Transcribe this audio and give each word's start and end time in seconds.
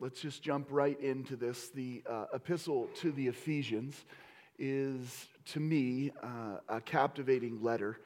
let's 0.00 0.20
just 0.20 0.42
jump 0.42 0.68
right 0.70 0.98
into 1.00 1.36
this. 1.36 1.70
The 1.70 2.02
uh, 2.08 2.26
epistle 2.32 2.88
to 3.00 3.10
the 3.10 3.26
Ephesians 3.26 4.04
is, 4.58 5.26
to 5.46 5.60
me, 5.60 6.12
uh, 6.22 6.58
a 6.68 6.80
captivating 6.80 7.62
letter. 7.62 7.98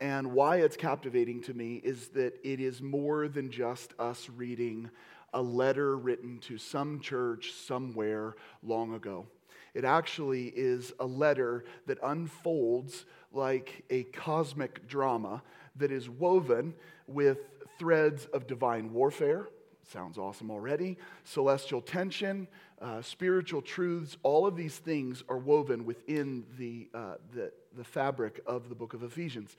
And 0.00 0.32
why 0.32 0.56
it's 0.56 0.76
captivating 0.76 1.42
to 1.42 1.54
me 1.54 1.76
is 1.76 2.08
that 2.08 2.34
it 2.42 2.60
is 2.60 2.82
more 2.82 3.28
than 3.28 3.50
just 3.50 3.92
us 3.98 4.28
reading 4.34 4.90
a 5.32 5.42
letter 5.42 5.96
written 5.96 6.38
to 6.38 6.58
some 6.58 7.00
church 7.00 7.52
somewhere 7.52 8.36
long 8.62 8.94
ago. 8.94 9.26
It 9.74 9.84
actually 9.84 10.46
is 10.48 10.92
a 11.00 11.06
letter 11.06 11.64
that 11.86 11.98
unfolds 12.02 13.04
like 13.32 13.84
a 13.90 14.04
cosmic 14.04 14.88
drama 14.88 15.42
that 15.76 15.92
is 15.92 16.08
woven 16.08 16.74
with 17.06 17.38
threads 17.78 18.24
of 18.32 18.46
divine 18.46 18.94
warfare. 18.94 19.48
Sounds 19.92 20.18
awesome 20.18 20.50
already. 20.50 20.98
Celestial 21.24 21.80
tension, 21.80 22.48
uh, 22.80 23.02
spiritual 23.02 23.62
truths, 23.62 24.16
all 24.24 24.44
of 24.46 24.56
these 24.56 24.76
things 24.78 25.22
are 25.28 25.38
woven 25.38 25.84
within 25.84 26.44
the, 26.58 26.88
uh, 26.92 27.14
the, 27.32 27.52
the 27.76 27.84
fabric 27.84 28.40
of 28.46 28.68
the 28.68 28.74
book 28.74 28.94
of 28.94 29.04
Ephesians. 29.04 29.56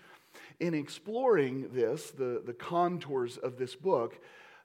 In 0.60 0.74
exploring 0.74 1.70
this, 1.74 2.12
the, 2.12 2.44
the 2.46 2.54
contours 2.54 3.38
of 3.38 3.58
this 3.58 3.74
book, 3.74 4.20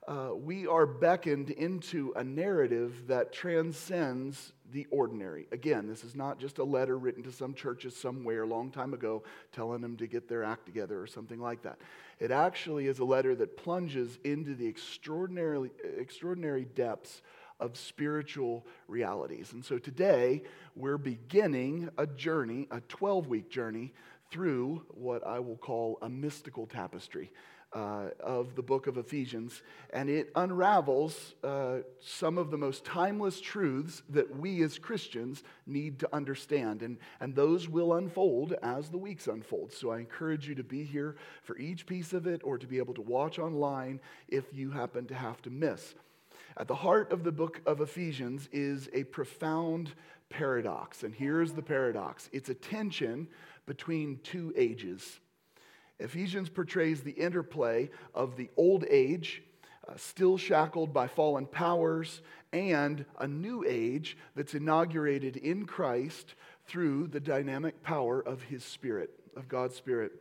uh, 0.08 0.30
we 0.34 0.66
are 0.66 0.84
beckoned 0.84 1.50
into 1.50 2.12
a 2.16 2.24
narrative 2.24 3.06
that 3.06 3.32
transcends 3.32 4.52
the 4.72 4.86
ordinary. 4.90 5.46
Again, 5.52 5.86
this 5.86 6.04
is 6.04 6.14
not 6.14 6.38
just 6.38 6.58
a 6.58 6.64
letter 6.64 6.98
written 6.98 7.22
to 7.24 7.32
some 7.32 7.54
churches 7.54 7.96
somewhere 7.96 8.42
a 8.42 8.46
long 8.46 8.70
time 8.70 8.94
ago 8.94 9.22
telling 9.52 9.80
them 9.80 9.96
to 9.98 10.06
get 10.06 10.28
their 10.28 10.42
act 10.44 10.66
together 10.66 11.00
or 11.00 11.06
something 11.06 11.40
like 11.40 11.62
that. 11.62 11.78
It 12.18 12.30
actually 12.30 12.86
is 12.86 12.98
a 12.98 13.04
letter 13.04 13.34
that 13.36 13.56
plunges 13.56 14.18
into 14.24 14.54
the 14.54 14.66
extraordinarily, 14.66 15.70
extraordinary 15.98 16.64
depths 16.64 17.22
of 17.60 17.76
spiritual 17.76 18.66
realities. 18.88 19.52
And 19.52 19.64
so 19.64 19.78
today, 19.78 20.42
we're 20.74 20.98
beginning 20.98 21.90
a 21.96 22.06
journey, 22.06 22.66
a 22.70 22.80
12 22.80 23.28
week 23.28 23.50
journey, 23.50 23.92
through 24.30 24.82
what 24.88 25.26
I 25.26 25.38
will 25.40 25.58
call 25.58 25.98
a 26.00 26.08
mystical 26.08 26.66
tapestry 26.66 27.30
uh, 27.72 28.08
of 28.20 28.54
the 28.54 28.62
book 28.62 28.86
of 28.86 28.98
Ephesians, 28.98 29.62
and 29.90 30.10
it 30.10 30.30
unravels 30.34 31.34
uh, 31.42 31.78
some 32.00 32.36
of 32.36 32.50
the 32.50 32.58
most 32.58 32.84
timeless 32.84 33.40
truths 33.40 34.02
that 34.10 34.36
we 34.36 34.62
as 34.62 34.78
Christians 34.78 35.42
need 35.66 35.98
to 36.00 36.08
understand. 36.14 36.82
And, 36.82 36.98
and 37.20 37.34
those 37.34 37.68
will 37.68 37.94
unfold 37.94 38.54
as 38.62 38.90
the 38.90 38.98
weeks 38.98 39.26
unfold. 39.26 39.72
So 39.72 39.90
I 39.90 39.98
encourage 39.98 40.46
you 40.46 40.54
to 40.56 40.64
be 40.64 40.84
here 40.84 41.16
for 41.42 41.56
each 41.56 41.86
piece 41.86 42.12
of 42.12 42.26
it 42.26 42.42
or 42.44 42.58
to 42.58 42.66
be 42.66 42.78
able 42.78 42.94
to 42.94 43.02
watch 43.02 43.38
online 43.38 44.00
if 44.28 44.44
you 44.52 44.70
happen 44.70 45.06
to 45.06 45.14
have 45.14 45.40
to 45.42 45.50
miss. 45.50 45.94
At 46.56 46.68
the 46.68 46.74
heart 46.74 47.10
of 47.12 47.24
the 47.24 47.32
book 47.32 47.62
of 47.64 47.80
Ephesians 47.80 48.48
is 48.52 48.90
a 48.92 49.04
profound 49.04 49.92
paradox. 50.28 51.02
And 51.02 51.14
here's 51.14 51.52
the 51.52 51.62
paradox 51.62 52.28
it's 52.32 52.48
a 52.48 52.54
tension 52.54 53.28
between 53.66 54.20
two 54.22 54.52
ages. 54.56 55.20
Ephesians 55.98 56.48
portrays 56.48 57.02
the 57.02 57.12
interplay 57.12 57.90
of 58.14 58.36
the 58.36 58.50
old 58.56 58.84
age, 58.88 59.42
uh, 59.88 59.94
still 59.96 60.36
shackled 60.36 60.92
by 60.92 61.06
fallen 61.06 61.46
powers, 61.46 62.22
and 62.52 63.04
a 63.18 63.26
new 63.26 63.64
age 63.66 64.16
that's 64.34 64.54
inaugurated 64.54 65.36
in 65.36 65.64
Christ 65.66 66.34
through 66.66 67.08
the 67.08 67.20
dynamic 67.20 67.82
power 67.82 68.20
of 68.20 68.42
His 68.42 68.64
Spirit, 68.64 69.10
of 69.36 69.48
God's 69.48 69.76
Spirit. 69.76 70.12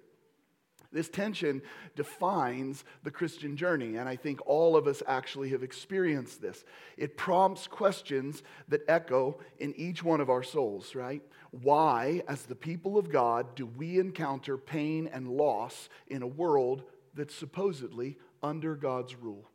This 0.92 1.08
tension 1.08 1.62
defines 1.96 2.84
the 3.04 3.12
Christian 3.12 3.56
journey, 3.56 3.96
and 3.96 4.10
I 4.10 4.18
think 4.18 4.46
all 4.46 4.76
of 4.76 4.88
us 4.88 5.02
actually 5.08 5.50
have 5.50 5.64
experienced 5.64 6.42
this. 6.42 6.66
It 6.98 7.16
prompts 7.16 7.66
questions 7.66 8.44
that 8.68 8.82
echo 8.90 9.40
in 9.60 9.74
each 9.78 10.04
one 10.04 10.20
of 10.20 10.30
our 10.30 10.44
souls, 10.44 10.94
right? 10.94 11.22
Why, 11.52 12.24
as 12.28 12.44
the 12.44 12.56
people 12.56 12.98
of 12.98 13.12
God, 13.12 13.56
do 13.56 13.66
we 13.66 14.00
encounter 14.00 14.58
pain 14.58 15.10
and 15.12 15.28
loss 15.28 15.90
in 16.08 16.22
a 16.22 16.28
world 16.28 16.84
that's 17.14 17.36
supposedly 17.36 18.18
under 18.42 18.76
God's 18.76 19.16
rule? 19.16 19.50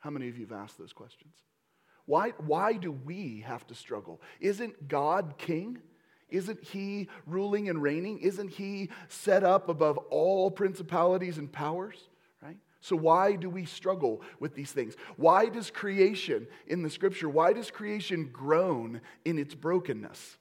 How 0.00 0.10
many 0.10 0.28
of 0.28 0.36
you 0.36 0.46
have 0.46 0.58
asked 0.58 0.78
those 0.78 0.92
questions? 0.92 1.34
Why, 2.04 2.30
why 2.38 2.74
do 2.74 2.90
we 2.90 3.44
have 3.46 3.66
to 3.68 3.74
struggle? 3.74 4.20
Isn't 4.40 4.88
God 4.88 5.34
king? 5.38 5.78
Isn't 6.28 6.62
he 6.64 7.08
ruling 7.26 7.68
and 7.68 7.80
reigning? 7.80 8.18
Isn't 8.18 8.50
he 8.50 8.90
set 9.08 9.44
up 9.44 9.68
above 9.68 9.98
all 10.10 10.50
principalities 10.50 11.38
and 11.38 11.50
powers? 11.50 11.96
Right? 12.42 12.56
So, 12.80 12.96
why 12.96 13.36
do 13.36 13.48
we 13.48 13.64
struggle 13.64 14.22
with 14.40 14.54
these 14.54 14.72
things? 14.72 14.96
Why 15.16 15.48
does 15.48 15.70
creation 15.70 16.48
in 16.66 16.82
the 16.82 16.90
scripture, 16.90 17.28
why 17.28 17.52
does 17.52 17.70
creation 17.70 18.30
groan 18.32 19.00
in 19.24 19.38
its 19.38 19.54
brokenness? 19.54 20.38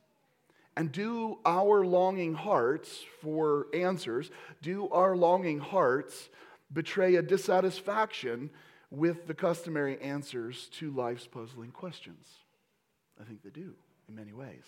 And 0.77 0.91
do 0.91 1.39
our 1.45 1.85
longing 1.85 2.33
hearts 2.33 3.03
for 3.21 3.67
answers, 3.73 4.29
do 4.61 4.89
our 4.89 5.15
longing 5.15 5.59
hearts 5.59 6.29
betray 6.71 7.15
a 7.15 7.21
dissatisfaction 7.21 8.49
with 8.91 9.27
the 9.27 9.33
customary 9.33 9.99
answers 10.01 10.67
to 10.79 10.91
life's 10.91 11.27
puzzling 11.27 11.71
questions? 11.71 12.27
I 13.19 13.23
think 13.23 13.41
they 13.43 13.49
do 13.49 13.73
in 14.09 14.15
many 14.15 14.33
ways. 14.33 14.65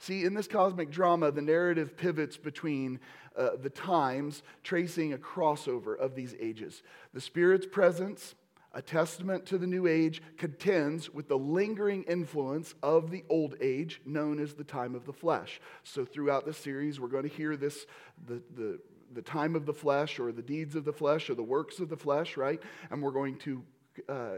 See, 0.00 0.24
in 0.24 0.34
this 0.34 0.48
cosmic 0.48 0.90
drama, 0.90 1.30
the 1.30 1.42
narrative 1.42 1.96
pivots 1.96 2.36
between 2.36 2.98
uh, 3.36 3.50
the 3.62 3.70
times, 3.70 4.42
tracing 4.64 5.12
a 5.12 5.18
crossover 5.18 5.96
of 5.96 6.16
these 6.16 6.34
ages. 6.40 6.82
The 7.14 7.20
Spirit's 7.20 7.66
presence, 7.66 8.34
a 8.74 8.82
testament 8.82 9.46
to 9.46 9.58
the 9.58 9.66
new 9.66 9.86
age, 9.86 10.22
contends 10.38 11.10
with 11.10 11.28
the 11.28 11.38
lingering 11.38 12.04
influence 12.04 12.74
of 12.82 13.10
the 13.10 13.24
old 13.28 13.54
age, 13.60 14.00
known 14.06 14.40
as 14.40 14.54
the 14.54 14.64
time 14.64 14.94
of 14.94 15.04
the 15.04 15.12
flesh. 15.12 15.60
So, 15.82 16.04
throughout 16.04 16.46
the 16.46 16.54
series, 16.54 16.98
we're 16.98 17.08
going 17.08 17.28
to 17.28 17.34
hear 17.34 17.56
this 17.56 17.86
the, 18.26 18.42
the, 18.54 18.78
the 19.12 19.22
time 19.22 19.54
of 19.54 19.66
the 19.66 19.74
flesh, 19.74 20.18
or 20.18 20.32
the 20.32 20.42
deeds 20.42 20.74
of 20.74 20.84
the 20.84 20.92
flesh, 20.92 21.28
or 21.28 21.34
the 21.34 21.42
works 21.42 21.78
of 21.80 21.88
the 21.88 21.96
flesh, 21.96 22.36
right? 22.36 22.62
And 22.90 23.02
we're 23.02 23.10
going 23.10 23.36
to 23.38 23.62
uh, 24.08 24.36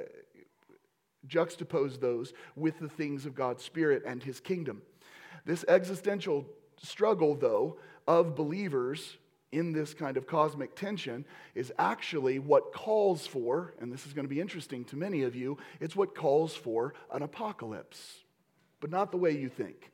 juxtapose 1.28 2.01
those 2.01 2.33
with 2.56 2.78
the 2.78 2.89
things 2.89 3.27
of 3.27 3.34
God's 3.34 3.62
Spirit 3.62 4.03
and 4.06 4.22
His 4.22 4.41
kingdom. 4.41 4.83
This 5.45 5.65
existential 5.69 6.47
struggle, 6.83 7.34
though, 7.34 7.78
of 8.06 8.34
believers 8.34 9.16
in 9.54 9.72
this 9.72 9.94
kind 9.94 10.16
of 10.16 10.26
cosmic 10.26 10.75
tension 10.75 11.25
is 11.54 11.72
actually 11.78 12.38
what 12.38 12.72
calls 12.72 13.26
for, 13.26 13.75
and 13.81 13.92
this 13.92 14.06
is 14.06 14.12
going 14.12 14.25
to 14.25 14.34
be 14.34 14.41
interesting 14.41 14.84
to 14.87 14.97
many 14.97 15.22
of 15.22 15.37
you, 15.37 15.56
it's 15.81 15.94
what 15.94 16.15
calls 16.15 16.54
for 16.54 16.94
an 17.12 17.22
apocalypse, 17.22 18.19
but 18.81 18.91
not 18.91 19.10
the 19.10 19.16
way 19.16 19.31
you 19.31 19.48
think. 19.48 19.92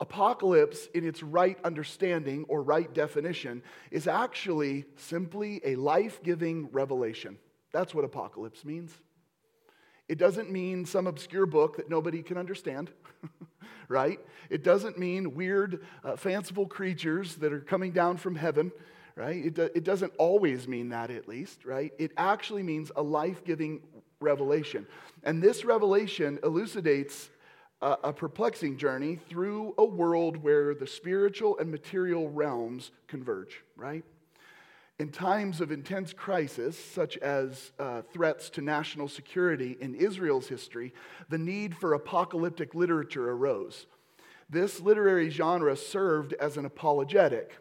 Apocalypse, 0.00 0.88
in 0.94 1.06
its 1.06 1.22
right 1.22 1.58
understanding 1.62 2.44
or 2.48 2.62
right 2.62 2.92
definition, 2.92 3.62
is 3.90 4.08
actually 4.08 4.86
simply 4.96 5.60
a 5.64 5.76
life 5.76 6.22
giving 6.22 6.68
revelation. 6.72 7.38
That's 7.72 7.94
what 7.94 8.04
apocalypse 8.04 8.64
means. 8.64 8.92
It 10.10 10.18
doesn't 10.18 10.50
mean 10.50 10.84
some 10.84 11.06
obscure 11.06 11.46
book 11.46 11.76
that 11.76 11.88
nobody 11.88 12.20
can 12.20 12.36
understand. 12.36 12.90
right? 13.88 14.18
It 14.50 14.64
doesn't 14.64 14.98
mean 14.98 15.36
weird, 15.36 15.86
uh, 16.02 16.16
fanciful 16.16 16.66
creatures 16.66 17.36
that 17.36 17.52
are 17.52 17.60
coming 17.60 17.92
down 17.92 18.16
from 18.16 18.34
heaven, 18.34 18.72
right? 19.14 19.46
It, 19.46 19.54
do, 19.54 19.70
it 19.72 19.84
doesn't 19.84 20.12
always 20.18 20.66
mean 20.66 20.88
that, 20.88 21.12
at 21.12 21.28
least, 21.28 21.64
right? 21.64 21.92
It 21.96 22.10
actually 22.16 22.64
means 22.64 22.90
a 22.96 23.02
life 23.02 23.44
giving 23.44 23.82
revelation. 24.20 24.84
And 25.22 25.40
this 25.40 25.64
revelation 25.64 26.40
elucidates 26.42 27.30
a, 27.80 27.96
a 28.02 28.12
perplexing 28.12 28.78
journey 28.78 29.20
through 29.28 29.74
a 29.78 29.84
world 29.84 30.38
where 30.38 30.74
the 30.74 30.88
spiritual 30.88 31.56
and 31.60 31.70
material 31.70 32.28
realms 32.28 32.90
converge, 33.06 33.62
right? 33.76 34.02
In 35.00 35.08
times 35.08 35.62
of 35.62 35.72
intense 35.72 36.12
crisis, 36.12 36.78
such 36.78 37.16
as 37.16 37.72
uh, 37.78 38.02
threats 38.12 38.50
to 38.50 38.60
national 38.60 39.08
security 39.08 39.78
in 39.80 39.94
Israel's 39.94 40.46
history, 40.46 40.92
the 41.30 41.38
need 41.38 41.74
for 41.74 41.94
apocalyptic 41.94 42.74
literature 42.74 43.30
arose. 43.30 43.86
This 44.50 44.78
literary 44.78 45.30
genre 45.30 45.74
served 45.74 46.34
as 46.34 46.58
an 46.58 46.66
apologetic. 46.66 47.56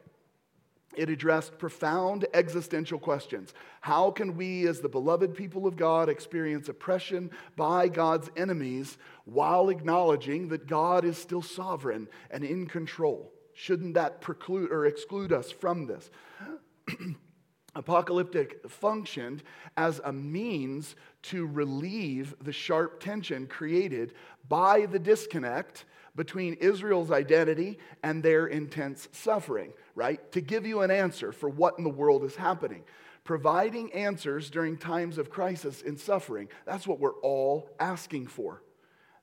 It 0.98 1.10
addressed 1.10 1.58
profound 1.58 2.28
existential 2.34 3.00
questions. 3.00 3.54
How 3.80 4.12
can 4.12 4.36
we, 4.36 4.68
as 4.68 4.82
the 4.82 4.90
beloved 4.90 5.34
people 5.34 5.66
of 5.66 5.78
God, 5.78 6.10
experience 6.10 6.68
oppression 6.68 7.32
by 7.56 7.88
God's 7.88 8.30
enemies 8.36 8.98
while 9.24 9.70
acknowledging 9.70 10.50
that 10.50 10.68
God 10.68 11.06
is 11.06 11.18
still 11.18 11.42
sovereign 11.42 12.10
and 12.32 12.44
in 12.44 12.68
control? 12.68 13.32
Shouldn't 13.54 13.94
that 13.94 14.20
preclude 14.20 14.74
or 14.74 14.86
exclude 14.86 15.32
us 15.32 15.52
from 15.52 15.86
this? 15.88 16.12
apocalyptic 17.76 18.70
functioned 18.70 19.44
as 19.78 20.02
a 20.04 20.12
means 20.12 20.96
to 21.22 21.46
relieve 21.46 22.36
the 22.42 22.52
sharp 22.52 23.00
tension 23.00 23.48
created 23.48 24.14
by 24.48 24.86
the 24.86 25.00
disconnect 25.00 25.86
between 26.16 26.56
Israel's 26.56 27.12
identity 27.12 27.78
and 28.04 28.22
their 28.24 28.48
intense 28.48 29.08
suffering, 29.12 29.72
right? 29.96 30.32
To 30.32 30.42
give 30.42 30.66
you 30.66 30.82
an 30.82 30.92
answer 30.92 31.32
for 31.32 31.50
what 31.50 31.78
in 31.78 31.84
the 31.84 31.90
world 31.90 32.24
is 32.24 32.36
happening. 32.36 32.84
providing 33.24 33.94
answers 33.94 34.50
during 34.50 34.76
times 34.76 35.20
of 35.20 35.30
crisis 35.30 35.84
and 35.86 36.00
suffering. 36.00 36.48
That's 36.66 36.88
what 36.88 37.00
we're 37.00 37.20
all 37.22 37.70
asking 37.80 38.26
for. 38.26 38.64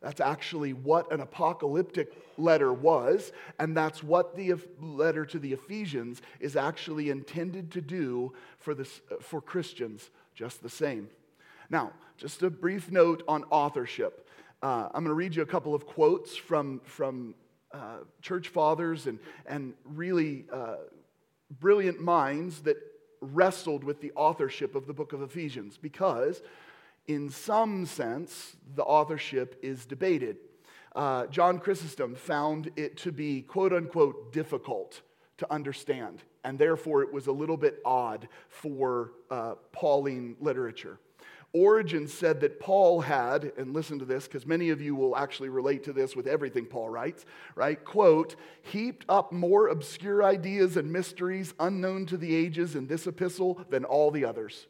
That's 0.07 0.21
actually 0.21 0.73
what 0.73 1.11
an 1.11 1.21
apocalyptic 1.21 2.13
letter 2.39 2.73
was, 2.73 3.33
and 3.59 3.77
that's 3.77 4.05
what 4.05 4.37
the 4.37 4.55
letter 4.81 5.27
to 5.27 5.37
the 5.41 5.53
Ephesians 5.53 6.23
is 6.39 6.55
actually 6.55 7.11
intended 7.11 7.73
to 7.73 7.81
do 7.81 8.33
for, 8.61 8.73
this, 8.73 9.01
for 9.21 9.41
Christians, 9.41 10.11
just 10.33 10.63
the 10.63 10.69
same. 10.69 11.09
Now, 11.71 11.91
just 12.19 12.41
a 12.45 12.51
brief 12.51 12.93
note 12.93 13.25
on 13.27 13.43
authorship. 13.51 14.29
Uh, 14.63 14.85
I'm 14.95 15.03
going 15.03 15.07
to 15.07 15.15
read 15.15 15.35
you 15.35 15.43
a 15.43 15.47
couple 15.47 15.75
of 15.75 15.89
quotes 15.89 16.37
from, 16.37 16.83
from 16.85 17.35
uh, 17.73 18.05
church 18.23 18.47
fathers 18.47 19.09
and, 19.09 19.19
and 19.45 19.75
really 19.85 20.45
uh, 20.53 20.77
brilliant 21.59 22.01
minds 22.01 22.61
that 22.61 22.77
wrestled 23.21 23.83
with 23.83 24.01
the 24.01 24.13
authorship 24.15 24.77
of 24.77 24.87
the 24.87 24.93
book 24.93 25.13
of 25.13 25.21
Ephesians 25.23 25.77
because 25.77 26.43
in 27.09 27.31
some 27.31 27.87
sense, 27.87 28.57
the 28.75 28.83
authorship 28.83 29.59
is 29.63 29.87
debated. 29.87 30.39
Uh, 30.95 31.27
John 31.27 31.59
Chrysostom 31.59 32.15
found 32.15 32.71
it 32.77 32.97
to 32.99 33.13
be, 33.13 33.43
quote 33.43 33.73
unquote, 33.73 34.33
difficult 34.33 35.03
to 35.39 35.53
understand, 35.53 36.23
and 36.45 36.59
therefore 36.59 37.03
it 37.03 37.13
was 37.13 37.27
a 37.27 37.33
little 37.33 37.59
bit 37.59 37.81
odd 37.85 38.29
for 38.49 39.13
uh, 39.31 39.55
Pauline 39.73 40.37
literature. 40.41 40.99
Origen 41.53 42.07
said 42.07 42.41
that 42.41 42.61
Paul 42.61 43.01
had, 43.01 43.53
and 43.57 43.73
listen 43.73 43.99
to 43.99 44.05
this 44.05 44.27
because 44.27 44.47
many 44.47 44.71
of 44.71 44.81
you 44.81 44.95
will 44.95 45.17
actually 45.17 45.49
relate 45.49 45.85
to 45.85 45.93
this 45.93 46.17
with 46.17 46.27
everything 46.27 46.67
Paul 46.67 46.91
writes, 46.91 47.25
right? 47.55 47.83
Quote, 47.83 48.37
heaped 48.63 49.07
up 49.09 49.33
more 49.33 49.69
obscure 49.69 50.23
ideas 50.23 50.77
and 50.77 50.93
mysteries 50.93 51.55
unknown 51.61 52.07
to 52.07 52.17
the 52.17 52.35
ages 52.35 52.75
in 52.75 52.87
this 52.87 53.07
epistle 53.07 53.65
than 53.71 53.85
all 53.85 54.11
the 54.11 54.25
others. 54.25 54.67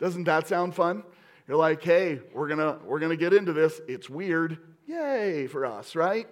Doesn't 0.00 0.24
that 0.24 0.48
sound 0.48 0.74
fun? 0.74 1.04
You're 1.46 1.58
like, 1.58 1.82
hey, 1.82 2.20
we're 2.32 2.48
gonna, 2.48 2.78
we're 2.84 3.00
gonna 3.00 3.16
get 3.16 3.32
into 3.32 3.52
this. 3.52 3.80
It's 3.86 4.08
weird. 4.08 4.58
Yay 4.86 5.46
for 5.46 5.66
us, 5.66 5.94
right? 5.94 6.26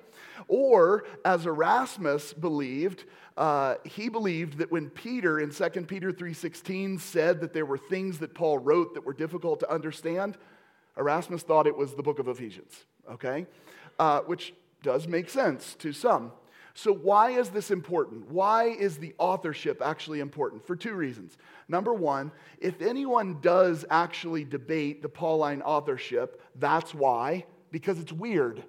Or 0.48 1.04
as 1.24 1.46
Erasmus 1.46 2.32
believed, 2.32 3.04
uh, 3.36 3.76
he 3.84 4.08
believed 4.08 4.58
that 4.58 4.72
when 4.72 4.90
Peter 4.90 5.38
in 5.38 5.50
2 5.50 5.68
Peter 5.82 6.12
3.16 6.12 6.98
said 7.00 7.40
that 7.40 7.52
there 7.52 7.66
were 7.66 7.78
things 7.78 8.18
that 8.18 8.34
Paul 8.34 8.58
wrote 8.58 8.94
that 8.94 9.04
were 9.04 9.12
difficult 9.12 9.60
to 9.60 9.70
understand, 9.72 10.36
Erasmus 10.96 11.42
thought 11.42 11.66
it 11.66 11.76
was 11.76 11.94
the 11.94 12.02
book 12.02 12.18
of 12.18 12.26
Ephesians, 12.26 12.84
okay? 13.10 13.46
Uh, 13.98 14.20
which 14.22 14.54
does 14.82 15.06
make 15.06 15.28
sense 15.28 15.74
to 15.76 15.92
some. 15.92 16.32
So, 16.80 16.94
why 16.94 17.30
is 17.30 17.48
this 17.48 17.72
important? 17.72 18.30
Why 18.30 18.66
is 18.66 18.98
the 18.98 19.12
authorship 19.18 19.82
actually 19.84 20.20
important? 20.20 20.64
For 20.64 20.76
two 20.76 20.94
reasons. 20.94 21.36
Number 21.66 21.92
one, 21.92 22.30
if 22.60 22.80
anyone 22.80 23.40
does 23.40 23.84
actually 23.90 24.44
debate 24.44 25.02
the 25.02 25.08
Pauline 25.08 25.60
authorship, 25.62 26.40
that's 26.54 26.94
why, 26.94 27.46
because 27.72 27.98
it's 27.98 28.12
weird, 28.12 28.62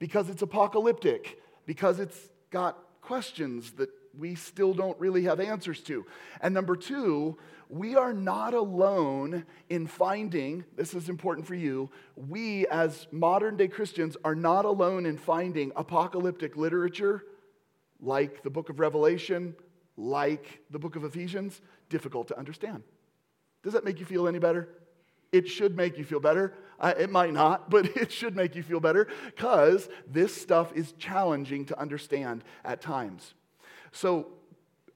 because 0.00 0.28
it's 0.28 0.42
apocalyptic, 0.42 1.40
because 1.64 2.00
it's 2.00 2.28
got 2.50 2.76
questions 3.02 3.70
that 3.74 3.90
we 4.18 4.34
still 4.34 4.74
don't 4.74 4.98
really 4.98 5.22
have 5.22 5.38
answers 5.38 5.80
to. 5.82 6.04
And 6.40 6.52
number 6.52 6.74
two, 6.74 7.38
we 7.68 7.96
are 7.96 8.12
not 8.12 8.54
alone 8.54 9.44
in 9.68 9.86
finding, 9.86 10.64
this 10.76 10.94
is 10.94 11.08
important 11.08 11.46
for 11.46 11.54
you, 11.54 11.90
we 12.16 12.66
as 12.68 13.06
modern 13.12 13.56
day 13.56 13.68
Christians 13.68 14.16
are 14.24 14.34
not 14.34 14.64
alone 14.64 15.06
in 15.06 15.18
finding 15.18 15.72
apocalyptic 15.76 16.56
literature 16.56 17.24
like 18.00 18.42
the 18.42 18.50
book 18.50 18.70
of 18.70 18.80
Revelation, 18.80 19.54
like 19.96 20.60
the 20.70 20.78
book 20.78 20.96
of 20.96 21.04
Ephesians, 21.04 21.60
difficult 21.88 22.28
to 22.28 22.38
understand. 22.38 22.82
Does 23.62 23.72
that 23.72 23.84
make 23.84 23.98
you 23.98 24.06
feel 24.06 24.28
any 24.28 24.38
better? 24.38 24.68
It 25.32 25.48
should 25.48 25.76
make 25.76 25.98
you 25.98 26.04
feel 26.04 26.20
better. 26.20 26.54
Uh, 26.80 26.94
it 26.98 27.10
might 27.10 27.32
not, 27.32 27.68
but 27.68 27.84
it 27.96 28.12
should 28.12 28.36
make 28.36 28.54
you 28.54 28.62
feel 28.62 28.80
better 28.80 29.08
because 29.26 29.88
this 30.06 30.34
stuff 30.34 30.72
is 30.74 30.92
challenging 30.92 31.64
to 31.66 31.78
understand 31.78 32.44
at 32.64 32.80
times. 32.80 33.34
So, 33.92 34.28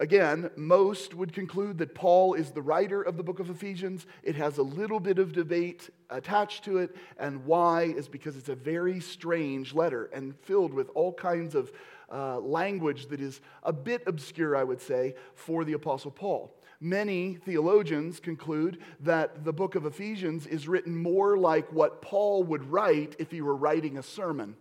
Again, 0.01 0.51
most 0.57 1.15
would 1.15 1.33
conclude 1.33 1.79
that 1.79 1.95
Paul 1.95 2.35
is 2.35 2.51
the 2.51 2.63
writer 2.63 3.03
of 3.03 3.17
the 3.17 3.23
book 3.23 3.41
of 3.41 3.51
Ephesians. 3.51 4.07
It 4.23 4.35
has 4.37 4.59
a 4.59 4.63
little 4.63 5.01
bit 5.01 5.19
of 5.19 5.33
debate 5.33 5.91
attached 6.11 6.65
to 6.65 6.79
it, 6.79 6.97
and 7.19 7.45
why 7.45 7.83
is 7.83 8.09
because 8.09 8.37
it's 8.37 8.49
a 8.49 8.55
very 8.55 9.01
strange 9.01 9.75
letter 9.75 10.07
and 10.07 10.37
filled 10.41 10.73
with 10.73 10.91
all 10.95 11.13
kinds 11.13 11.55
of 11.55 11.73
uh, 12.11 12.39
language 12.41 13.07
that 13.07 13.21
is 13.21 13.41
a 13.63 13.73
bit 13.73 14.03
obscure, 14.07 14.57
I 14.57 14.65
would 14.65 14.81
say, 14.81 15.15
for 15.35 15.65
the 15.65 15.75
Apostle 15.75 16.11
Paul. 16.11 16.55
Many 16.81 17.35
theologians 17.35 18.19
conclude 18.19 18.79
that 19.01 19.45
the 19.45 19.53
book 19.53 19.77
of 19.77 19.87
Ephesians 19.87 20.47
is 20.47 20.67
written 20.67 21.01
more 21.01 21.39
like 21.39 21.73
what 21.73 22.03
Paul 22.03 22.43
would 22.45 22.65
write 22.65 23.15
if 23.19 23.31
he 23.31 23.41
were 23.41 23.55
writing 23.55 23.99
a 23.99 24.03
sermon. 24.03 24.57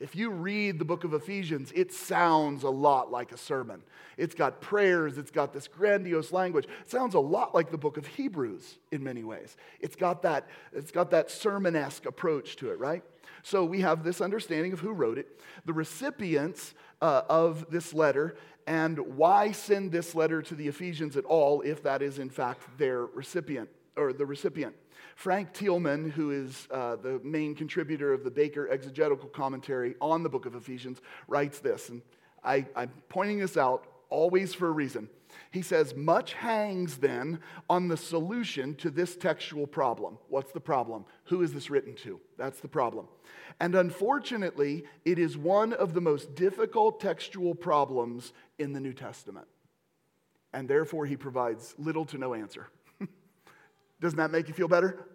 If 0.00 0.14
you 0.14 0.30
read 0.30 0.78
the 0.78 0.84
book 0.84 1.02
of 1.02 1.12
Ephesians, 1.12 1.72
it 1.74 1.92
sounds 1.92 2.62
a 2.62 2.70
lot 2.70 3.10
like 3.10 3.32
a 3.32 3.36
sermon. 3.36 3.82
It's 4.16 4.34
got 4.34 4.60
prayers, 4.60 5.18
it's 5.18 5.32
got 5.32 5.52
this 5.52 5.66
grandiose 5.66 6.30
language. 6.30 6.66
It 6.66 6.90
sounds 6.90 7.14
a 7.14 7.20
lot 7.20 7.52
like 7.52 7.70
the 7.70 7.78
book 7.78 7.96
of 7.96 8.06
Hebrews 8.06 8.78
in 8.92 9.02
many 9.02 9.24
ways. 9.24 9.56
It's 9.80 9.96
got 9.96 10.22
that, 10.22 10.46
it's 10.72 10.92
got 10.92 11.10
that 11.10 11.30
sermon-esque 11.30 12.06
approach 12.06 12.56
to 12.56 12.70
it, 12.70 12.78
right? 12.78 13.02
So 13.42 13.64
we 13.64 13.80
have 13.80 14.04
this 14.04 14.20
understanding 14.20 14.72
of 14.72 14.80
who 14.80 14.92
wrote 14.92 15.18
it, 15.18 15.40
the 15.64 15.72
recipients 15.72 16.74
uh, 17.02 17.22
of 17.28 17.68
this 17.70 17.92
letter, 17.92 18.36
and 18.68 18.98
why 19.16 19.50
send 19.50 19.90
this 19.90 20.14
letter 20.14 20.42
to 20.42 20.54
the 20.54 20.68
Ephesians 20.68 21.16
at 21.16 21.24
all 21.24 21.62
if 21.62 21.82
that 21.82 22.02
is 22.02 22.18
in 22.18 22.30
fact 22.30 22.62
their 22.78 23.06
recipient 23.06 23.68
or 23.96 24.12
the 24.12 24.26
recipient. 24.26 24.74
Frank 25.18 25.52
Thielman, 25.52 26.12
who 26.12 26.30
is 26.30 26.68
uh, 26.70 26.94
the 26.94 27.20
main 27.24 27.56
contributor 27.56 28.12
of 28.12 28.22
the 28.22 28.30
Baker 28.30 28.70
exegetical 28.70 29.28
commentary 29.28 29.96
on 30.00 30.22
the 30.22 30.28
book 30.28 30.46
of 30.46 30.54
Ephesians, 30.54 31.00
writes 31.26 31.58
this, 31.58 31.88
and 31.88 32.02
I, 32.44 32.66
I'm 32.76 32.92
pointing 33.08 33.38
this 33.38 33.56
out 33.56 33.84
always 34.10 34.54
for 34.54 34.68
a 34.68 34.70
reason. 34.70 35.08
He 35.50 35.60
says, 35.60 35.96
Much 35.96 36.34
hangs 36.34 36.98
then 36.98 37.40
on 37.68 37.88
the 37.88 37.96
solution 37.96 38.76
to 38.76 38.90
this 38.90 39.16
textual 39.16 39.66
problem. 39.66 40.18
What's 40.28 40.52
the 40.52 40.60
problem? 40.60 41.04
Who 41.24 41.42
is 41.42 41.52
this 41.52 41.68
written 41.68 41.96
to? 42.04 42.20
That's 42.36 42.60
the 42.60 42.68
problem. 42.68 43.08
And 43.58 43.74
unfortunately, 43.74 44.84
it 45.04 45.18
is 45.18 45.36
one 45.36 45.72
of 45.72 45.94
the 45.94 46.00
most 46.00 46.36
difficult 46.36 47.00
textual 47.00 47.56
problems 47.56 48.32
in 48.60 48.72
the 48.72 48.78
New 48.78 48.92
Testament. 48.92 49.48
And 50.52 50.68
therefore, 50.68 51.06
he 51.06 51.16
provides 51.16 51.74
little 51.76 52.04
to 52.04 52.18
no 52.18 52.34
answer. 52.34 52.68
Doesn't 54.00 54.18
that 54.18 54.30
make 54.30 54.48
you 54.48 54.54
feel 54.54 54.68
better? 54.68 55.06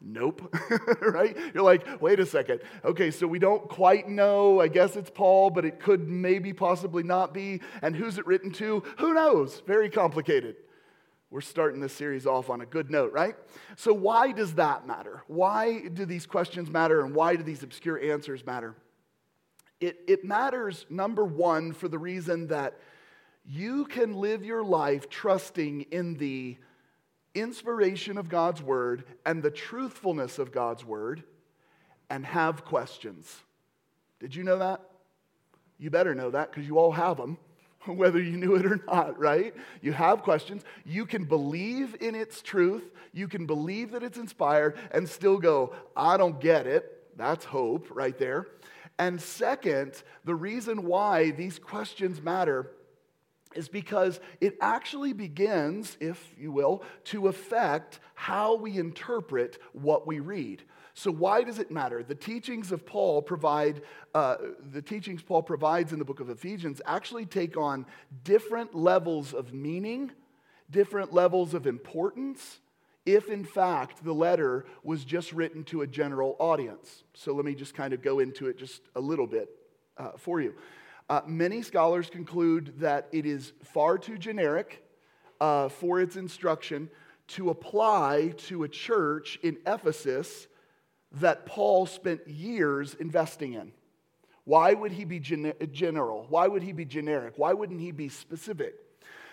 Nope. 0.00 0.54
right? 1.00 1.36
You're 1.54 1.62
like, 1.62 2.00
wait 2.02 2.20
a 2.20 2.26
second. 2.26 2.60
Okay, 2.84 3.10
so 3.10 3.26
we 3.26 3.38
don't 3.38 3.68
quite 3.68 4.08
know. 4.08 4.60
I 4.60 4.68
guess 4.68 4.94
it's 4.94 5.10
Paul, 5.10 5.50
but 5.50 5.64
it 5.64 5.80
could 5.80 6.06
maybe 6.08 6.52
possibly 6.52 7.02
not 7.02 7.32
be. 7.32 7.60
And 7.82 7.96
who's 7.96 8.18
it 8.18 8.26
written 8.26 8.52
to? 8.52 8.82
Who 8.98 9.14
knows? 9.14 9.62
Very 9.66 9.88
complicated. 9.88 10.56
We're 11.30 11.40
starting 11.40 11.80
this 11.80 11.92
series 11.92 12.26
off 12.26 12.50
on 12.50 12.60
a 12.60 12.66
good 12.66 12.90
note, 12.90 13.12
right? 13.12 13.34
So, 13.76 13.92
why 13.92 14.32
does 14.32 14.54
that 14.54 14.86
matter? 14.86 15.24
Why 15.26 15.88
do 15.88 16.04
these 16.04 16.24
questions 16.24 16.70
matter 16.70 17.04
and 17.04 17.14
why 17.14 17.34
do 17.34 17.42
these 17.42 17.62
obscure 17.62 18.00
answers 18.00 18.46
matter? 18.46 18.76
It, 19.80 19.98
it 20.06 20.24
matters, 20.24 20.86
number 20.88 21.24
one, 21.24 21.72
for 21.72 21.88
the 21.88 21.98
reason 21.98 22.46
that 22.46 22.78
you 23.44 23.86
can 23.86 24.14
live 24.14 24.44
your 24.44 24.62
life 24.62 25.10
trusting 25.10 25.82
in 25.90 26.14
the 26.14 26.56
inspiration 27.40 28.18
of 28.18 28.28
God's 28.28 28.62
word 28.62 29.04
and 29.24 29.42
the 29.42 29.50
truthfulness 29.50 30.38
of 30.38 30.52
God's 30.52 30.84
word 30.84 31.22
and 32.10 32.24
have 32.24 32.64
questions. 32.64 33.34
Did 34.20 34.34
you 34.34 34.42
know 34.44 34.58
that? 34.58 34.80
You 35.78 35.90
better 35.90 36.14
know 36.14 36.30
that 36.30 36.50
because 36.50 36.66
you 36.66 36.78
all 36.78 36.92
have 36.92 37.16
them, 37.16 37.38
whether 37.86 38.20
you 38.20 38.36
knew 38.36 38.54
it 38.56 38.66
or 38.66 38.80
not, 38.86 39.18
right? 39.18 39.54
You 39.82 39.92
have 39.92 40.22
questions. 40.22 40.64
You 40.84 41.06
can 41.06 41.24
believe 41.24 41.96
in 42.00 42.14
its 42.14 42.42
truth, 42.42 42.84
you 43.12 43.28
can 43.28 43.46
believe 43.46 43.92
that 43.92 44.02
it's 44.02 44.18
inspired, 44.18 44.76
and 44.90 45.08
still 45.08 45.38
go, 45.38 45.74
I 45.96 46.16
don't 46.16 46.40
get 46.40 46.66
it. 46.66 46.92
That's 47.16 47.44
hope 47.44 47.88
right 47.90 48.16
there. 48.18 48.46
And 48.98 49.20
second, 49.20 50.02
the 50.24 50.34
reason 50.34 50.84
why 50.84 51.30
these 51.30 51.58
questions 51.58 52.22
matter 52.22 52.70
is 53.56 53.68
because 53.68 54.20
it 54.40 54.56
actually 54.60 55.12
begins, 55.12 55.96
if 56.00 56.34
you 56.38 56.52
will, 56.52 56.82
to 57.04 57.28
affect 57.28 58.00
how 58.14 58.56
we 58.56 58.78
interpret 58.78 59.58
what 59.72 60.06
we 60.06 60.20
read. 60.20 60.62
So 60.94 61.10
why 61.10 61.42
does 61.42 61.58
it 61.58 61.70
matter? 61.70 62.02
The 62.02 62.14
teachings 62.14 62.72
of 62.72 62.86
Paul 62.86 63.20
provide, 63.20 63.82
uh, 64.14 64.36
the 64.72 64.80
teachings 64.80 65.22
Paul 65.22 65.42
provides 65.42 65.92
in 65.92 65.98
the 65.98 66.06
book 66.06 66.20
of 66.20 66.30
Ephesians 66.30 66.80
actually 66.86 67.26
take 67.26 67.58
on 67.58 67.84
different 68.24 68.74
levels 68.74 69.34
of 69.34 69.52
meaning, 69.52 70.10
different 70.70 71.12
levels 71.12 71.52
of 71.52 71.66
importance, 71.66 72.60
if 73.04 73.28
in 73.28 73.44
fact 73.44 74.04
the 74.04 74.12
letter 74.14 74.64
was 74.82 75.04
just 75.04 75.32
written 75.32 75.64
to 75.64 75.82
a 75.82 75.86
general 75.86 76.34
audience. 76.38 77.04
So 77.12 77.34
let 77.34 77.44
me 77.44 77.54
just 77.54 77.74
kind 77.74 77.92
of 77.92 78.02
go 78.02 78.18
into 78.18 78.48
it 78.48 78.58
just 78.58 78.80
a 78.94 79.00
little 79.00 79.26
bit 79.26 79.50
uh, 79.98 80.12
for 80.16 80.40
you. 80.40 80.54
Uh, 81.08 81.20
many 81.26 81.62
scholars 81.62 82.10
conclude 82.10 82.74
that 82.78 83.08
it 83.12 83.26
is 83.26 83.52
far 83.62 83.96
too 83.96 84.18
generic 84.18 84.82
uh, 85.40 85.68
for 85.68 86.00
its 86.00 86.16
instruction 86.16 86.90
to 87.28 87.50
apply 87.50 88.32
to 88.36 88.64
a 88.64 88.68
church 88.68 89.38
in 89.42 89.56
Ephesus 89.66 90.48
that 91.12 91.46
Paul 91.46 91.86
spent 91.86 92.26
years 92.26 92.94
investing 92.94 93.54
in. 93.54 93.72
Why 94.44 94.74
would 94.74 94.92
he 94.92 95.04
be 95.04 95.20
gen- 95.20 95.52
general? 95.72 96.26
Why 96.28 96.46
would 96.46 96.62
he 96.62 96.72
be 96.72 96.84
generic? 96.84 97.34
Why 97.36 97.52
wouldn't 97.52 97.80
he 97.80 97.90
be 97.90 98.08
specific? 98.08 98.74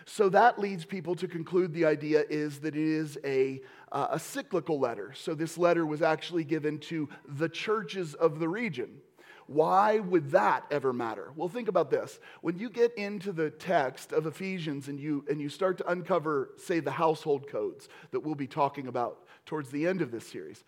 So 0.06 0.30
that 0.30 0.60
leads 0.60 0.86
people 0.86 1.16
to 1.16 1.28
conclude 1.28 1.74
the 1.74 1.86
idea 1.86 2.24
is 2.30 2.60
that 2.60 2.76
it 2.76 2.82
is 2.82 3.18
a, 3.24 3.62
uh, 3.92 4.08
a 4.12 4.20
cyclical 4.20 4.80
letter. 4.80 5.14
So 5.16 5.34
this 5.34 5.58
letter 5.58 5.86
was 5.86 6.02
actually 6.02 6.44
given 6.44 6.78
to 6.80 7.10
the 7.28 7.48
churches 7.48 8.14
of 8.16 8.40
the 8.40 8.50
region. 8.50 9.02
Why 9.48 10.00
would 10.00 10.32
that 10.32 10.66
ever 10.72 10.94
matter? 10.94 11.32
Well, 11.36 11.50
think 11.50 11.68
about 11.68 11.90
this. 11.90 12.20
When 12.42 12.58
you 12.58 12.70
get 12.70 12.94
into 12.98 13.32
the 13.32 13.50
text 13.50 14.12
of 14.12 14.26
Ephesians 14.26 14.88
and 14.88 15.00
you, 15.00 15.26
and 15.30 15.42
you 15.42 15.50
start 15.50 15.78
to 15.80 15.90
uncover, 15.90 16.52
say, 16.58 16.80
the 16.80 16.92
household 16.92 17.48
codes 17.48 17.90
that 18.12 18.22
we'll 18.22 18.36
be 18.36 18.48
talking 18.48 18.88
about 18.88 19.26
towards 19.46 19.70
the 19.70 19.88
end 19.88 20.02
of 20.02 20.12
this 20.12 20.26
series, 20.26 20.64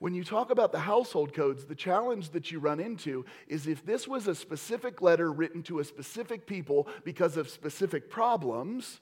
when 0.00 0.14
you 0.14 0.24
talk 0.24 0.50
about 0.50 0.72
the 0.72 0.80
household 0.80 1.34
codes, 1.34 1.66
the 1.66 1.74
challenge 1.74 2.30
that 2.30 2.50
you 2.50 2.58
run 2.58 2.80
into 2.80 3.26
is 3.48 3.66
if 3.66 3.84
this 3.84 4.08
was 4.08 4.28
a 4.28 4.34
specific 4.34 5.02
letter 5.02 5.30
written 5.30 5.62
to 5.64 5.78
a 5.78 5.84
specific 5.84 6.46
people 6.46 6.88
because 7.04 7.36
of 7.36 7.50
specific 7.50 8.08
problems, 8.08 9.00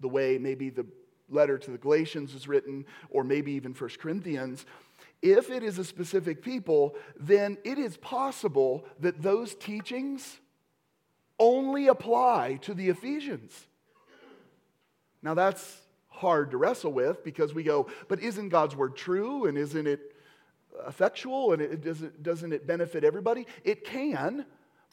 the 0.00 0.08
way 0.08 0.38
maybe 0.38 0.70
the 0.70 0.86
letter 1.28 1.58
to 1.58 1.70
the 1.70 1.76
Galatians 1.76 2.34
is 2.34 2.48
written, 2.48 2.86
or 3.10 3.24
maybe 3.24 3.52
even 3.52 3.74
First 3.74 3.98
Corinthians, 3.98 4.64
if 5.22 5.50
it 5.50 5.62
is 5.62 5.78
a 5.78 5.84
specific 5.84 6.42
people, 6.42 6.94
then 7.18 7.58
it 7.64 7.78
is 7.78 7.96
possible 7.96 8.84
that 9.00 9.22
those 9.22 9.54
teachings 9.54 10.38
only 11.38 11.88
apply 11.88 12.58
to 12.62 12.74
the 12.74 12.88
Ephesians. 12.88 13.66
Now, 15.22 15.34
that's 15.34 15.80
hard 16.08 16.50
to 16.50 16.56
wrestle 16.56 16.92
with 16.92 17.24
because 17.24 17.54
we 17.54 17.62
go, 17.62 17.88
but 18.08 18.20
isn't 18.20 18.48
God's 18.48 18.76
word 18.76 18.96
true 18.96 19.46
and 19.46 19.56
isn't 19.56 19.86
it 19.86 20.00
effectual 20.86 21.52
and 21.52 21.62
it 21.62 21.82
doesn't, 21.82 22.22
doesn't 22.22 22.52
it 22.52 22.66
benefit 22.66 23.04
everybody? 23.04 23.46
It 23.64 23.84
can, 23.84 24.44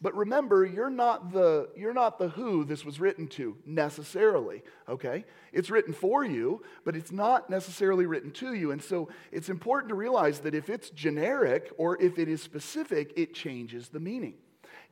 but 0.01 0.15
remember, 0.15 0.65
you're 0.65 0.89
not, 0.89 1.31
the, 1.31 1.69
you're 1.75 1.93
not 1.93 2.19
the 2.19 2.27
who 2.29 2.65
this 2.65 2.83
was 2.83 2.99
written 2.99 3.27
to 3.29 3.57
necessarily, 3.65 4.61
okay? 4.89 5.23
It's 5.53 5.69
written 5.69 5.93
for 5.93 6.25
you, 6.25 6.63
but 6.83 6.97
it's 6.97 7.13
not 7.13 7.49
necessarily 7.49 8.05
written 8.05 8.31
to 8.31 8.53
you. 8.53 8.71
And 8.71 8.83
so 8.83 9.07
it's 9.31 9.47
important 9.47 9.89
to 9.89 9.95
realize 9.95 10.39
that 10.39 10.53
if 10.53 10.69
it's 10.69 10.89
generic 10.89 11.71
or 11.77 12.01
if 12.01 12.19
it 12.19 12.27
is 12.27 12.41
specific, 12.41 13.13
it 13.15 13.33
changes 13.33 13.87
the 13.87 14.01
meaning. 14.01 14.35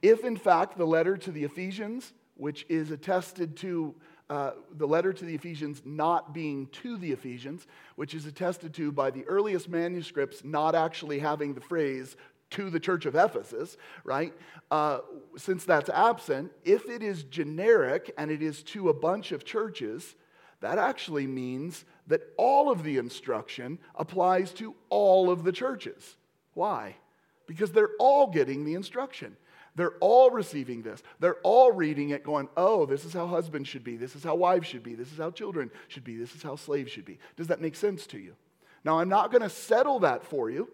If, 0.02 0.24
in 0.24 0.38
fact, 0.38 0.78
the 0.78 0.88
letter 0.88 1.18
to 1.18 1.32
the 1.32 1.44
Ephesians, 1.44 2.14
which 2.36 2.66
is 2.70 2.90
attested 2.90 3.58
to 3.58 3.96
uh, 4.30 4.52
the 4.78 4.88
letter 4.88 5.12
to 5.12 5.26
the 5.26 5.36
Ephesians 5.36 5.82
not 5.86 6.34
being 6.34 6.68
to 6.68 6.98
the 6.98 7.12
Ephesians, 7.12 7.68
which 7.98 8.16
is 8.16 8.26
attested 8.26 8.74
to 8.74 8.92
by 8.92 9.12
the 9.12 9.26
earliest 9.26 9.68
manuscripts 9.68 10.44
not 10.44 10.76
actually 10.76 11.20
having 11.20 11.54
the 11.54 11.62
phrase 11.62 12.16
to 12.54 12.70
the 12.70 12.80
church 12.80 13.06
of 13.06 13.16
Ephesus, 13.16 13.78
right? 14.04 14.34
Uh, 14.72 15.00
since 15.38 15.66
that's 15.66 15.90
absent, 15.90 16.52
if 16.64 16.90
it 16.90 17.04
is 17.04 17.24
generic 17.24 18.12
and 18.18 18.32
it 18.32 18.42
is 18.42 18.64
to 18.64 18.90
a 18.90 18.94
bunch 18.94 19.32
of 19.32 19.46
churches, 19.46 20.16
that 20.62 20.78
actually 20.78 21.28
means 21.28 21.86
that 22.08 22.22
all 22.38 22.72
of 22.72 22.84
the 22.84 22.98
instruction 22.98 23.78
applies 23.96 24.52
to 24.54 24.76
all 24.90 25.30
of 25.30 25.44
the 25.44 25.52
churches. 25.52 26.16
Why? 26.54 26.96
Because 27.48 27.72
they're 27.72 27.96
all 28.00 28.28
getting 28.28 28.66
the 28.66 28.76
instruction. 28.76 29.36
They're 29.76 29.96
all 30.00 30.30
receiving 30.30 30.84
this. 30.84 31.02
They're 31.20 31.40
all 31.44 31.72
reading 31.72 32.12
it, 32.12 32.24
going, 32.24 32.48
oh, 32.56 32.86
this 32.86 33.06
is 33.06 33.14
how 33.14 33.26
husbands 33.28 33.68
should 33.68 33.84
be. 33.84 33.98
This 33.98 34.16
is 34.16 34.24
how 34.24 34.36
wives 34.36 34.68
should 34.68 34.84
be. 34.84 34.94
This 34.94 35.12
is 35.12 35.18
how 35.18 35.32
children 35.32 35.72
should 35.88 36.04
be. 36.04 36.16
This 36.16 36.36
is 36.36 36.44
how 36.44 36.56
slaves 36.56 36.92
should 36.92 37.06
be. 37.06 37.18
Does 37.36 37.48
that 37.48 37.62
make 37.62 37.76
sense 37.76 38.06
to 38.08 38.20
you? 38.20 38.36
Now, 38.86 39.00
I'm 39.00 39.10
not 39.10 39.32
going 39.32 39.42
to 39.42 39.50
settle 39.50 40.00
that 40.00 40.24
for 40.24 40.50
you. 40.50 40.70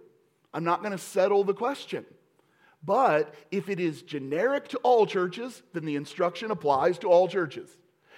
I'm 0.54 0.64
not 0.64 0.82
going 0.82 0.92
to 0.92 0.98
settle 0.98 1.44
the 1.44 1.54
question. 1.54 2.06
But 2.84 3.34
if 3.52 3.70
it 3.70 3.80
is 3.80 4.02
generic 4.02 4.70
to 4.70 4.78
all 4.80 5.06
churches, 5.06 5.64
then 5.74 5.86
the 5.86 5.96
instruction 5.96 6.52
applies 6.52 6.98
to 7.00 7.10
all 7.10 7.28
churches. 7.28 7.76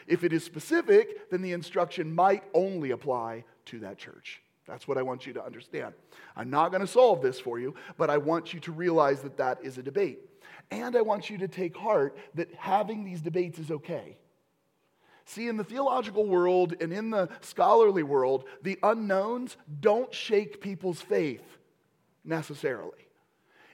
If 0.07 0.23
it 0.23 0.33
is 0.33 0.43
specific, 0.43 1.29
then 1.29 1.41
the 1.41 1.53
instruction 1.53 2.13
might 2.13 2.43
only 2.53 2.91
apply 2.91 3.43
to 3.65 3.79
that 3.79 3.97
church. 3.97 4.41
That's 4.67 4.87
what 4.87 4.97
I 4.97 5.01
want 5.01 5.25
you 5.25 5.33
to 5.33 5.43
understand. 5.43 5.93
I'm 6.35 6.49
not 6.49 6.69
going 6.69 6.81
to 6.81 6.87
solve 6.87 7.21
this 7.21 7.39
for 7.39 7.59
you, 7.59 7.75
but 7.97 8.09
I 8.09 8.17
want 8.17 8.53
you 8.53 8.59
to 8.61 8.71
realize 8.71 9.21
that 9.21 9.37
that 9.37 9.59
is 9.63 9.77
a 9.77 9.83
debate. 9.83 10.19
And 10.69 10.95
I 10.95 11.01
want 11.01 11.29
you 11.29 11.37
to 11.39 11.47
take 11.47 11.75
heart 11.75 12.17
that 12.35 12.53
having 12.55 13.03
these 13.03 13.21
debates 13.21 13.59
is 13.59 13.71
okay. 13.71 14.17
See, 15.25 15.47
in 15.47 15.57
the 15.57 15.63
theological 15.63 16.25
world 16.25 16.75
and 16.81 16.93
in 16.93 17.09
the 17.09 17.29
scholarly 17.41 18.03
world, 18.03 18.45
the 18.61 18.79
unknowns 18.83 19.57
don't 19.79 20.13
shake 20.13 20.61
people's 20.61 21.01
faith 21.01 21.57
necessarily. 22.23 23.07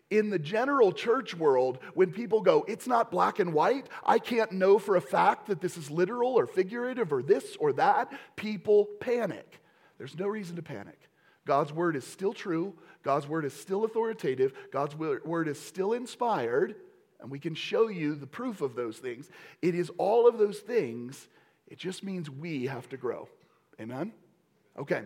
In 0.10 0.30
the 0.30 0.40
general 0.40 0.94
church 0.94 1.36
world, 1.36 1.80
when 1.94 2.12
people 2.12 2.42
go, 2.42 2.64
it's 2.68 2.88
not 2.88 3.12
black 3.12 3.40
and 3.40 3.54
white, 3.54 3.88
I 4.06 4.20
can't 4.20 4.54
know 4.54 4.80
for 4.80 4.96
a 4.96 5.02
fact 5.02 5.48
that 5.48 5.60
this 5.60 5.76
is 5.76 5.92
literal 5.92 6.40
or 6.40 6.48
figurative 6.48 7.12
or 7.12 7.22
this 7.22 7.58
or 7.60 7.74
that, 7.74 8.14
people 8.38 8.86
panic. 9.02 9.60
There's 9.98 10.18
no 10.18 10.28
reason 10.28 10.56
to 10.56 10.62
panic. 10.62 10.98
God's 11.46 11.74
word 11.74 11.96
is 11.96 12.06
still 12.06 12.34
true, 12.34 12.74
God's 13.04 13.28
word 13.28 13.44
is 13.46 13.54
still 13.54 13.84
authoritative, 13.84 14.54
God's 14.72 14.96
word 14.96 15.48
is 15.48 15.60
still 15.60 15.94
inspired, 15.94 16.76
and 17.20 17.32
we 17.32 17.40
can 17.40 17.56
show 17.56 17.88
you 17.88 18.16
the 18.16 18.28
proof 18.28 18.62
of 18.62 18.76
those 18.76 18.98
things. 18.98 19.30
It 19.62 19.76
is 19.76 19.90
all 19.98 20.28
of 20.28 20.38
those 20.38 20.60
things, 20.60 21.28
it 21.68 21.78
just 21.78 22.04
means 22.04 22.30
we 22.30 22.68
have 22.68 22.88
to 22.90 22.98
grow. 22.98 23.28
Amen? 23.80 24.14
Okay. 24.78 25.04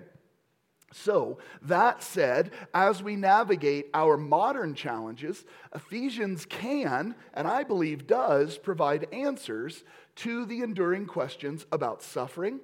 So, 0.94 1.38
that 1.62 2.04
said, 2.04 2.52
as 2.74 3.02
we 3.02 3.16
navigate 3.16 3.88
our 3.94 4.18
modern 4.18 4.76
challenges, 4.76 5.46
Ephesians 5.74 6.46
can, 6.46 7.16
and 7.34 7.48
I 7.48 7.64
believe 7.64 8.08
does, 8.08 8.58
provide 8.58 9.08
answers 9.14 9.84
to 10.18 10.46
the 10.46 10.62
enduring 10.62 11.06
questions 11.06 11.66
about 11.72 12.04
suffering, 12.04 12.60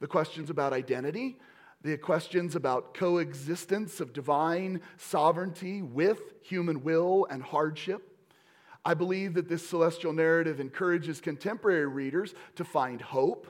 the 0.00 0.08
questions 0.08 0.50
about 0.50 0.72
identity, 0.72 1.38
the 1.82 1.96
questions 1.96 2.56
about 2.56 2.94
coexistence 2.94 4.00
of 4.00 4.12
divine 4.12 4.80
sovereignty 4.96 5.82
with 5.82 6.20
human 6.42 6.82
will 6.82 7.26
and 7.30 7.42
hardship. 7.42 8.08
I 8.84 8.94
believe 8.94 9.34
that 9.34 9.48
this 9.48 9.68
celestial 9.68 10.12
narrative 10.12 10.58
encourages 10.58 11.20
contemporary 11.20 11.86
readers 11.86 12.34
to 12.56 12.64
find 12.64 13.00
hope, 13.00 13.46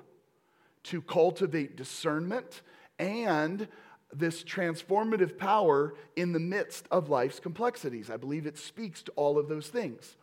to 0.84 1.00
cultivate 1.00 1.76
discernment, 1.76 2.60
and 2.98 3.68
this 4.12 4.44
transformative 4.44 5.38
power 5.38 5.94
in 6.16 6.32
the 6.32 6.40
midst 6.40 6.86
of 6.90 7.08
life's 7.08 7.40
complexities. 7.40 8.10
I 8.10 8.16
believe 8.16 8.46
it 8.46 8.58
speaks 8.58 9.02
to 9.04 9.12
all 9.12 9.38
of 9.38 9.48
those 9.48 9.68
things. 9.68 10.16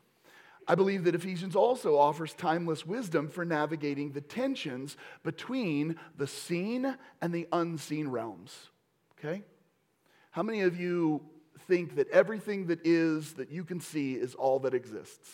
I 0.68 0.76
believe 0.76 1.04
that 1.06 1.16
Ephesians 1.16 1.56
also 1.56 1.98
offers 1.98 2.34
timeless 2.34 2.86
wisdom 2.86 3.28
for 3.28 3.44
navigating 3.44 4.12
the 4.12 4.22
tensions 4.22 4.98
between 5.24 5.96
the 6.16 6.28
seen 6.28 6.96
and 7.22 7.34
the 7.34 7.48
unseen 7.52 8.10
realms. 8.10 8.56
Okay? 9.18 9.42
How 10.30 10.44
many 10.44 10.62
of 10.62 10.80
you 10.80 11.22
think 11.68 11.96
that 11.96 12.08
everything 12.12 12.68
that 12.68 12.86
is, 12.86 13.34
that 13.34 13.50
you 13.50 13.64
can 13.64 13.80
see, 13.80 14.14
is 14.14 14.36
all 14.36 14.60
that 14.60 14.76
exists? 14.76 15.28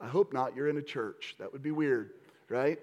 I 0.00 0.06
hope 0.06 0.32
not. 0.32 0.56
You're 0.56 0.68
in 0.68 0.78
a 0.78 0.82
church. 0.82 1.36
That 1.38 1.52
would 1.52 1.62
be 1.62 1.70
weird, 1.70 2.12
right? 2.48 2.78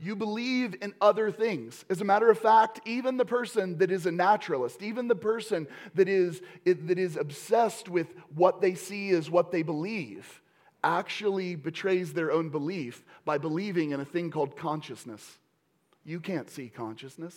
You 0.00 0.14
believe 0.14 0.76
in 0.80 0.94
other 1.00 1.30
things. 1.30 1.84
As 1.90 2.00
a 2.00 2.04
matter 2.04 2.30
of 2.30 2.38
fact, 2.38 2.80
even 2.84 3.16
the 3.16 3.24
person 3.24 3.78
that 3.78 3.90
is 3.90 4.06
a 4.06 4.12
naturalist, 4.12 4.82
even 4.82 5.08
the 5.08 5.16
person 5.16 5.66
that 5.94 6.08
is, 6.08 6.40
that 6.64 6.98
is 6.98 7.16
obsessed 7.16 7.88
with 7.88 8.14
what 8.34 8.60
they 8.60 8.74
see 8.74 9.10
as 9.10 9.28
what 9.28 9.50
they 9.50 9.62
believe, 9.62 10.40
actually 10.84 11.56
betrays 11.56 12.12
their 12.12 12.30
own 12.30 12.48
belief 12.48 13.04
by 13.24 13.38
believing 13.38 13.90
in 13.90 13.98
a 13.98 14.04
thing 14.04 14.30
called 14.30 14.56
consciousness. 14.56 15.38
You 16.04 16.20
can't 16.20 16.48
see 16.48 16.68
consciousness. 16.68 17.36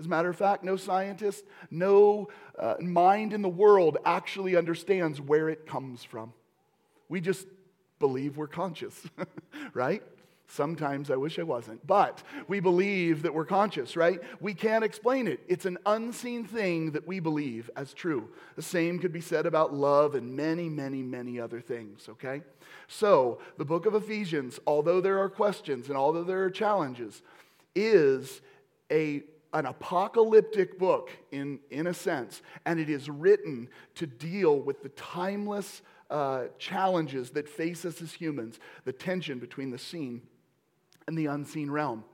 As 0.00 0.06
a 0.06 0.08
matter 0.08 0.28
of 0.28 0.36
fact, 0.36 0.64
no 0.64 0.76
scientist, 0.76 1.44
no 1.70 2.28
uh, 2.58 2.74
mind 2.80 3.32
in 3.32 3.42
the 3.42 3.48
world 3.48 3.96
actually 4.04 4.56
understands 4.56 5.20
where 5.20 5.48
it 5.48 5.66
comes 5.66 6.02
from. 6.02 6.32
We 7.08 7.20
just 7.20 7.46
believe 8.00 8.36
we're 8.36 8.48
conscious, 8.48 9.00
right? 9.72 10.02
Sometimes 10.48 11.10
I 11.10 11.16
wish 11.16 11.38
I 11.38 11.42
wasn't, 11.42 11.84
but 11.86 12.22
we 12.46 12.60
believe 12.60 13.22
that 13.22 13.34
we're 13.34 13.44
conscious, 13.44 13.96
right? 13.96 14.20
We 14.40 14.54
can't 14.54 14.84
explain 14.84 15.26
it. 15.26 15.40
It's 15.48 15.66
an 15.66 15.76
unseen 15.84 16.44
thing 16.44 16.92
that 16.92 17.06
we 17.06 17.18
believe 17.18 17.68
as 17.76 17.92
true. 17.92 18.28
The 18.54 18.62
same 18.62 19.00
could 19.00 19.12
be 19.12 19.20
said 19.20 19.44
about 19.44 19.74
love 19.74 20.14
and 20.14 20.36
many, 20.36 20.68
many, 20.68 21.02
many 21.02 21.40
other 21.40 21.60
things, 21.60 22.08
okay? 22.08 22.42
So, 22.86 23.40
the 23.58 23.64
book 23.64 23.86
of 23.86 23.96
Ephesians, 23.96 24.60
although 24.66 25.00
there 25.00 25.18
are 25.18 25.28
questions 25.28 25.88
and 25.88 25.98
although 25.98 26.24
there 26.24 26.44
are 26.44 26.50
challenges, 26.50 27.22
is 27.74 28.40
a 28.90 29.22
an 29.52 29.64
apocalyptic 29.64 30.78
book 30.78 31.10
in, 31.30 31.58
in 31.70 31.86
a 31.86 31.94
sense, 31.94 32.42
and 32.66 32.78
it 32.78 32.90
is 32.90 33.08
written 33.08 33.68
to 33.94 34.06
deal 34.06 34.60
with 34.60 34.82
the 34.82 34.90
timeless 34.90 35.80
uh, 36.10 36.44
challenges 36.58 37.30
that 37.30 37.48
face 37.48 37.86
us 37.86 38.02
as 38.02 38.12
humans, 38.12 38.58
the 38.84 38.92
tension 38.92 39.38
between 39.38 39.70
the 39.70 39.78
seen 39.78 40.20
and 41.06 41.16
the 41.16 41.26
unseen 41.26 41.70
realm. 41.70 42.04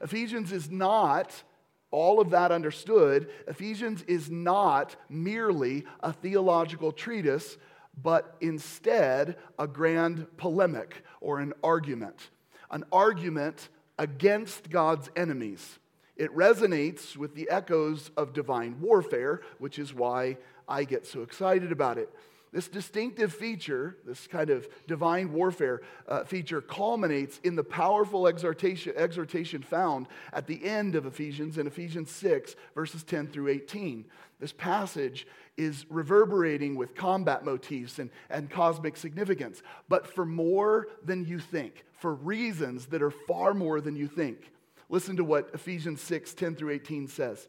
Ephesians 0.00 0.52
is 0.52 0.70
not 0.70 1.42
all 1.90 2.20
of 2.20 2.30
that 2.30 2.50
understood. 2.50 3.30
Ephesians 3.46 4.02
is 4.02 4.30
not 4.30 4.96
merely 5.08 5.84
a 6.00 6.12
theological 6.12 6.90
treatise, 6.90 7.56
but 8.02 8.36
instead 8.40 9.36
a 9.58 9.66
grand 9.66 10.26
polemic 10.38 11.04
or 11.20 11.38
an 11.38 11.52
argument. 11.62 12.30
An 12.70 12.84
argument 12.90 13.68
against 13.98 14.70
God's 14.70 15.10
enemies. 15.14 15.78
It 16.16 16.34
resonates 16.34 17.16
with 17.16 17.34
the 17.34 17.48
echoes 17.50 18.10
of 18.16 18.32
divine 18.32 18.80
warfare, 18.80 19.42
which 19.58 19.78
is 19.78 19.94
why 19.94 20.38
I 20.66 20.84
get 20.84 21.06
so 21.06 21.22
excited 21.22 21.72
about 21.72 21.98
it. 21.98 22.08
This 22.52 22.68
distinctive 22.68 23.32
feature, 23.32 23.96
this 24.04 24.26
kind 24.26 24.50
of 24.50 24.68
divine 24.86 25.32
warfare 25.32 25.80
uh, 26.06 26.24
feature, 26.24 26.60
culminates 26.60 27.40
in 27.44 27.56
the 27.56 27.64
powerful 27.64 28.28
exhortation, 28.28 28.92
exhortation 28.94 29.62
found 29.62 30.06
at 30.34 30.46
the 30.46 30.62
end 30.62 30.94
of 30.94 31.06
Ephesians 31.06 31.56
in 31.56 31.66
Ephesians 31.66 32.10
6, 32.10 32.54
verses 32.74 33.04
10 33.04 33.28
through 33.28 33.48
18. 33.48 34.04
This 34.38 34.52
passage 34.52 35.26
is 35.56 35.86
reverberating 35.88 36.74
with 36.74 36.94
combat 36.94 37.42
motifs 37.42 37.98
and, 37.98 38.10
and 38.28 38.50
cosmic 38.50 38.98
significance, 38.98 39.62
but 39.88 40.06
for 40.06 40.26
more 40.26 40.88
than 41.02 41.24
you 41.24 41.38
think, 41.38 41.84
for 42.00 42.14
reasons 42.14 42.86
that 42.86 43.02
are 43.02 43.10
far 43.10 43.54
more 43.54 43.80
than 43.80 43.96
you 43.96 44.08
think. 44.08 44.52
Listen 44.90 45.16
to 45.16 45.24
what 45.24 45.48
Ephesians 45.54 46.02
6, 46.02 46.34
10 46.34 46.56
through 46.56 46.70
18 46.70 47.08
says. 47.08 47.48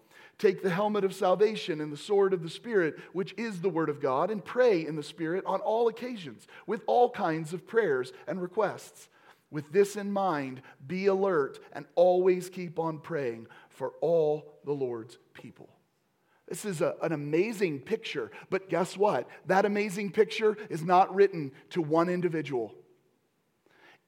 Take 0.41 0.63
the 0.63 0.71
helmet 0.71 1.03
of 1.03 1.13
salvation 1.13 1.81
and 1.81 1.93
the 1.93 1.97
sword 1.97 2.33
of 2.33 2.41
the 2.41 2.49
Spirit, 2.49 2.97
which 3.13 3.35
is 3.37 3.61
the 3.61 3.69
Word 3.69 3.89
of 3.89 4.01
God, 4.01 4.31
and 4.31 4.43
pray 4.43 4.83
in 4.83 4.95
the 4.95 5.03
Spirit 5.03 5.45
on 5.45 5.59
all 5.59 5.87
occasions 5.87 6.47
with 6.65 6.81
all 6.87 7.11
kinds 7.11 7.53
of 7.53 7.67
prayers 7.67 8.11
and 8.27 8.41
requests. 8.41 9.07
With 9.51 9.71
this 9.71 9.95
in 9.95 10.11
mind, 10.11 10.63
be 10.87 11.05
alert 11.05 11.59
and 11.73 11.85
always 11.93 12.49
keep 12.49 12.79
on 12.79 12.97
praying 12.97 13.45
for 13.69 13.93
all 14.01 14.57
the 14.65 14.71
Lord's 14.71 15.19
people. 15.35 15.69
This 16.47 16.65
is 16.65 16.81
a, 16.81 16.95
an 17.03 17.11
amazing 17.11 17.81
picture, 17.81 18.31
but 18.49 18.67
guess 18.67 18.97
what? 18.97 19.29
That 19.45 19.65
amazing 19.65 20.11
picture 20.11 20.57
is 20.71 20.83
not 20.83 21.13
written 21.13 21.51
to 21.69 21.83
one 21.83 22.09
individual. 22.09 22.73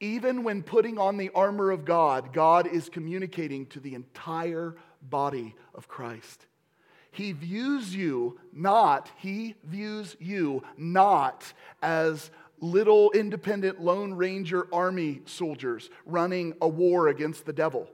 Even 0.00 0.42
when 0.42 0.64
putting 0.64 0.98
on 0.98 1.16
the 1.16 1.30
armor 1.32 1.70
of 1.70 1.84
God, 1.84 2.32
God 2.32 2.66
is 2.66 2.88
communicating 2.88 3.66
to 3.66 3.78
the 3.78 3.94
entire 3.94 4.74
body 5.08 5.54
of 5.74 5.88
Christ. 5.88 6.46
He 7.10 7.32
views 7.32 7.94
you 7.94 8.40
not, 8.52 9.10
he 9.18 9.54
views 9.64 10.16
you 10.18 10.64
not 10.76 11.52
as 11.80 12.30
little 12.60 13.12
independent 13.12 13.80
Lone 13.80 14.14
Ranger 14.14 14.66
army 14.72 15.20
soldiers 15.26 15.90
running 16.06 16.54
a 16.60 16.68
war 16.68 17.08
against 17.08 17.46
the 17.46 17.52
devil. 17.52 17.88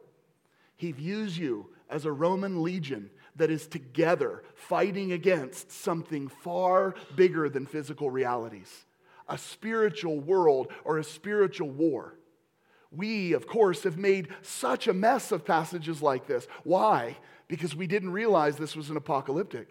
He 0.76 0.92
views 0.92 1.36
you 1.36 1.70
as 1.90 2.06
a 2.06 2.12
Roman 2.12 2.62
legion 2.62 3.10
that 3.36 3.50
is 3.50 3.66
together 3.66 4.42
fighting 4.54 5.12
against 5.12 5.70
something 5.70 6.28
far 6.28 6.94
bigger 7.16 7.48
than 7.48 7.66
physical 7.66 8.10
realities 8.10 8.86
a 9.28 9.38
spiritual 9.38 10.18
world 10.18 10.72
or 10.84 10.98
a 10.98 11.04
spiritual 11.04 11.70
war. 11.70 12.14
We, 12.90 13.34
of 13.34 13.46
course, 13.46 13.84
have 13.84 13.96
made 13.96 14.28
such 14.42 14.88
a 14.88 14.94
mess 14.94 15.30
of 15.30 15.44
passages 15.44 16.02
like 16.02 16.26
this. 16.26 16.46
Why? 16.64 17.16
Because 17.46 17.74
we 17.76 17.86
didn't 17.86 18.10
realize 18.10 18.56
this 18.56 18.76
was 18.76 18.90
an 18.90 18.96
apocalyptic. 18.96 19.68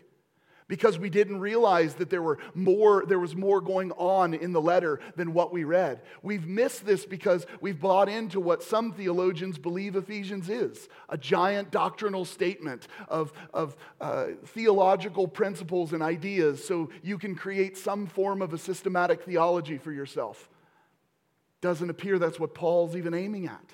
Because 0.70 1.00
we 1.00 1.10
didn't 1.10 1.40
realize 1.40 1.96
that 1.96 2.12
there, 2.12 2.22
were 2.22 2.38
more, 2.54 3.04
there 3.08 3.18
was 3.18 3.36
more 3.36 3.60
going 3.60 3.92
on 3.94 4.36
in 4.36 4.54
the 4.54 4.62
letter 4.62 5.00
than 5.16 5.34
what 5.34 5.52
we 5.52 5.64
read. 5.64 6.04
We've 6.22 6.46
missed 6.46 6.86
this 6.86 7.08
because 7.08 7.48
we've 7.60 7.82
bought 7.82 8.08
into 8.08 8.40
what 8.40 8.62
some 8.62 8.94
theologians 8.94 9.58
believe 9.58 9.96
Ephesians 9.96 10.48
is 10.48 10.88
a 11.10 11.18
giant 11.18 11.72
doctrinal 11.72 12.24
statement 12.24 12.88
of, 13.08 13.34
of 13.52 13.76
uh, 14.00 14.28
theological 14.46 15.28
principles 15.28 15.92
and 15.92 16.04
ideas 16.04 16.64
so 16.64 16.92
you 17.02 17.18
can 17.18 17.34
create 17.34 17.76
some 17.76 18.06
form 18.06 18.44
of 18.44 18.54
a 18.54 18.58
systematic 18.60 19.24
theology 19.24 19.80
for 19.80 19.92
yourself. 19.92 20.50
Doesn't 21.62 21.89
appear 21.89 22.19
that's 22.19 22.39
what 22.39 22.54
Paul's 22.54 22.95
even 22.95 23.13
aiming 23.13 23.48
at. 23.48 23.74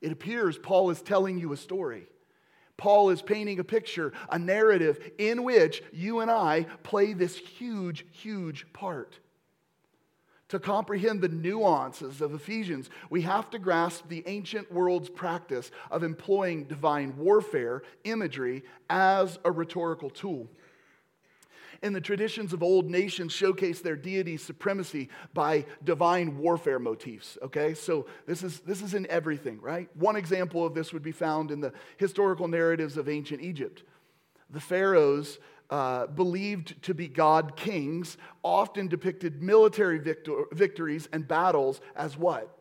It 0.00 0.12
appears 0.12 0.58
Paul 0.58 0.90
is 0.90 1.02
telling 1.02 1.38
you 1.38 1.52
a 1.52 1.56
story. 1.56 2.06
Paul 2.76 3.10
is 3.10 3.22
painting 3.22 3.58
a 3.58 3.64
picture, 3.64 4.12
a 4.30 4.38
narrative 4.38 5.10
in 5.18 5.42
which 5.42 5.82
you 5.92 6.20
and 6.20 6.30
I 6.30 6.64
play 6.84 7.12
this 7.12 7.36
huge, 7.36 8.06
huge 8.12 8.72
part. 8.72 9.18
To 10.50 10.58
comprehend 10.58 11.20
the 11.20 11.28
nuances 11.28 12.22
of 12.22 12.32
Ephesians, 12.32 12.88
we 13.10 13.20
have 13.22 13.50
to 13.50 13.58
grasp 13.58 14.08
the 14.08 14.22
ancient 14.26 14.72
world's 14.72 15.10
practice 15.10 15.70
of 15.90 16.02
employing 16.02 16.64
divine 16.64 17.16
warfare 17.18 17.82
imagery 18.04 18.62
as 18.88 19.38
a 19.44 19.50
rhetorical 19.52 20.08
tool 20.08 20.48
in 21.82 21.92
the 21.92 22.00
traditions 22.00 22.52
of 22.52 22.62
old 22.62 22.90
nations 22.90 23.32
showcase 23.32 23.80
their 23.80 23.96
deity's 23.96 24.42
supremacy 24.42 25.08
by 25.32 25.64
divine 25.84 26.38
warfare 26.38 26.78
motifs. 26.78 27.38
Okay, 27.42 27.74
so 27.74 28.06
this 28.26 28.42
is, 28.42 28.60
this 28.60 28.82
is 28.82 28.94
in 28.94 29.06
everything, 29.08 29.60
right? 29.60 29.88
One 29.96 30.16
example 30.16 30.64
of 30.64 30.74
this 30.74 30.92
would 30.92 31.02
be 31.02 31.12
found 31.12 31.50
in 31.50 31.60
the 31.60 31.72
historical 31.96 32.48
narratives 32.48 32.96
of 32.96 33.08
ancient 33.08 33.42
Egypt. 33.42 33.84
The 34.50 34.60
pharaohs 34.60 35.38
uh, 35.70 36.06
believed 36.06 36.82
to 36.82 36.94
be 36.94 37.08
god 37.08 37.54
kings 37.54 38.16
often 38.42 38.88
depicted 38.88 39.42
military 39.42 39.98
victor- 39.98 40.46
victories 40.52 41.08
and 41.12 41.28
battles 41.28 41.80
as 41.94 42.16
what? 42.16 42.56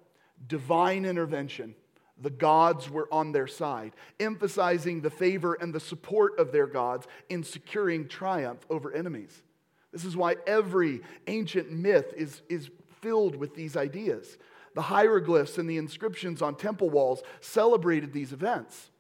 Divine 0.48 1.06
intervention 1.06 1.74
the 2.22 2.30
gods 2.30 2.90
were 2.90 3.08
on 3.12 3.32
their 3.32 3.48
side, 3.48 3.94
emphasizing 4.20 5.02
the 5.02 5.10
favor 5.10 5.54
and 5.54 5.74
the 5.74 5.80
support 5.80 6.40
of 6.40 6.52
their 6.52 6.68
gods 6.68 7.08
in 7.30 7.44
securing 7.44 8.08
triumph 8.08 8.66
over 8.70 8.92
enemies. 8.92 9.44
This 9.92 10.04
is 10.04 10.18
why 10.18 10.36
every 10.46 11.02
ancient 11.28 11.72
myth 11.72 12.14
is, 12.16 12.42
is 12.50 12.70
filled 13.02 13.36
with 13.36 13.56
these 13.56 13.78
ideas. 13.78 14.38
The 14.74 14.82
hieroglyphs 14.82 15.58
and 15.58 15.70
the 15.70 15.78
inscriptions 15.78 16.42
on 16.42 16.56
temple 16.56 16.90
walls 16.90 17.24
celebrated 17.40 18.14
these 18.14 18.34
events. 18.34 18.92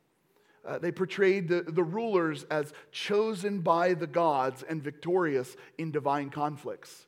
Uh, 0.66 0.78
they 0.78 0.92
portrayed 0.92 1.48
the, 1.48 1.62
the 1.62 1.84
rulers 1.84 2.46
as 2.52 2.74
chosen 2.92 3.62
by 3.62 3.94
the 3.94 4.08
gods 4.08 4.64
and 4.64 4.84
victorious 4.84 5.56
in 5.78 5.92
divine 5.92 6.30
conflicts. 6.30 7.08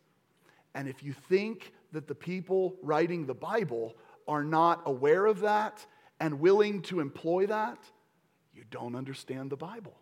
And 0.73 0.87
if 0.87 1.03
you 1.03 1.13
think 1.13 1.73
that 1.91 2.07
the 2.07 2.15
people 2.15 2.75
writing 2.81 3.25
the 3.25 3.33
Bible 3.33 3.95
are 4.27 4.43
not 4.43 4.83
aware 4.85 5.25
of 5.25 5.41
that 5.41 5.85
and 6.19 6.39
willing 6.39 6.81
to 6.83 6.99
employ 6.99 7.47
that, 7.47 7.79
you 8.53 8.63
don't 8.69 8.95
understand 8.95 9.49
the 9.49 9.57
Bible. 9.57 9.95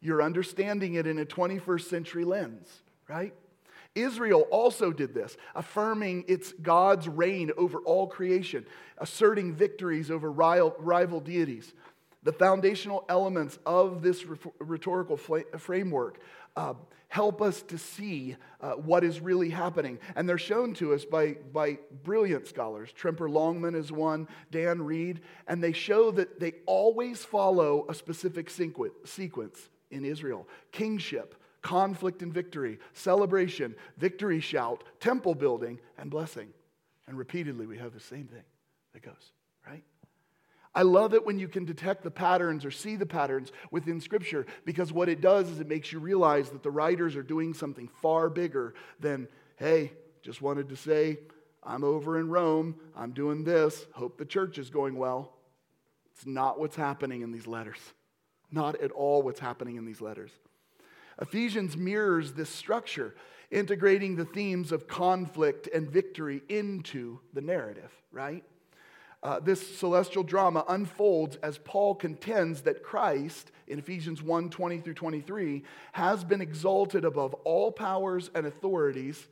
You're 0.00 0.22
understanding 0.22 0.94
it 0.94 1.06
in 1.06 1.18
a 1.18 1.24
21st 1.24 1.88
century 1.88 2.24
lens, 2.24 2.68
right? 3.08 3.34
Israel 3.94 4.42
also 4.50 4.92
did 4.92 5.14
this, 5.14 5.36
affirming 5.54 6.24
its 6.28 6.52
God's 6.52 7.08
reign 7.08 7.50
over 7.56 7.78
all 7.78 8.06
creation, 8.06 8.66
asserting 8.98 9.54
victories 9.54 10.10
over 10.10 10.30
rival 10.30 11.20
deities. 11.20 11.72
The 12.28 12.32
foundational 12.34 13.06
elements 13.08 13.58
of 13.64 14.02
this 14.02 14.26
rhetorical 14.58 15.16
framework 15.16 16.20
uh, 16.56 16.74
help 17.08 17.40
us 17.40 17.62
to 17.62 17.78
see 17.78 18.36
uh, 18.60 18.72
what 18.72 19.02
is 19.02 19.20
really 19.20 19.48
happening. 19.48 19.98
And 20.14 20.28
they're 20.28 20.36
shown 20.36 20.74
to 20.74 20.92
us 20.92 21.06
by, 21.06 21.36
by 21.54 21.78
brilliant 22.04 22.46
scholars. 22.46 22.92
Tremper 22.92 23.30
Longman 23.30 23.74
is 23.74 23.90
one, 23.90 24.28
Dan 24.50 24.82
Reid, 24.82 25.22
and 25.46 25.64
they 25.64 25.72
show 25.72 26.10
that 26.10 26.38
they 26.38 26.52
always 26.66 27.24
follow 27.24 27.86
a 27.88 27.94
specific 27.94 28.50
sequence 28.50 29.70
in 29.90 30.04
Israel 30.04 30.46
kingship, 30.70 31.34
conflict 31.62 32.20
and 32.20 32.34
victory, 32.34 32.78
celebration, 32.92 33.74
victory 33.96 34.40
shout, 34.40 34.84
temple 35.00 35.34
building, 35.34 35.80
and 35.96 36.10
blessing. 36.10 36.52
And 37.06 37.16
repeatedly, 37.16 37.64
we 37.64 37.78
have 37.78 37.94
the 37.94 38.00
same 38.00 38.26
thing 38.26 38.44
that 38.92 39.00
goes? 39.00 39.32
I 40.78 40.82
love 40.82 41.12
it 41.12 41.26
when 41.26 41.40
you 41.40 41.48
can 41.48 41.64
detect 41.64 42.04
the 42.04 42.10
patterns 42.12 42.64
or 42.64 42.70
see 42.70 42.94
the 42.94 43.04
patterns 43.04 43.50
within 43.72 44.00
Scripture 44.00 44.46
because 44.64 44.92
what 44.92 45.08
it 45.08 45.20
does 45.20 45.50
is 45.50 45.58
it 45.58 45.66
makes 45.66 45.90
you 45.90 45.98
realize 45.98 46.50
that 46.50 46.62
the 46.62 46.70
writers 46.70 47.16
are 47.16 47.22
doing 47.24 47.52
something 47.52 47.88
far 48.00 48.30
bigger 48.30 48.74
than, 49.00 49.26
hey, 49.56 49.90
just 50.22 50.40
wanted 50.40 50.68
to 50.68 50.76
say, 50.76 51.18
I'm 51.64 51.82
over 51.82 52.20
in 52.20 52.28
Rome, 52.28 52.76
I'm 52.96 53.10
doing 53.10 53.42
this, 53.42 53.88
hope 53.92 54.18
the 54.18 54.24
church 54.24 54.56
is 54.56 54.70
going 54.70 54.96
well. 54.96 55.32
It's 56.14 56.24
not 56.26 56.60
what's 56.60 56.76
happening 56.76 57.22
in 57.22 57.32
these 57.32 57.48
letters. 57.48 57.80
Not 58.52 58.80
at 58.80 58.92
all 58.92 59.22
what's 59.22 59.40
happening 59.40 59.78
in 59.78 59.84
these 59.84 60.00
letters. 60.00 60.30
Ephesians 61.20 61.76
mirrors 61.76 62.34
this 62.34 62.50
structure, 62.50 63.16
integrating 63.50 64.14
the 64.14 64.26
themes 64.26 64.70
of 64.70 64.86
conflict 64.86 65.68
and 65.74 65.90
victory 65.90 66.40
into 66.48 67.18
the 67.32 67.40
narrative, 67.40 67.90
right? 68.12 68.44
Uh, 69.22 69.40
this 69.40 69.78
celestial 69.78 70.22
drama 70.22 70.64
unfolds 70.68 71.36
as 71.42 71.58
Paul 71.58 71.94
contends 71.94 72.62
that 72.62 72.84
Christ, 72.84 73.50
in 73.66 73.78
Ephesians 73.78 74.22
1 74.22 74.50
20 74.50 74.78
through 74.78 74.94
23, 74.94 75.64
has 75.92 76.22
been 76.22 76.40
exalted 76.40 77.04
above 77.04 77.34
all 77.44 77.72
powers 77.72 78.30
and 78.34 78.46
authorities, 78.46 79.26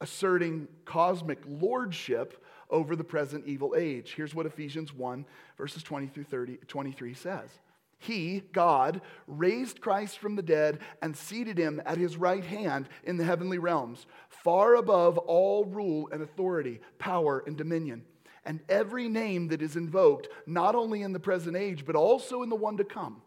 asserting 0.00 0.68
cosmic 0.84 1.38
lordship 1.46 2.44
over 2.68 2.94
the 2.94 3.04
present 3.04 3.46
evil 3.46 3.74
age. 3.76 4.14
Here's 4.14 4.34
what 4.34 4.46
Ephesians 4.46 4.92
1, 4.92 5.24
verses 5.56 5.82
20 5.82 6.08
through 6.08 6.24
30, 6.24 6.58
23 6.66 7.14
says. 7.14 7.50
He, 7.98 8.42
God, 8.52 9.00
raised 9.28 9.80
Christ 9.80 10.18
from 10.18 10.34
the 10.34 10.42
dead 10.42 10.80
and 11.00 11.16
seated 11.16 11.56
him 11.56 11.80
at 11.86 11.98
his 11.98 12.16
right 12.16 12.44
hand 12.44 12.88
in 13.04 13.16
the 13.16 13.24
heavenly 13.24 13.58
realms, 13.58 14.06
far 14.28 14.74
above 14.74 15.18
all 15.18 15.64
rule 15.64 16.08
and 16.10 16.20
authority, 16.20 16.80
power 16.98 17.44
and 17.46 17.56
dominion, 17.56 18.04
and 18.44 18.60
every 18.68 19.08
name 19.08 19.48
that 19.48 19.62
is 19.62 19.76
invoked, 19.76 20.28
not 20.46 20.74
only 20.74 21.02
in 21.02 21.12
the 21.12 21.20
present 21.20 21.56
age, 21.56 21.84
but 21.84 21.96
also 21.96 22.42
in 22.42 22.48
the 22.48 22.56
one 22.56 22.76
to 22.76 22.84
come. 22.84 23.22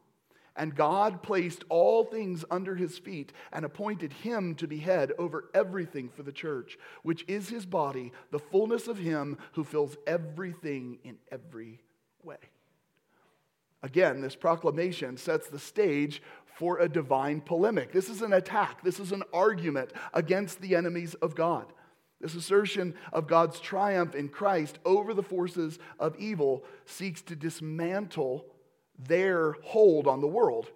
And 0.57 0.73
God 0.73 1.21
placed 1.21 1.65
all 1.67 2.05
things 2.05 2.45
under 2.49 2.75
his 2.75 2.97
feet 2.97 3.33
and 3.51 3.65
appointed 3.65 4.13
him 4.13 4.55
to 4.55 4.67
be 4.67 4.77
head 4.77 5.11
over 5.19 5.49
everything 5.53 6.09
for 6.09 6.23
the 6.23 6.31
church, 6.31 6.77
which 7.03 7.25
is 7.27 7.49
his 7.49 7.65
body, 7.65 8.13
the 8.31 8.39
fullness 8.39 8.87
of 8.87 8.97
him 8.97 9.37
who 9.53 9.65
fills 9.65 9.97
everything 10.07 10.99
in 11.03 11.17
every 11.29 11.81
way. 12.23 12.37
Again, 13.83 14.21
this 14.21 14.35
proclamation 14.35 15.17
sets 15.17 15.49
the 15.49 15.59
stage 15.59 16.21
for 16.55 16.79
a 16.79 16.87
divine 16.87 17.41
polemic. 17.41 17.91
This 17.91 18.09
is 18.09 18.21
an 18.21 18.31
attack, 18.31 18.81
this 18.81 18.99
is 18.99 19.11
an 19.11 19.23
argument 19.33 19.91
against 20.13 20.61
the 20.61 20.75
enemies 20.75 21.15
of 21.15 21.35
God. 21.35 21.65
This 22.21 22.35
assertion 22.35 22.95
of 23.11 23.27
God's 23.27 23.59
triumph 23.59 24.15
in 24.15 24.29
Christ 24.29 24.79
over 24.85 25.13
the 25.13 25.23
forces 25.23 25.79
of 25.99 26.17
evil 26.17 26.63
seeks 26.85 27.21
to 27.23 27.35
dismantle 27.35 28.45
their 28.97 29.53
hold 29.63 30.07
on 30.07 30.21
the 30.21 30.27
world 30.27 30.67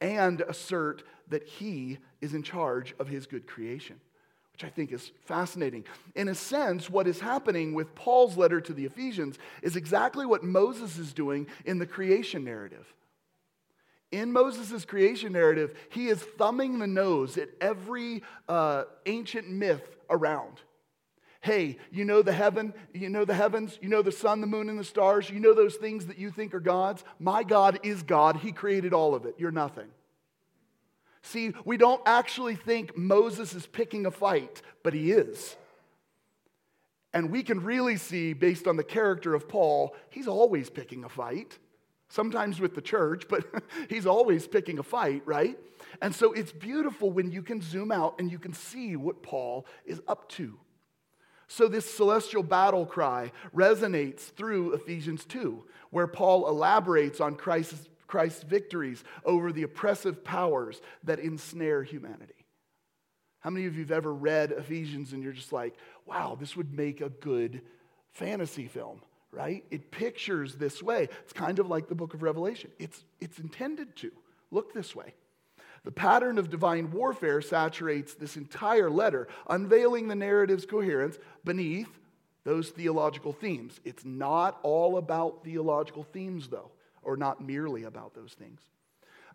and 0.00 0.40
assert 0.42 1.02
that 1.28 1.44
He 1.44 1.98
is 2.20 2.34
in 2.34 2.42
charge 2.42 2.94
of 2.98 3.08
His 3.08 3.26
good 3.26 3.46
creation 3.46 4.00
which 4.52 4.64
I 4.64 4.68
think 4.68 4.92
is 4.92 5.12
fascinating. 5.24 5.84
In 6.14 6.28
a 6.28 6.34
sense, 6.34 6.90
what 6.90 7.06
is 7.06 7.20
happening 7.20 7.72
with 7.74 7.94
Paul's 7.94 8.36
letter 8.36 8.60
to 8.60 8.72
the 8.72 8.84
Ephesians 8.84 9.38
is 9.62 9.76
exactly 9.76 10.26
what 10.26 10.44
Moses 10.44 10.98
is 10.98 11.12
doing 11.12 11.46
in 11.64 11.78
the 11.78 11.86
creation 11.86 12.44
narrative. 12.44 12.86
In 14.10 14.30
Moses' 14.30 14.84
creation 14.84 15.32
narrative, 15.32 15.74
he 15.88 16.08
is 16.08 16.20
thumbing 16.20 16.78
the 16.78 16.86
nose 16.86 17.38
at 17.38 17.48
every 17.62 18.22
uh, 18.46 18.84
ancient 19.06 19.48
myth 19.48 19.96
around. 20.10 20.60
Hey, 21.42 21.78
you 21.90 22.04
know 22.04 22.22
the 22.22 22.32
heaven, 22.32 22.72
you 22.94 23.10
know 23.10 23.24
the 23.24 23.34
heavens, 23.34 23.76
you 23.82 23.88
know 23.88 24.00
the 24.00 24.12
sun, 24.12 24.40
the 24.40 24.46
moon, 24.46 24.68
and 24.68 24.78
the 24.78 24.84
stars, 24.84 25.28
you 25.28 25.40
know 25.40 25.54
those 25.54 25.74
things 25.74 26.06
that 26.06 26.16
you 26.16 26.30
think 26.30 26.54
are 26.54 26.60
gods? 26.60 27.02
My 27.18 27.42
God 27.42 27.80
is 27.82 28.04
God. 28.04 28.36
He 28.36 28.52
created 28.52 28.94
all 28.94 29.16
of 29.16 29.26
it. 29.26 29.34
You're 29.38 29.50
nothing. 29.50 29.88
See, 31.22 31.52
we 31.64 31.76
don't 31.76 32.00
actually 32.06 32.54
think 32.54 32.96
Moses 32.96 33.54
is 33.54 33.66
picking 33.66 34.06
a 34.06 34.12
fight, 34.12 34.62
but 34.84 34.94
he 34.94 35.10
is. 35.10 35.56
And 37.12 37.28
we 37.28 37.42
can 37.42 37.64
really 37.64 37.96
see, 37.96 38.34
based 38.34 38.68
on 38.68 38.76
the 38.76 38.84
character 38.84 39.34
of 39.34 39.48
Paul, 39.48 39.96
he's 40.10 40.28
always 40.28 40.70
picking 40.70 41.02
a 41.02 41.08
fight. 41.08 41.58
Sometimes 42.08 42.60
with 42.60 42.76
the 42.76 42.80
church, 42.80 43.24
but 43.28 43.44
he's 43.88 44.06
always 44.06 44.46
picking 44.46 44.78
a 44.78 44.84
fight, 44.84 45.22
right? 45.26 45.58
And 46.00 46.14
so 46.14 46.32
it's 46.32 46.52
beautiful 46.52 47.10
when 47.10 47.32
you 47.32 47.42
can 47.42 47.60
zoom 47.60 47.90
out 47.90 48.20
and 48.20 48.30
you 48.30 48.38
can 48.38 48.52
see 48.52 48.94
what 48.94 49.24
Paul 49.24 49.66
is 49.84 50.00
up 50.06 50.28
to. 50.30 50.56
So, 51.48 51.68
this 51.68 51.88
celestial 51.88 52.42
battle 52.42 52.86
cry 52.86 53.32
resonates 53.54 54.20
through 54.20 54.72
Ephesians 54.72 55.24
2, 55.24 55.64
where 55.90 56.06
Paul 56.06 56.48
elaborates 56.48 57.20
on 57.20 57.34
Christ's 57.34 57.88
Christ's 58.12 58.42
victories 58.42 59.02
over 59.24 59.52
the 59.52 59.62
oppressive 59.62 60.22
powers 60.22 60.82
that 61.02 61.18
ensnare 61.18 61.82
humanity. 61.82 62.44
How 63.40 63.48
many 63.48 63.64
of 63.64 63.74
you 63.74 63.80
have 63.80 63.90
ever 63.90 64.12
read 64.12 64.52
Ephesians 64.52 65.14
and 65.14 65.22
you're 65.22 65.32
just 65.32 65.50
like, 65.50 65.74
wow, 66.04 66.36
this 66.38 66.54
would 66.54 66.74
make 66.74 67.00
a 67.00 67.08
good 67.08 67.62
fantasy 68.10 68.68
film, 68.68 69.00
right? 69.30 69.64
It 69.70 69.90
pictures 69.90 70.56
this 70.56 70.82
way. 70.82 71.08
It's 71.22 71.32
kind 71.32 71.58
of 71.58 71.70
like 71.70 71.88
the 71.88 71.94
book 71.94 72.12
of 72.12 72.22
Revelation. 72.22 72.70
It's, 72.78 73.02
it's 73.18 73.38
intended 73.38 73.96
to 73.96 74.12
look 74.50 74.74
this 74.74 74.94
way. 74.94 75.14
The 75.84 75.92
pattern 75.92 76.38
of 76.38 76.50
divine 76.50 76.90
warfare 76.92 77.40
saturates 77.40 78.14
this 78.14 78.36
entire 78.36 78.88
letter, 78.90 79.28
unveiling 79.48 80.08
the 80.08 80.14
narrative's 80.14 80.66
coherence 80.66 81.18
beneath 81.44 81.88
those 82.44 82.70
theological 82.70 83.32
themes. 83.32 83.80
It's 83.84 84.04
not 84.04 84.60
all 84.62 84.96
about 84.96 85.44
theological 85.44 86.04
themes, 86.04 86.48
though 86.48 86.70
or 87.02 87.16
not 87.16 87.44
merely 87.44 87.82
about 87.84 88.14
those 88.14 88.32
things. 88.32 88.60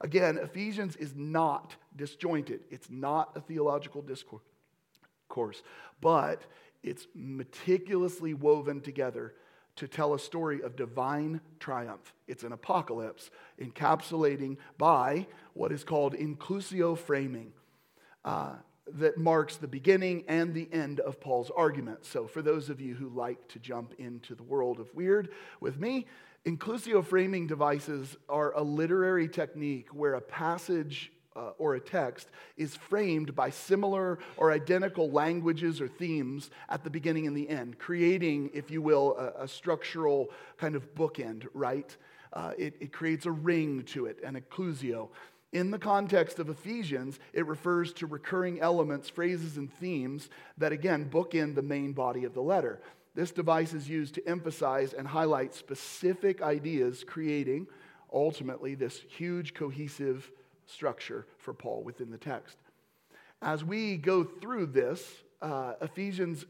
Again, 0.02 0.38
Ephesians 0.38 0.96
is 0.96 1.14
not 1.16 1.76
disjointed, 1.96 2.62
it's 2.70 2.90
not 2.90 3.36
a 3.36 3.42
theological 3.42 4.02
discourse, 4.02 5.64
but 6.02 6.44
it's 6.84 7.08
meticulously 7.14 8.34
woven 8.34 8.80
together 8.80 9.34
to 9.78 9.88
tell 9.88 10.14
a 10.14 10.20
story 10.20 10.62
of 10.62 10.76
divine 10.76 11.42
triumph. 11.60 12.14
It's 12.28 12.44
an 12.44 12.52
apocalypse 12.52 13.30
encapsulating 13.62 14.58
by 14.78 15.28
what 15.54 15.72
is 15.72 15.84
called 15.84 16.14
inclusio 16.14 16.98
framing. 16.98 17.54
Uh, 18.26 18.56
that 18.94 19.18
marks 19.18 19.58
the 19.58 19.68
beginning 19.68 20.24
and 20.30 20.54
the 20.54 20.70
end 20.72 21.02
of 21.02 21.20
Paul's 21.20 21.52
argument. 21.58 22.06
So, 22.06 22.26
for 22.26 22.42
those 22.42 22.70
of 22.70 22.80
you 22.80 22.96
who 22.96 23.10
like 23.10 23.46
to 23.50 23.60
jump 23.60 23.94
into 23.98 24.34
the 24.34 24.44
world 24.44 24.80
of 24.80 24.94
weird 24.96 25.28
with 25.60 25.78
me, 25.78 26.06
Inclusio 26.48 27.06
framing 27.06 27.46
devices 27.46 28.16
are 28.30 28.54
a 28.54 28.62
literary 28.62 29.28
technique 29.28 29.90
where 29.94 30.14
a 30.14 30.22
passage 30.22 31.12
uh, 31.38 31.52
or 31.58 31.76
a 31.76 31.80
text 31.80 32.30
is 32.58 32.76
framed 32.76 33.36
by 33.36 33.50
similar 33.50 34.20
or 34.38 34.52
identical 34.52 35.10
languages 35.12 35.80
or 35.80 35.88
themes 35.88 36.50
at 36.70 36.84
the 36.84 36.90
beginning 36.90 37.28
and 37.28 37.38
the 37.38 37.48
end, 37.48 37.78
creating, 37.78 38.50
if 38.54 38.72
you 38.72 38.82
will, 38.82 39.16
a, 39.18 39.44
a 39.44 39.48
structural 39.48 40.30
kind 40.58 40.76
of 40.76 40.96
bookend, 40.96 41.48
right? 41.54 41.96
Uh, 42.34 42.52
it, 42.58 42.76
it 42.80 42.92
creates 42.92 43.26
a 43.26 43.32
ring 43.32 43.84
to 43.84 44.08
it, 44.08 44.18
an 44.24 44.36
inclusio. 44.40 45.10
In 45.54 45.72
the 45.72 45.80
context 45.80 46.40
of 46.40 46.50
Ephesians, 46.50 47.20
it 47.32 47.46
refers 47.46 47.94
to 47.94 48.08
recurring 48.08 48.60
elements, 48.60 49.10
phrases, 49.10 49.58
and 49.58 49.72
themes 49.76 50.30
that, 50.58 50.74
again, 50.74 51.10
bookend 51.10 51.56
the 51.56 51.62
main 51.62 51.94
body 51.94 52.26
of 52.26 52.34
the 52.34 52.42
letter. 52.42 52.82
This 53.16 53.32
device 53.32 53.74
is 53.74 53.90
used 53.90 54.16
to 54.16 54.28
emphasize 54.28 54.94
and 54.94 55.08
highlight 55.08 55.56
specific 55.56 56.42
ideas, 56.42 57.04
creating 57.08 57.68
ultimately 58.14 58.76
this 58.76 59.02
huge 59.10 59.54
cohesive 59.54 60.32
structure 60.68 61.26
for 61.40 61.54
Paul 61.54 61.84
within 61.84 62.12
the 62.12 62.18
text. 62.18 62.58
As 63.42 63.64
we 63.64 63.98
go 63.98 64.24
through 64.24 64.68
this, 64.68 65.04
uh, 65.42 65.74
Ephesians 65.82 66.46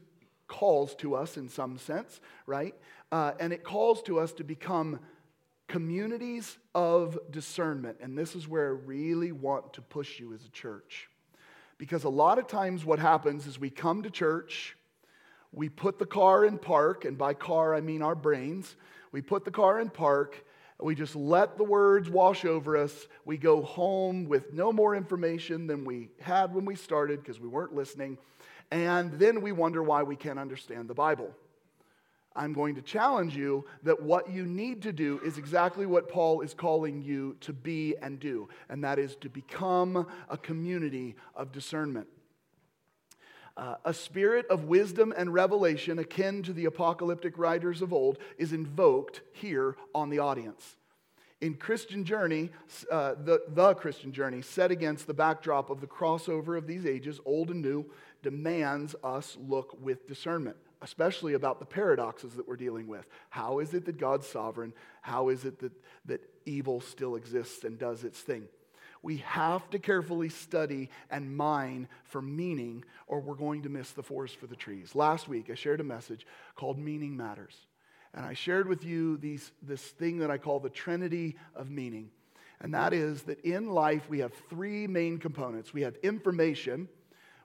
calls 0.46 0.94
to 0.96 1.14
us 1.14 1.36
in 1.36 1.48
some 1.48 1.78
sense, 1.78 2.20
right? 2.46 2.74
Uh, 3.12 3.32
and 3.38 3.52
it 3.52 3.62
calls 3.62 4.02
to 4.02 4.18
us 4.18 4.32
to 4.32 4.44
become 4.44 4.98
communities 5.68 6.56
of 6.74 7.18
discernment. 7.30 7.98
And 8.00 8.16
this 8.16 8.34
is 8.34 8.48
where 8.48 8.68
I 8.68 8.78
really 8.86 9.32
want 9.32 9.74
to 9.74 9.82
push 9.82 10.18
you 10.18 10.32
as 10.32 10.44
a 10.44 10.50
church. 10.50 11.08
Because 11.76 12.04
a 12.04 12.08
lot 12.08 12.38
of 12.38 12.46
times 12.48 12.84
what 12.84 12.98
happens 12.98 13.46
is 13.46 13.60
we 13.60 13.70
come 13.70 14.02
to 14.02 14.10
church, 14.10 14.76
we 15.52 15.68
put 15.68 15.98
the 15.98 16.06
car 16.06 16.44
in 16.44 16.58
park, 16.58 17.04
and 17.04 17.16
by 17.16 17.34
car 17.34 17.74
I 17.74 17.80
mean 17.80 18.02
our 18.02 18.14
brains. 18.14 18.76
We 19.12 19.22
put 19.22 19.44
the 19.44 19.50
car 19.50 19.80
in 19.80 19.88
park, 19.90 20.44
we 20.80 20.94
just 20.94 21.16
let 21.16 21.56
the 21.56 21.64
words 21.64 22.08
wash 22.08 22.44
over 22.44 22.76
us. 22.76 23.08
We 23.24 23.36
go 23.36 23.62
home 23.62 24.28
with 24.28 24.52
no 24.52 24.72
more 24.72 24.94
information 24.94 25.66
than 25.66 25.84
we 25.84 26.10
had 26.20 26.54
when 26.54 26.64
we 26.64 26.76
started 26.76 27.20
because 27.20 27.40
we 27.40 27.48
weren't 27.48 27.74
listening. 27.74 28.18
And 28.70 29.12
then 29.12 29.40
we 29.40 29.50
wonder 29.50 29.82
why 29.82 30.02
we 30.04 30.14
can't 30.14 30.38
understand 30.38 30.88
the 30.88 30.94
Bible. 30.94 31.34
I'm 32.36 32.52
going 32.52 32.76
to 32.76 32.82
challenge 32.82 33.36
you 33.36 33.64
that 33.82 34.00
what 34.00 34.30
you 34.30 34.46
need 34.46 34.82
to 34.82 34.92
do 34.92 35.20
is 35.24 35.38
exactly 35.38 35.86
what 35.86 36.08
Paul 36.08 36.42
is 36.42 36.54
calling 36.54 37.02
you 37.02 37.36
to 37.40 37.52
be 37.52 37.96
and 38.00 38.20
do, 38.20 38.48
and 38.68 38.84
that 38.84 39.00
is 39.00 39.16
to 39.16 39.28
become 39.28 40.06
a 40.28 40.36
community 40.36 41.16
of 41.34 41.50
discernment. 41.50 42.06
Uh, 43.58 43.74
a 43.84 43.92
spirit 43.92 44.46
of 44.50 44.66
wisdom 44.66 45.12
and 45.16 45.34
revelation, 45.34 45.98
akin 45.98 46.44
to 46.44 46.52
the 46.52 46.64
apocalyptic 46.64 47.36
writers 47.36 47.82
of 47.82 47.92
old, 47.92 48.16
is 48.38 48.52
invoked 48.52 49.20
here 49.32 49.76
on 49.92 50.10
the 50.10 50.20
audience. 50.20 50.76
In 51.40 51.54
Christian 51.54 52.04
Journey, 52.04 52.50
uh, 52.88 53.14
the, 53.14 53.42
the 53.48 53.74
Christian 53.74 54.12
Journey, 54.12 54.42
set 54.42 54.70
against 54.70 55.08
the 55.08 55.14
backdrop 55.14 55.70
of 55.70 55.80
the 55.80 55.88
crossover 55.88 56.56
of 56.56 56.68
these 56.68 56.86
ages, 56.86 57.18
old 57.24 57.50
and 57.50 57.60
new, 57.60 57.84
demands 58.22 58.94
us 59.02 59.36
look 59.40 59.76
with 59.80 60.06
discernment, 60.06 60.56
especially 60.80 61.34
about 61.34 61.58
the 61.58 61.66
paradoxes 61.66 62.34
that 62.34 62.46
we're 62.46 62.56
dealing 62.56 62.86
with. 62.86 63.08
How 63.28 63.58
is 63.58 63.74
it 63.74 63.86
that 63.86 63.98
God's 63.98 64.28
sovereign? 64.28 64.72
How 65.02 65.30
is 65.30 65.44
it 65.44 65.58
that, 65.58 65.72
that 66.04 66.20
evil 66.46 66.80
still 66.80 67.16
exists 67.16 67.64
and 67.64 67.76
does 67.76 68.04
its 68.04 68.20
thing? 68.20 68.46
We 69.02 69.18
have 69.18 69.68
to 69.70 69.78
carefully 69.78 70.28
study 70.28 70.90
and 71.10 71.36
mine 71.36 71.88
for 72.04 72.20
meaning, 72.20 72.84
or 73.06 73.20
we're 73.20 73.34
going 73.34 73.62
to 73.62 73.68
miss 73.68 73.92
the 73.92 74.02
forest 74.02 74.36
for 74.36 74.46
the 74.46 74.56
trees. 74.56 74.94
Last 74.94 75.28
week, 75.28 75.50
I 75.50 75.54
shared 75.54 75.80
a 75.80 75.84
message 75.84 76.26
called 76.54 76.78
Meaning 76.78 77.16
Matters. 77.16 77.56
And 78.14 78.24
I 78.24 78.34
shared 78.34 78.68
with 78.68 78.84
you 78.84 79.16
these, 79.18 79.52
this 79.62 79.82
thing 79.82 80.18
that 80.18 80.30
I 80.30 80.38
call 80.38 80.60
the 80.60 80.70
Trinity 80.70 81.36
of 81.54 81.70
Meaning. 81.70 82.10
And 82.60 82.74
that 82.74 82.92
is 82.92 83.22
that 83.24 83.40
in 83.40 83.68
life, 83.68 84.08
we 84.08 84.18
have 84.18 84.32
three 84.50 84.86
main 84.86 85.18
components 85.18 85.72
we 85.72 85.82
have 85.82 85.96
information, 86.02 86.88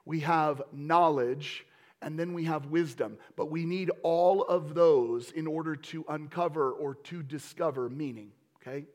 we 0.04 0.20
have 0.20 0.62
knowledge, 0.72 1.66
and 2.02 2.18
then 2.18 2.34
we 2.34 2.44
have 2.44 2.66
wisdom. 2.66 3.18
But 3.36 3.50
we 3.50 3.64
need 3.64 3.90
all 4.02 4.42
of 4.42 4.74
those 4.74 5.30
in 5.30 5.46
order 5.46 5.76
to 5.76 6.04
uncover 6.08 6.72
or 6.72 6.96
to 6.96 7.22
discover 7.22 7.88
meaning, 7.88 8.32
okay? 8.60 8.86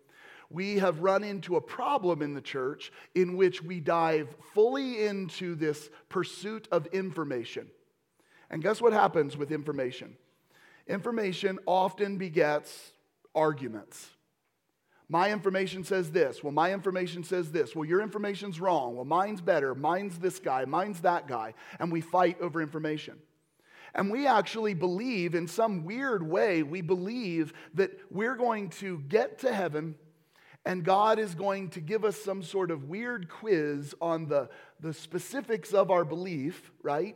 We 0.50 0.80
have 0.80 1.02
run 1.02 1.24
into 1.24 1.56
a 1.56 1.62
problem 1.62 2.22
in 2.22 2.34
the 2.34 2.42
church 2.42 2.92
in 3.14 3.38
which 3.38 3.62
we 3.62 3.80
dive 3.80 4.36
fully 4.54 5.06
into 5.06 5.56
this 5.56 5.90
pursuit 6.10 6.68
of 6.72 6.88
information. 6.88 7.68
And 8.50 8.64
guess 8.64 8.82
what 8.82 8.94
happens 8.94 9.38
with 9.38 9.52
information? 9.52 10.16
Information 10.88 11.60
often 11.68 12.18
begets 12.18 12.94
arguments. 13.36 14.10
My 15.08 15.32
information 15.32 15.84
says 15.84 16.12
this. 16.12 16.44
Well, 16.44 16.54
my 16.54 16.74
information 16.74 17.24
says 17.24 17.52
this. 17.52 17.76
Well, 17.76 17.86
your 17.86 18.02
information's 18.02 18.60
wrong. 18.60 18.96
Well, 18.96 19.06
mine's 19.06 19.42
better. 19.42 19.76
Mine's 19.76 20.18
this 20.20 20.40
guy. 20.40 20.66
Mine's 20.66 21.02
that 21.02 21.28
guy. 21.28 21.54
And 21.80 21.92
we 21.92 22.02
fight 22.02 22.40
over 22.42 22.62
information. 22.62 23.18
And 23.96 24.12
we 24.12 24.28
actually 24.28 24.76
believe, 24.76 25.34
in 25.34 25.48
some 25.48 25.84
weird 25.84 26.22
way, 26.22 26.62
we 26.62 26.82
believe 26.82 27.54
that 27.74 27.92
we're 28.12 28.36
going 28.36 28.70
to 28.70 29.00
get 29.08 29.40
to 29.40 29.54
heaven 29.54 29.96
and 30.66 30.84
God 30.84 31.20
is 31.20 31.36
going 31.36 31.70
to 31.70 31.82
give 31.82 32.04
us 32.04 32.18
some 32.18 32.44
sort 32.44 32.72
of 32.72 32.90
weird 32.90 33.30
quiz 33.30 33.96
on 34.02 34.28
the, 34.28 34.50
the 34.80 34.94
specifics 34.94 35.74
of 35.74 35.90
our 35.90 36.04
belief, 36.04 36.72
right? 36.84 37.16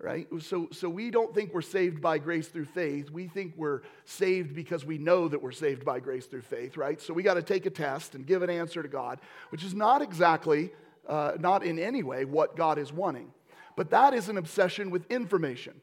Right? 0.00 0.28
So, 0.40 0.68
so 0.70 0.88
we 0.88 1.10
don't 1.10 1.34
think 1.34 1.52
we're 1.52 1.60
saved 1.60 2.00
by 2.00 2.18
grace 2.18 2.46
through 2.48 2.66
faith. 2.66 3.10
We 3.10 3.26
think 3.26 3.54
we're 3.56 3.82
saved 4.04 4.54
because 4.54 4.84
we 4.84 4.96
know 4.96 5.26
that 5.26 5.42
we're 5.42 5.50
saved 5.50 5.84
by 5.84 5.98
grace 5.98 6.26
through 6.26 6.42
faith, 6.42 6.76
right? 6.76 7.00
So 7.00 7.12
we 7.12 7.24
got 7.24 7.34
to 7.34 7.42
take 7.42 7.66
a 7.66 7.70
test 7.70 8.14
and 8.14 8.24
give 8.24 8.42
an 8.42 8.50
answer 8.50 8.82
to 8.82 8.88
God, 8.88 9.20
which 9.50 9.64
is 9.64 9.74
not 9.74 10.00
exactly, 10.00 10.70
uh, 11.08 11.32
not 11.40 11.64
in 11.64 11.80
any 11.80 12.04
way 12.04 12.24
what 12.24 12.56
God 12.56 12.78
is 12.78 12.92
wanting. 12.92 13.32
But 13.74 13.90
that 13.90 14.14
is 14.14 14.28
an 14.28 14.38
obsession 14.38 14.90
with 14.90 15.10
information. 15.10 15.80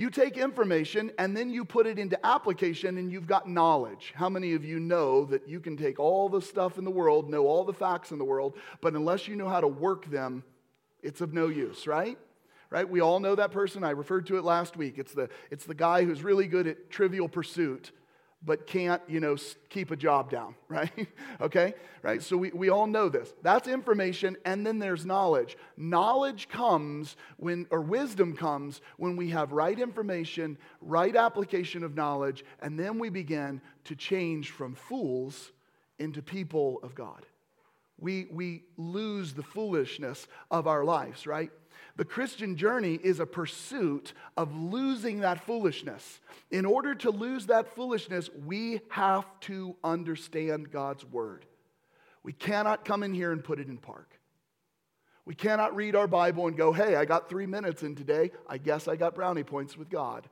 You 0.00 0.08
take 0.08 0.38
information 0.38 1.12
and 1.18 1.36
then 1.36 1.50
you 1.50 1.62
put 1.62 1.86
it 1.86 1.98
into 1.98 2.18
application 2.24 2.96
and 2.96 3.12
you've 3.12 3.26
got 3.26 3.46
knowledge. 3.46 4.14
How 4.16 4.30
many 4.30 4.54
of 4.54 4.64
you 4.64 4.80
know 4.80 5.26
that 5.26 5.46
you 5.46 5.60
can 5.60 5.76
take 5.76 6.00
all 6.00 6.30
the 6.30 6.40
stuff 6.40 6.78
in 6.78 6.86
the 6.86 6.90
world, 6.90 7.28
know 7.28 7.46
all 7.46 7.64
the 7.64 7.74
facts 7.74 8.10
in 8.10 8.16
the 8.16 8.24
world, 8.24 8.56
but 8.80 8.94
unless 8.94 9.28
you 9.28 9.36
know 9.36 9.46
how 9.46 9.60
to 9.60 9.68
work 9.68 10.10
them, 10.10 10.42
it's 11.02 11.20
of 11.20 11.34
no 11.34 11.48
use, 11.48 11.86
right? 11.86 12.16
Right? 12.70 12.88
We 12.88 13.00
all 13.00 13.20
know 13.20 13.34
that 13.34 13.52
person. 13.52 13.84
I 13.84 13.90
referred 13.90 14.26
to 14.28 14.38
it 14.38 14.42
last 14.42 14.74
week. 14.74 14.94
It's 14.96 15.12
the, 15.12 15.28
it's 15.50 15.66
the 15.66 15.74
guy 15.74 16.06
who's 16.06 16.22
really 16.22 16.46
good 16.46 16.66
at 16.66 16.88
trivial 16.88 17.28
pursuit, 17.28 17.90
but 18.42 18.66
can't, 18.66 19.02
you 19.06 19.20
know, 19.20 19.36
keep 19.68 19.90
a 19.90 19.96
job 19.96 20.30
down, 20.30 20.54
right? 20.68 21.08
okay? 21.40 21.74
Right? 22.02 22.22
So 22.22 22.36
we, 22.36 22.50
we 22.50 22.70
all 22.70 22.86
know 22.86 23.08
this. 23.08 23.32
That's 23.42 23.68
information, 23.68 24.36
and 24.44 24.66
then 24.66 24.78
there's 24.78 25.04
knowledge. 25.04 25.56
Knowledge 25.76 26.48
comes 26.48 27.16
when, 27.36 27.66
or 27.70 27.80
wisdom 27.82 28.34
comes 28.34 28.80
when 28.96 29.16
we 29.16 29.30
have 29.30 29.52
right 29.52 29.78
information, 29.78 30.56
right 30.80 31.14
application 31.14 31.84
of 31.84 31.94
knowledge, 31.94 32.44
and 32.60 32.78
then 32.78 32.98
we 32.98 33.10
begin 33.10 33.60
to 33.84 33.94
change 33.94 34.50
from 34.50 34.74
fools 34.74 35.52
into 35.98 36.22
people 36.22 36.80
of 36.82 36.94
God. 36.94 37.26
We, 37.98 38.26
we 38.32 38.64
lose 38.78 39.34
the 39.34 39.42
foolishness 39.42 40.26
of 40.50 40.66
our 40.66 40.84
lives, 40.84 41.26
right? 41.26 41.50
The 41.96 42.04
Christian 42.04 42.56
journey 42.56 42.98
is 43.02 43.20
a 43.20 43.26
pursuit 43.26 44.12
of 44.36 44.54
losing 44.54 45.20
that 45.20 45.44
foolishness. 45.44 46.20
In 46.50 46.64
order 46.64 46.94
to 46.96 47.10
lose 47.10 47.46
that 47.46 47.74
foolishness, 47.74 48.30
we 48.44 48.80
have 48.88 49.26
to 49.40 49.76
understand 49.82 50.70
God's 50.70 51.04
word. 51.04 51.46
We 52.22 52.32
cannot 52.32 52.84
come 52.84 53.02
in 53.02 53.14
here 53.14 53.32
and 53.32 53.42
put 53.42 53.60
it 53.60 53.68
in 53.68 53.78
park. 53.78 54.18
We 55.24 55.34
cannot 55.34 55.76
read 55.76 55.94
our 55.94 56.06
Bible 56.08 56.46
and 56.46 56.56
go, 56.56 56.72
hey, 56.72 56.96
I 56.96 57.04
got 57.04 57.28
three 57.28 57.46
minutes 57.46 57.82
in 57.82 57.94
today. 57.94 58.30
I 58.48 58.58
guess 58.58 58.88
I 58.88 58.96
got 58.96 59.14
brownie 59.14 59.44
points 59.44 59.76
with 59.76 59.88
God. 59.88 60.28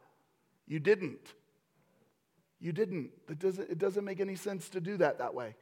You 0.67 0.81
didn't. 0.81 1.35
You 2.61 2.73
didn't. 2.73 3.11
It 3.29 3.39
doesn't, 3.39 3.71
it 3.71 3.79
doesn't 3.79 4.05
make 4.05 4.21
any 4.21 4.35
sense 4.35 4.69
to 4.71 4.81
do 4.81 4.97
that 4.97 5.19
that 5.19 5.35
way. 5.35 5.55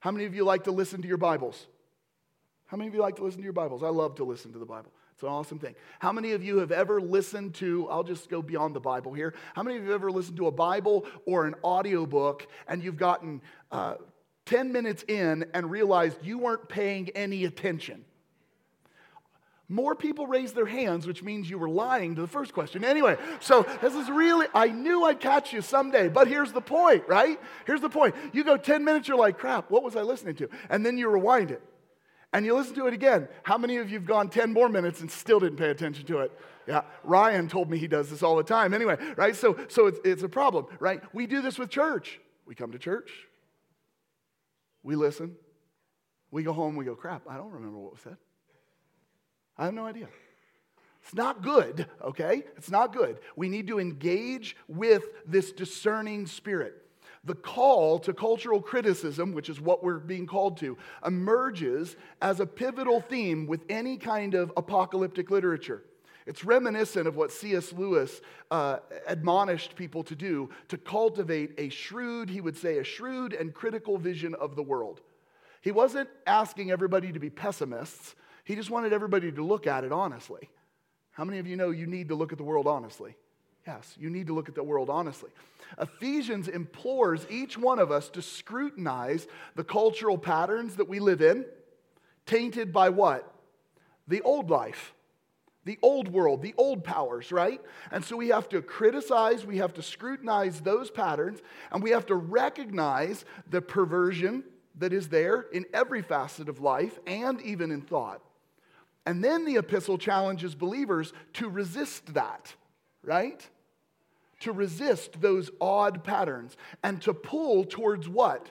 How 0.00 0.10
many 0.10 0.24
of 0.24 0.34
you 0.34 0.44
like 0.44 0.64
to 0.64 0.72
listen 0.72 1.02
to 1.02 1.08
your 1.08 1.16
Bibles? 1.16 1.66
How 2.66 2.76
many 2.76 2.88
of 2.88 2.94
you 2.94 3.00
like 3.00 3.16
to 3.16 3.24
listen 3.24 3.40
to 3.40 3.44
your 3.44 3.52
Bibles? 3.52 3.82
I 3.82 3.88
love 3.88 4.16
to 4.16 4.24
listen 4.24 4.52
to 4.52 4.58
the 4.58 4.66
Bible. 4.66 4.92
It's 5.16 5.22
an 5.22 5.30
awesome 5.30 5.58
thing. 5.58 5.74
How 5.98 6.12
many 6.12 6.32
of 6.32 6.44
you 6.44 6.58
have 6.58 6.70
ever 6.70 7.00
listened 7.00 7.54
to, 7.54 7.88
I'll 7.88 8.04
just 8.04 8.28
go 8.28 8.42
beyond 8.42 8.76
the 8.76 8.80
Bible 8.80 9.14
here. 9.14 9.32
How 9.54 9.62
many 9.62 9.78
of 9.78 9.82
you 9.82 9.92
have 9.92 10.02
ever 10.02 10.12
listened 10.12 10.36
to 10.36 10.46
a 10.46 10.50
Bible 10.50 11.06
or 11.24 11.46
an 11.46 11.54
audiobook 11.64 12.46
and 12.68 12.84
you've 12.84 12.98
gotten 12.98 13.40
uh, 13.72 13.94
10 14.44 14.72
minutes 14.72 15.06
in 15.08 15.46
and 15.54 15.70
realized 15.70 16.18
you 16.22 16.36
weren't 16.36 16.68
paying 16.68 17.08
any 17.14 17.46
attention? 17.46 18.04
More 19.70 19.94
people 19.94 20.26
raised 20.26 20.54
their 20.54 20.66
hands, 20.66 21.06
which 21.06 21.22
means 21.22 21.48
you 21.48 21.56
were 21.56 21.70
lying 21.70 22.16
to 22.16 22.20
the 22.20 22.28
first 22.28 22.52
question. 22.52 22.84
Anyway, 22.84 23.16
so 23.40 23.62
this 23.80 23.94
is 23.94 24.10
really, 24.10 24.46
I 24.52 24.66
knew 24.66 25.04
I'd 25.04 25.18
catch 25.18 25.50
you 25.50 25.62
someday, 25.62 26.10
but 26.10 26.28
here's 26.28 26.52
the 26.52 26.60
point, 26.60 27.04
right? 27.08 27.40
Here's 27.66 27.80
the 27.80 27.88
point. 27.88 28.14
You 28.34 28.44
go 28.44 28.58
10 28.58 28.84
minutes, 28.84 29.08
you're 29.08 29.16
like, 29.16 29.38
crap, 29.38 29.70
what 29.70 29.82
was 29.82 29.96
I 29.96 30.02
listening 30.02 30.34
to? 30.34 30.50
And 30.68 30.84
then 30.84 30.98
you 30.98 31.08
rewind 31.08 31.52
it 31.52 31.62
and 32.32 32.44
you 32.44 32.54
listen 32.54 32.74
to 32.74 32.86
it 32.86 32.94
again. 32.94 33.28
How 33.42 33.56
many 33.56 33.76
of 33.78 33.88
you 33.88 33.98
have 33.98 34.06
gone 34.06 34.28
10 34.28 34.52
more 34.52 34.68
minutes 34.68 35.00
and 35.00 35.10
still 35.10 35.40
didn't 35.40 35.56
pay 35.58 35.70
attention 35.70 36.04
to 36.06 36.18
it? 36.18 36.32
Yeah, 36.66 36.82
Ryan 37.04 37.48
told 37.48 37.70
me 37.70 37.78
he 37.78 37.88
does 37.88 38.10
this 38.10 38.22
all 38.22 38.36
the 38.36 38.42
time. 38.42 38.74
Anyway, 38.74 38.96
right? 39.16 39.36
So, 39.36 39.56
so 39.68 39.86
it's, 39.86 40.00
it's 40.04 40.22
a 40.22 40.28
problem, 40.28 40.66
right? 40.80 41.00
We 41.12 41.26
do 41.26 41.40
this 41.40 41.58
with 41.58 41.70
church. 41.70 42.20
We 42.46 42.54
come 42.54 42.72
to 42.72 42.78
church, 42.78 43.10
we 44.84 44.94
listen, 44.94 45.34
we 46.30 46.44
go 46.44 46.52
home, 46.52 46.76
we 46.76 46.84
go, 46.84 46.94
crap, 46.94 47.22
I 47.28 47.36
don't 47.36 47.50
remember 47.50 47.78
what 47.78 47.92
was 47.92 48.00
said. 48.02 48.16
I 49.58 49.64
have 49.64 49.74
no 49.74 49.84
idea. 49.84 50.08
It's 51.02 51.14
not 51.14 51.42
good, 51.42 51.86
okay? 52.02 52.44
It's 52.56 52.70
not 52.70 52.92
good. 52.94 53.18
We 53.34 53.48
need 53.48 53.66
to 53.68 53.80
engage 53.80 54.56
with 54.68 55.04
this 55.26 55.50
discerning 55.50 56.26
spirit 56.26 56.85
the 57.26 57.34
call 57.34 57.98
to 58.00 58.14
cultural 58.14 58.62
criticism, 58.62 59.32
which 59.32 59.48
is 59.48 59.60
what 59.60 59.84
we're 59.84 59.98
being 59.98 60.26
called 60.26 60.56
to, 60.58 60.78
emerges 61.04 61.96
as 62.22 62.40
a 62.40 62.46
pivotal 62.46 63.00
theme 63.00 63.46
with 63.46 63.60
any 63.68 63.96
kind 63.96 64.34
of 64.34 64.52
apocalyptic 64.56 65.30
literature. 65.30 65.82
It's 66.26 66.44
reminiscent 66.44 67.06
of 67.06 67.16
what 67.16 67.30
C.S. 67.30 67.72
Lewis 67.72 68.20
uh, 68.50 68.78
admonished 69.06 69.76
people 69.76 70.02
to 70.04 70.16
do 70.16 70.50
to 70.68 70.76
cultivate 70.76 71.52
a 71.58 71.68
shrewd, 71.68 72.30
he 72.30 72.40
would 72.40 72.56
say, 72.56 72.78
a 72.78 72.84
shrewd 72.84 73.32
and 73.32 73.54
critical 73.54 73.96
vision 73.96 74.34
of 74.34 74.56
the 74.56 74.62
world. 74.62 75.00
He 75.60 75.70
wasn't 75.70 76.08
asking 76.26 76.70
everybody 76.70 77.12
to 77.12 77.20
be 77.20 77.30
pessimists, 77.30 78.14
he 78.44 78.54
just 78.54 78.70
wanted 78.70 78.92
everybody 78.92 79.32
to 79.32 79.44
look 79.44 79.66
at 79.66 79.82
it 79.82 79.90
honestly. 79.90 80.48
How 81.10 81.24
many 81.24 81.38
of 81.38 81.46
you 81.48 81.56
know 81.56 81.70
you 81.70 81.86
need 81.86 82.10
to 82.10 82.14
look 82.14 82.30
at 82.30 82.38
the 82.38 82.44
world 82.44 82.68
honestly? 82.68 83.16
Yes, 83.66 83.96
you 83.98 84.10
need 84.10 84.28
to 84.28 84.34
look 84.34 84.48
at 84.48 84.54
the 84.54 84.62
world 84.62 84.88
honestly. 84.88 85.30
Ephesians 85.80 86.46
implores 86.46 87.26
each 87.28 87.58
one 87.58 87.78
of 87.78 87.90
us 87.90 88.08
to 88.10 88.22
scrutinize 88.22 89.26
the 89.56 89.64
cultural 89.64 90.16
patterns 90.16 90.76
that 90.76 90.88
we 90.88 91.00
live 91.00 91.20
in, 91.20 91.44
tainted 92.26 92.72
by 92.72 92.90
what? 92.90 93.34
The 94.06 94.22
old 94.22 94.50
life, 94.50 94.94
the 95.64 95.78
old 95.82 96.06
world, 96.12 96.42
the 96.42 96.54
old 96.56 96.84
powers, 96.84 97.32
right? 97.32 97.60
And 97.90 98.04
so 98.04 98.16
we 98.16 98.28
have 98.28 98.48
to 98.50 98.62
criticize, 98.62 99.44
we 99.44 99.58
have 99.58 99.74
to 99.74 99.82
scrutinize 99.82 100.60
those 100.60 100.90
patterns, 100.90 101.40
and 101.72 101.82
we 101.82 101.90
have 101.90 102.06
to 102.06 102.14
recognize 102.14 103.24
the 103.50 103.60
perversion 103.60 104.44
that 104.76 104.92
is 104.92 105.08
there 105.08 105.40
in 105.52 105.66
every 105.74 106.02
facet 106.02 106.48
of 106.48 106.60
life 106.60 107.00
and 107.06 107.40
even 107.42 107.72
in 107.72 107.80
thought. 107.80 108.22
And 109.06 109.24
then 109.24 109.44
the 109.44 109.56
epistle 109.56 109.98
challenges 109.98 110.54
believers 110.54 111.12
to 111.34 111.48
resist 111.48 112.14
that, 112.14 112.54
right? 113.02 113.48
To 114.40 114.52
resist 114.52 115.20
those 115.20 115.50
odd 115.60 116.04
patterns 116.04 116.56
and 116.82 117.00
to 117.02 117.14
pull 117.14 117.64
towards 117.64 118.08
what? 118.08 118.50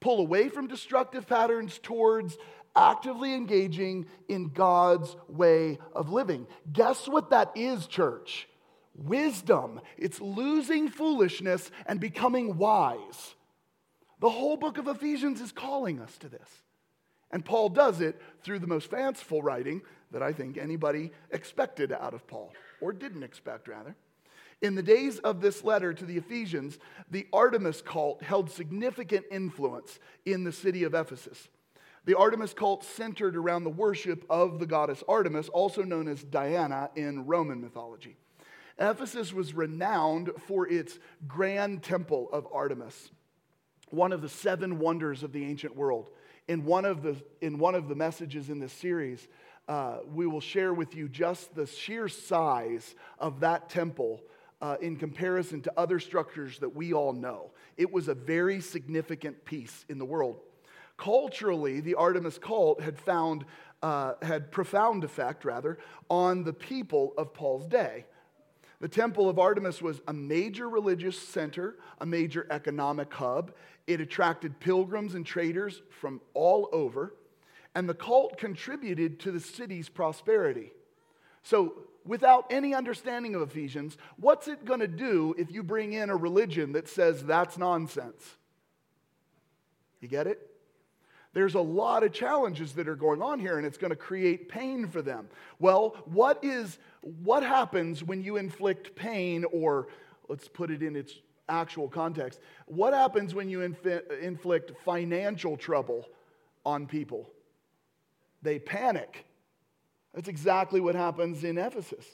Pull 0.00 0.20
away 0.20 0.48
from 0.48 0.66
destructive 0.66 1.26
patterns 1.26 1.78
towards 1.82 2.36
actively 2.76 3.34
engaging 3.34 4.06
in 4.28 4.48
God's 4.48 5.14
way 5.28 5.78
of 5.94 6.10
living. 6.10 6.46
Guess 6.72 7.08
what 7.08 7.30
that 7.30 7.52
is, 7.54 7.86
church? 7.86 8.48
Wisdom. 8.96 9.80
It's 9.96 10.20
losing 10.20 10.88
foolishness 10.88 11.70
and 11.86 12.00
becoming 12.00 12.56
wise. 12.56 13.34
The 14.20 14.30
whole 14.30 14.56
book 14.56 14.78
of 14.78 14.88
Ephesians 14.88 15.40
is 15.40 15.52
calling 15.52 16.00
us 16.00 16.16
to 16.18 16.28
this. 16.28 16.48
And 17.30 17.44
Paul 17.44 17.68
does 17.68 18.00
it 18.00 18.20
through 18.42 18.60
the 18.60 18.66
most 18.66 18.90
fanciful 18.90 19.42
writing 19.42 19.82
that 20.12 20.22
I 20.22 20.32
think 20.32 20.56
anybody 20.56 21.10
expected 21.30 21.92
out 21.92 22.14
of 22.14 22.26
Paul, 22.28 22.52
or 22.80 22.92
didn't 22.92 23.24
expect, 23.24 23.66
rather. 23.66 23.96
In 24.64 24.76
the 24.76 24.82
days 24.82 25.18
of 25.18 25.42
this 25.42 25.62
letter 25.62 25.92
to 25.92 26.06
the 26.06 26.16
Ephesians, 26.16 26.78
the 27.10 27.26
Artemis 27.34 27.82
cult 27.82 28.22
held 28.22 28.50
significant 28.50 29.26
influence 29.30 29.98
in 30.24 30.42
the 30.42 30.52
city 30.52 30.84
of 30.84 30.94
Ephesus. 30.94 31.48
The 32.06 32.16
Artemis 32.16 32.54
cult 32.54 32.82
centered 32.82 33.36
around 33.36 33.64
the 33.64 33.70
worship 33.70 34.24
of 34.30 34.58
the 34.58 34.64
goddess 34.64 35.04
Artemis, 35.06 35.50
also 35.50 35.82
known 35.82 36.08
as 36.08 36.24
Diana 36.24 36.88
in 36.96 37.26
Roman 37.26 37.60
mythology. 37.60 38.16
Ephesus 38.78 39.34
was 39.34 39.52
renowned 39.52 40.30
for 40.46 40.66
its 40.66 40.98
grand 41.28 41.82
temple 41.82 42.30
of 42.32 42.48
Artemis, 42.50 43.10
one 43.90 44.12
of 44.12 44.22
the 44.22 44.30
seven 44.30 44.78
wonders 44.78 45.22
of 45.22 45.32
the 45.32 45.44
ancient 45.44 45.76
world. 45.76 46.08
In 46.48 46.64
one 46.64 46.86
of 46.86 47.02
the, 47.02 47.16
in 47.42 47.58
one 47.58 47.74
of 47.74 47.86
the 47.86 47.94
messages 47.94 48.48
in 48.48 48.60
this 48.60 48.72
series, 48.72 49.28
uh, 49.68 49.98
we 50.10 50.26
will 50.26 50.40
share 50.40 50.72
with 50.72 50.94
you 50.94 51.06
just 51.06 51.54
the 51.54 51.66
sheer 51.66 52.08
size 52.08 52.94
of 53.18 53.40
that 53.40 53.68
temple 53.68 54.22
uh, 54.60 54.76
in 54.80 54.96
comparison 54.96 55.60
to 55.62 55.72
other 55.76 56.00
structures 56.00 56.58
that 56.58 56.74
we 56.74 56.92
all 56.92 57.12
know. 57.12 57.50
It 57.76 57.92
was 57.92 58.08
a 58.08 58.14
very 58.14 58.60
significant 58.60 59.44
piece 59.44 59.84
in 59.88 59.98
the 59.98 60.04
world. 60.04 60.40
Culturally, 60.96 61.80
the 61.80 61.96
Artemis 61.96 62.38
cult 62.38 62.80
had 62.80 62.98
found 62.98 63.44
uh, 63.84 64.14
had 64.22 64.50
profound 64.50 65.04
effect, 65.04 65.44
rather, 65.44 65.76
on 66.08 66.42
the 66.42 66.54
people 66.54 67.12
of 67.18 67.34
Paul's 67.34 67.66
day. 67.66 68.06
The 68.80 68.88
Temple 68.88 69.28
of 69.28 69.38
Artemis 69.38 69.82
was 69.82 70.00
a 70.08 70.12
major 70.12 70.70
religious 70.70 71.18
center, 71.18 71.76
a 72.00 72.06
major 72.06 72.46
economic 72.50 73.12
hub. 73.12 73.52
It 73.86 74.00
attracted 74.00 74.58
pilgrims 74.58 75.14
and 75.14 75.26
traders 75.26 75.82
from 75.90 76.22
all 76.32 76.70
over, 76.72 77.14
and 77.74 77.86
the 77.86 77.94
cult 77.94 78.38
contributed 78.38 79.20
to 79.20 79.32
the 79.32 79.40
city's 79.40 79.90
prosperity. 79.90 80.72
So, 81.42 81.74
without 82.04 82.46
any 82.50 82.74
understanding 82.74 83.34
of 83.34 83.42
Ephesians, 83.42 83.96
what's 84.16 84.48
it 84.48 84.64
going 84.64 84.80
to 84.80 84.88
do 84.88 85.34
if 85.38 85.50
you 85.50 85.62
bring 85.62 85.92
in 85.92 86.10
a 86.10 86.16
religion 86.16 86.72
that 86.72 86.88
says 86.88 87.24
that's 87.24 87.56
nonsense? 87.58 88.22
You 90.00 90.08
get 90.08 90.26
it? 90.26 90.50
There's 91.32 91.54
a 91.54 91.60
lot 91.60 92.04
of 92.04 92.12
challenges 92.12 92.74
that 92.74 92.86
are 92.88 92.94
going 92.94 93.20
on 93.20 93.40
here, 93.40 93.56
and 93.56 93.66
it's 93.66 93.78
going 93.78 93.90
to 93.90 93.96
create 93.96 94.48
pain 94.48 94.86
for 94.86 95.02
them. 95.02 95.28
Well, 95.58 95.96
what 96.04 96.44
is 96.44 96.78
what 97.00 97.42
happens 97.42 98.04
when 98.04 98.22
you 98.22 98.36
inflict 98.36 98.94
pain, 98.94 99.44
or 99.50 99.88
let's 100.28 100.46
put 100.46 100.70
it 100.70 100.82
in 100.82 100.94
its 100.94 101.14
actual 101.48 101.88
context? 101.88 102.38
What 102.66 102.94
happens 102.94 103.34
when 103.34 103.48
you 103.48 103.62
inflict 103.62 104.72
financial 104.84 105.56
trouble 105.56 106.06
on 106.64 106.86
people? 106.86 107.30
They 108.42 108.60
panic. 108.60 109.26
That's 110.14 110.28
exactly 110.28 110.80
what 110.80 110.94
happens 110.94 111.44
in 111.44 111.58
Ephesus. 111.58 112.06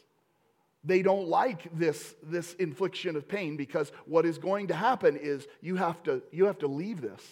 They 0.83 1.03
don't 1.03 1.29
like 1.29 1.69
this, 1.79 2.15
this 2.23 2.55
infliction 2.55 3.15
of 3.15 3.29
pain 3.29 3.57
because 3.57 3.93
what 4.07 4.25
is 4.25 4.39
going 4.39 4.69
to 4.69 4.75
happen 4.75 5.17
is 5.17 5.47
you 5.61 5.77
have 5.77 6.03
to, 6.05 6.23
you 6.33 6.47
have 6.47 6.59
to 6.61 6.67
leave 6.67 7.03
this. 7.03 7.23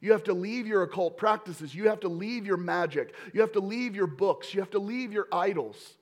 You 0.00 0.12
have 0.12 0.24
to 0.24 0.34
leave 0.34 0.66
your 0.66 0.82
occult 0.82 1.16
practices. 1.16 1.74
You 1.74 1.88
have 1.88 2.00
to 2.00 2.08
leave 2.08 2.46
your 2.46 2.56
magic. 2.56 3.14
You 3.32 3.40
have 3.42 3.52
to 3.52 3.60
leave 3.60 3.94
your 3.94 4.06
books. 4.06 4.54
You 4.54 4.60
have 4.60 4.70
to 4.70 4.78
leave 4.78 5.12
your 5.12 5.28
idols. 5.32 5.94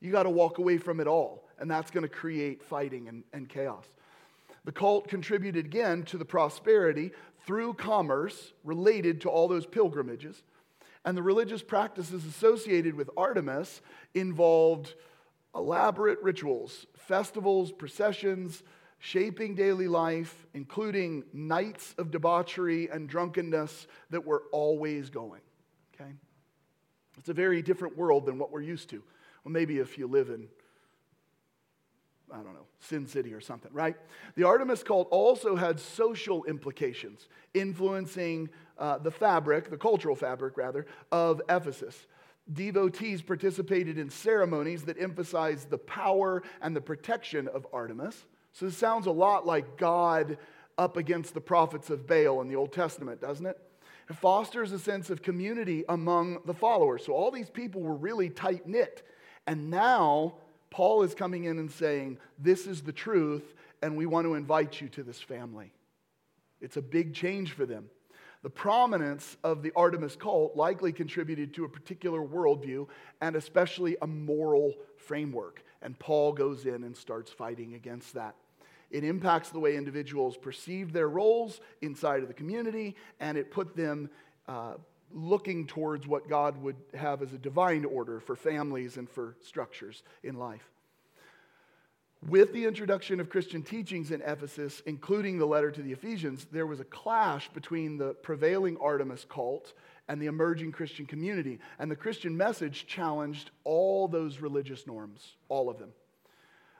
You 0.00 0.10
got 0.10 0.24
to 0.24 0.30
walk 0.30 0.58
away 0.58 0.78
from 0.78 1.00
it 1.00 1.06
all. 1.06 1.48
And 1.58 1.70
that's 1.70 1.90
going 1.90 2.02
to 2.02 2.08
create 2.08 2.62
fighting 2.62 3.08
and, 3.08 3.22
and 3.32 3.48
chaos. 3.48 3.84
The 4.64 4.72
cult 4.72 5.08
contributed 5.08 5.66
again 5.66 6.04
to 6.04 6.18
the 6.18 6.24
prosperity 6.24 7.12
through 7.46 7.74
commerce 7.74 8.52
related 8.64 9.20
to 9.22 9.28
all 9.28 9.48
those 9.48 9.66
pilgrimages. 9.66 10.42
And 11.04 11.16
the 11.16 11.22
religious 11.22 11.62
practices 11.62 12.24
associated 12.24 12.94
with 12.94 13.10
Artemis 13.16 13.80
involved 14.14 14.94
elaborate 15.54 16.22
rituals, 16.22 16.86
festivals, 16.94 17.72
processions, 17.72 18.62
shaping 18.98 19.54
daily 19.54 19.88
life, 19.88 20.46
including 20.54 21.24
nights 21.32 21.94
of 21.98 22.10
debauchery 22.10 22.88
and 22.88 23.08
drunkenness 23.08 23.88
that 24.10 24.24
were 24.24 24.44
always 24.52 25.10
going. 25.10 25.40
Okay? 25.94 26.12
It's 27.18 27.28
a 27.28 27.34
very 27.34 27.62
different 27.62 27.96
world 27.96 28.26
than 28.26 28.38
what 28.38 28.52
we're 28.52 28.62
used 28.62 28.90
to. 28.90 29.02
Well, 29.44 29.52
maybe 29.52 29.78
if 29.78 29.98
you 29.98 30.06
live 30.06 30.28
in, 30.28 30.46
I 32.32 32.36
don't 32.36 32.54
know, 32.54 32.66
Sin 32.80 33.06
City 33.06 33.34
or 33.34 33.40
something, 33.40 33.70
right? 33.72 33.96
The 34.36 34.44
Artemis 34.44 34.82
cult 34.82 35.08
also 35.10 35.54
had 35.54 35.78
social 35.78 36.44
implications, 36.44 37.28
influencing 37.52 38.48
uh, 38.78 38.98
the 38.98 39.10
fabric, 39.10 39.70
the 39.70 39.76
cultural 39.76 40.16
fabric, 40.16 40.56
rather, 40.56 40.86
of 41.10 41.42
Ephesus. 41.48 42.06
Devotees 42.52 43.22
participated 43.22 43.98
in 43.98 44.10
ceremonies 44.10 44.82
that 44.84 45.00
emphasized 45.00 45.70
the 45.70 45.78
power 45.78 46.42
and 46.60 46.74
the 46.74 46.80
protection 46.80 47.48
of 47.48 47.66
Artemis. 47.72 48.24
So 48.52 48.66
this 48.66 48.76
sounds 48.76 49.06
a 49.06 49.12
lot 49.12 49.46
like 49.46 49.76
God 49.76 50.38
up 50.78 50.96
against 50.96 51.34
the 51.34 51.40
prophets 51.40 51.90
of 51.90 52.06
Baal 52.06 52.40
in 52.40 52.48
the 52.48 52.56
Old 52.56 52.72
Testament, 52.72 53.20
doesn't 53.20 53.46
it? 53.46 53.58
It 54.10 54.16
fosters 54.16 54.72
a 54.72 54.78
sense 54.78 55.10
of 55.10 55.22
community 55.22 55.84
among 55.88 56.38
the 56.44 56.54
followers. 56.54 57.04
So 57.04 57.12
all 57.12 57.30
these 57.30 57.50
people 57.50 57.82
were 57.82 57.94
really 57.94 58.30
tight 58.30 58.66
knit. 58.66 59.06
And 59.46 59.70
now 59.70 60.34
Paul 60.72 61.02
is 61.02 61.14
coming 61.14 61.44
in 61.44 61.58
and 61.58 61.70
saying, 61.70 62.18
This 62.38 62.66
is 62.66 62.80
the 62.80 62.92
truth, 62.92 63.54
and 63.82 63.96
we 63.96 64.06
want 64.06 64.26
to 64.26 64.34
invite 64.34 64.80
you 64.80 64.88
to 64.88 65.02
this 65.02 65.20
family. 65.20 65.70
It's 66.60 66.78
a 66.78 66.82
big 66.82 67.14
change 67.14 67.52
for 67.52 67.66
them. 67.66 67.90
The 68.42 68.50
prominence 68.50 69.36
of 69.44 69.62
the 69.62 69.72
Artemis 69.76 70.16
cult 70.16 70.56
likely 70.56 70.92
contributed 70.92 71.54
to 71.54 71.64
a 71.64 71.68
particular 71.68 72.20
worldview 72.20 72.88
and 73.20 73.36
especially 73.36 73.96
a 74.02 74.06
moral 74.06 74.74
framework. 74.96 75.62
And 75.80 75.96
Paul 75.98 76.32
goes 76.32 76.64
in 76.64 76.82
and 76.82 76.96
starts 76.96 77.30
fighting 77.30 77.74
against 77.74 78.14
that. 78.14 78.34
It 78.90 79.04
impacts 79.04 79.50
the 79.50 79.60
way 79.60 79.76
individuals 79.76 80.36
perceive 80.36 80.92
their 80.92 81.08
roles 81.08 81.60
inside 81.82 82.22
of 82.22 82.28
the 82.28 82.34
community, 82.34 82.96
and 83.20 83.38
it 83.38 83.50
put 83.50 83.76
them 83.76 84.10
uh, 84.48 84.74
looking 85.14 85.66
towards 85.66 86.06
what 86.06 86.28
God 86.28 86.60
would 86.62 86.76
have 86.94 87.22
as 87.22 87.32
a 87.32 87.38
divine 87.38 87.84
order 87.84 88.20
for 88.20 88.36
families 88.36 88.96
and 88.96 89.08
for 89.08 89.36
structures 89.42 90.02
in 90.22 90.36
life. 90.36 90.68
With 92.28 92.52
the 92.52 92.66
introduction 92.66 93.18
of 93.18 93.28
Christian 93.28 93.62
teachings 93.62 94.12
in 94.12 94.22
Ephesus, 94.22 94.80
including 94.86 95.38
the 95.38 95.46
letter 95.46 95.72
to 95.72 95.82
the 95.82 95.90
Ephesians, 95.90 96.46
there 96.52 96.66
was 96.66 96.78
a 96.78 96.84
clash 96.84 97.48
between 97.48 97.98
the 97.98 98.14
prevailing 98.14 98.76
Artemis 98.80 99.26
cult 99.28 99.72
and 100.08 100.22
the 100.22 100.26
emerging 100.26 100.70
Christian 100.70 101.04
community. 101.04 101.58
And 101.80 101.90
the 101.90 101.96
Christian 101.96 102.36
message 102.36 102.86
challenged 102.86 103.50
all 103.64 104.06
those 104.06 104.38
religious 104.38 104.86
norms, 104.86 105.34
all 105.48 105.68
of 105.68 105.78
them. 105.78 105.90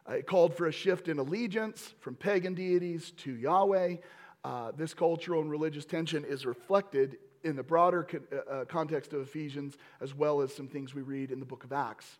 Uh, 0.08 0.14
it 0.14 0.26
called 0.26 0.56
for 0.56 0.66
a 0.66 0.72
shift 0.72 1.08
in 1.08 1.18
allegiance 1.18 1.94
from 1.98 2.14
pagan 2.14 2.54
deities 2.54 3.10
to 3.18 3.32
Yahweh. 3.32 3.96
Uh, 4.44 4.70
this 4.76 4.94
cultural 4.94 5.40
and 5.40 5.50
religious 5.50 5.84
tension 5.84 6.24
is 6.24 6.46
reflected 6.46 7.16
in 7.44 7.56
the 7.56 7.62
broader 7.62 8.06
uh, 8.12 8.36
uh, 8.36 8.64
context 8.64 9.12
of 9.12 9.20
Ephesians, 9.20 9.76
as 10.00 10.14
well 10.14 10.40
as 10.40 10.54
some 10.54 10.68
things 10.68 10.94
we 10.94 11.02
read 11.02 11.30
in 11.30 11.40
the 11.40 11.46
book 11.46 11.64
of 11.64 11.72
Acts. 11.72 12.18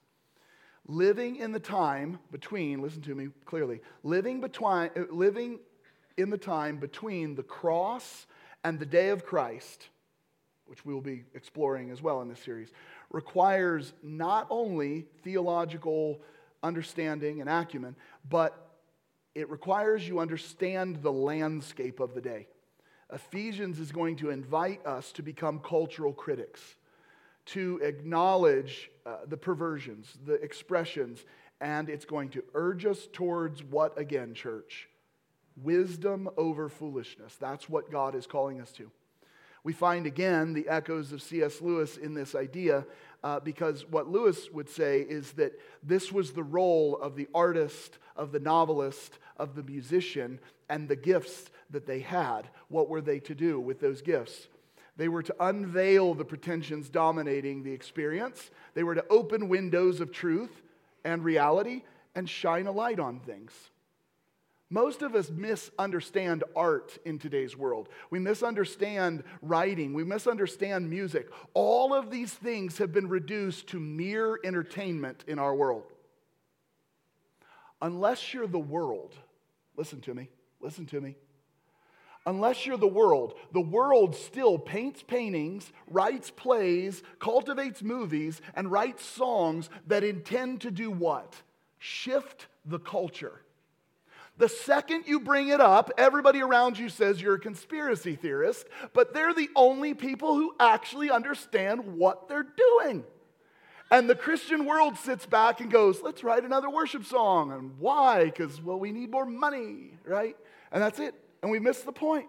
Living 0.87 1.37
in 1.37 1.53
the 1.53 1.61
time 1.61 2.19
between, 2.31 2.83
listen 2.83 3.03
to 3.03 3.15
me 3.15 3.29
clearly, 3.45 3.81
living, 4.03 4.41
between, 4.41 4.91
uh, 4.97 5.05
living 5.11 5.61
in 6.17 6.31
the 6.31 6.39
time 6.39 6.79
between 6.79 7.35
the 7.35 7.43
cross 7.43 8.27
and 8.65 8.79
the 8.79 8.87
day 8.87 9.11
of 9.11 9.25
Christ, 9.25 9.89
which 10.67 10.85
we 10.85 10.93
will 10.93 11.01
be 11.01 11.25
exploring 11.35 11.91
as 11.91 12.03
well 12.03 12.21
in 12.21 12.29
this 12.29 12.41
series, 12.41 12.73
requires 13.11 13.93
not 14.03 14.47
only 14.51 15.07
theological 15.23 16.21
understanding 16.63 17.41
and 17.41 17.49
acumen, 17.49 17.95
but 18.29 18.71
it 19.35 19.49
requires 19.51 20.07
you 20.07 20.19
understand 20.19 21.03
the 21.03 21.13
landscape 21.13 22.01
of 22.01 22.15
the 22.15 22.21
day. 22.21 22.47
Ephesians 23.13 23.79
is 23.79 23.93
going 23.93 24.17
to 24.17 24.31
invite 24.31 24.85
us 24.87 25.13
to 25.13 25.23
become 25.23 25.59
cultural 25.59 26.13
critics, 26.13 26.61
to 27.45 27.81
acknowledge 27.83 28.91
uh, 29.05 29.19
the 29.27 29.37
perversions, 29.37 30.17
the 30.25 30.35
expressions, 30.35 31.25
and 31.61 31.89
it's 31.89 32.05
going 32.05 32.31
to 32.31 32.43
urge 32.55 32.87
us 32.87 33.09
towards 33.13 33.63
what 33.63 33.99
again, 33.99 34.35
church? 34.35 34.89
Wisdom 35.57 36.29
over 36.37 36.69
foolishness. 36.69 37.37
That's 37.39 37.69
what 37.69 37.91
God 37.91 38.15
is 38.15 38.27
calling 38.27 38.61
us 38.61 38.73
to. 38.73 38.91
We 39.65 39.73
find 39.73 40.07
again 40.07 40.55
the 40.55 40.69
echoes 40.69 41.13
of 41.13 41.23
C.S. 41.23 41.61
Lewis 41.61 41.97
in 41.97 42.15
this 42.15 42.35
idea 42.35 42.85
uh, 43.23 43.41
because 43.41 43.87
what 43.89 44.09
Lewis 44.09 44.51
would 44.51 44.69
say 44.69 45.01
is 45.01 45.33
that 45.33 45.59
this 45.83 46.11
was 46.11 46.33
the 46.33 46.43
role 46.43 46.97
of 46.97 47.17
the 47.17 47.29
artist, 47.35 47.99
of 48.17 48.33
the 48.33 48.41
novelist, 48.41 49.19
of 49.37 49.55
the 49.55 49.63
musician, 49.63 50.41
and 50.69 50.89
the 50.89 50.97
gifts 50.97 51.51
that 51.71 51.87
they 51.87 52.01
had. 52.01 52.49
What 52.69 52.89
were 52.89 53.01
they 53.01 53.21
to 53.21 53.35
do 53.35 53.61
with 53.61 53.81
those 53.81 54.03
gifts? 54.03 54.49
They 54.97 55.09
were 55.09 55.23
to 55.23 55.35
unveil 55.41 56.15
the 56.15 56.25
pretensions 56.25 56.89
dominating 56.89 57.63
the 57.63 57.73
experience. 57.73 58.51
They 58.75 58.83
were 58.83 58.95
to 58.95 59.07
open 59.09 59.49
windows 59.49 60.01
of 60.01 60.13
truth 60.13 60.63
and 61.05 61.25
reality 61.25 61.83
and 62.15 62.29
shine 62.29 62.67
a 62.67 62.73
light 62.73 63.01
on 63.01 63.21
things. 63.21 63.53
Most 64.73 65.03
of 65.03 65.15
us 65.15 65.29
misunderstand 65.29 66.45
art 66.57 66.97
in 67.05 67.19
today's 67.19 67.55
world. 67.55 67.91
We 68.09 68.19
misunderstand 68.19 69.23
writing. 69.43 69.93
We 69.93 70.03
misunderstand 70.03 70.89
music. 70.89 71.29
All 71.53 71.93
of 71.93 72.11
these 72.11 72.33
things 72.33 72.79
have 72.79 72.91
been 72.91 73.11
reduced 73.11 73.67
to 73.69 73.79
mere 73.79 74.41
entertainment 74.43 75.25
in 75.29 75.39
our 75.39 75.55
world. 75.55 75.83
Unless 77.83 78.33
you're 78.33 78.47
the 78.47 78.59
world, 78.59 79.15
listen 79.77 80.01
to 80.01 80.15
me, 80.15 80.31
listen 80.59 80.87
to 80.87 81.03
me. 81.03 81.17
Unless 82.25 82.65
you're 82.65 82.79
the 82.79 82.87
world, 82.87 83.35
the 83.53 83.61
world 83.61 84.17
still 84.17 84.59
paints 84.59 85.03
paintings, 85.03 85.71
writes 85.87 86.31
plays, 86.31 87.03
cultivates 87.19 87.83
movies, 87.83 88.41
and 88.55 88.73
writes 88.73 89.05
songs 89.05 89.69
that 89.89 90.03
intend 90.03 90.63
to 90.63 90.71
do 90.71 90.91
what? 90.91 91.35
Shift 91.79 92.47
the 92.65 92.79
culture. 92.79 93.43
The 94.39 94.49
second 94.49 95.05
you 95.07 95.21
bring 95.21 95.49
it 95.49 95.61
up, 95.61 95.91
everybody 95.99 96.41
around 96.41 96.79
you 96.79 96.89
says 96.89 97.21
you're 97.21 97.35
a 97.35 97.41
conspiracy 97.41 98.17
theorist, 98.17 98.67
but 98.93 99.13
they're 99.13 99.35
the 99.35 99.51
only 99.55 99.95
people 99.95 100.35
who 100.35 100.55
actually 100.59 101.11
understand 101.11 101.97
what 101.97 102.29
they're 102.29 102.47
doing. 102.57 103.05
And 103.91 104.09
the 104.09 104.15
Christian 104.15 104.65
world 104.65 104.97
sits 104.97 105.27
back 105.27 105.61
and 105.61 105.71
goes, 105.71 106.01
let's 106.03 106.25
write 106.25 106.45
another 106.45 106.71
worship 106.71 107.05
song. 107.05 107.53
And 107.53 107.79
why? 107.79 108.25
Because, 108.25 108.61
well, 108.61 108.81
we 108.81 108.91
need 108.91 109.11
more 109.11 109.27
money, 109.27 109.99
right? 110.07 110.35
And 110.73 110.83
that's 110.83 110.99
it. 110.99 111.15
And 111.43 111.51
we 111.51 111.59
miss 111.59 111.83
the 111.83 111.93
point. 111.93 112.27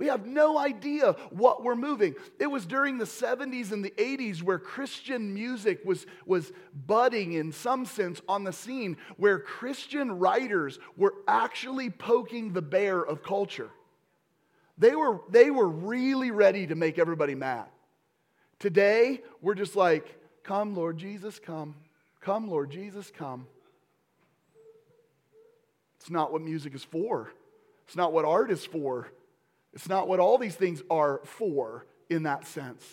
We 0.00 0.06
have 0.06 0.24
no 0.24 0.56
idea 0.56 1.14
what 1.28 1.62
we're 1.62 1.76
moving. 1.76 2.14
It 2.38 2.46
was 2.46 2.64
during 2.64 2.96
the 2.96 3.04
70s 3.04 3.70
and 3.70 3.84
the 3.84 3.90
80s 3.90 4.42
where 4.42 4.58
Christian 4.58 5.34
music 5.34 5.84
was, 5.84 6.06
was 6.24 6.52
budding 6.86 7.34
in 7.34 7.52
some 7.52 7.84
sense 7.84 8.22
on 8.26 8.44
the 8.44 8.52
scene, 8.54 8.96
where 9.18 9.38
Christian 9.38 10.18
writers 10.18 10.78
were 10.96 11.12
actually 11.28 11.90
poking 11.90 12.54
the 12.54 12.62
bear 12.62 13.04
of 13.04 13.22
culture. 13.22 13.68
They 14.78 14.96
were, 14.96 15.20
they 15.28 15.50
were 15.50 15.68
really 15.68 16.30
ready 16.30 16.66
to 16.68 16.74
make 16.74 16.98
everybody 16.98 17.34
mad. 17.34 17.66
Today, 18.58 19.20
we're 19.42 19.54
just 19.54 19.76
like, 19.76 20.16
Come, 20.44 20.74
Lord 20.74 20.96
Jesus, 20.96 21.38
come. 21.38 21.74
Come, 22.22 22.48
Lord 22.48 22.70
Jesus, 22.70 23.12
come. 23.14 23.46
It's 25.98 26.08
not 26.08 26.32
what 26.32 26.40
music 26.40 26.74
is 26.74 26.84
for. 26.84 27.34
It's 27.86 27.96
not 27.96 28.14
what 28.14 28.24
art 28.24 28.50
is 28.50 28.64
for. 28.64 29.12
It's 29.72 29.88
not 29.88 30.08
what 30.08 30.20
all 30.20 30.38
these 30.38 30.56
things 30.56 30.82
are 30.90 31.20
for 31.24 31.86
in 32.08 32.24
that 32.24 32.46
sense. 32.46 32.84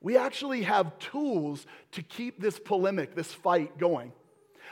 We 0.00 0.16
actually 0.16 0.62
have 0.62 0.98
tools 0.98 1.66
to 1.92 2.02
keep 2.02 2.40
this 2.40 2.58
polemic, 2.58 3.14
this 3.14 3.32
fight 3.32 3.78
going. 3.78 4.12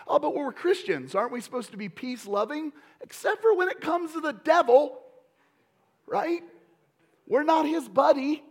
Oh, 0.07 0.18
but 0.18 0.35
we're 0.35 0.53
Christians. 0.53 1.14
Aren't 1.14 1.33
we 1.33 1.41
supposed 1.41 1.70
to 1.70 1.77
be 1.77 1.89
peace 1.89 2.27
loving? 2.27 2.73
Except 3.01 3.41
for 3.41 3.55
when 3.57 3.68
it 3.68 3.81
comes 3.81 4.12
to 4.12 4.20
the 4.20 4.33
devil, 4.33 4.99
right? 6.07 6.43
We're 7.27 7.45
not 7.45 7.66
his 7.66 7.89
buddy. 7.89 8.43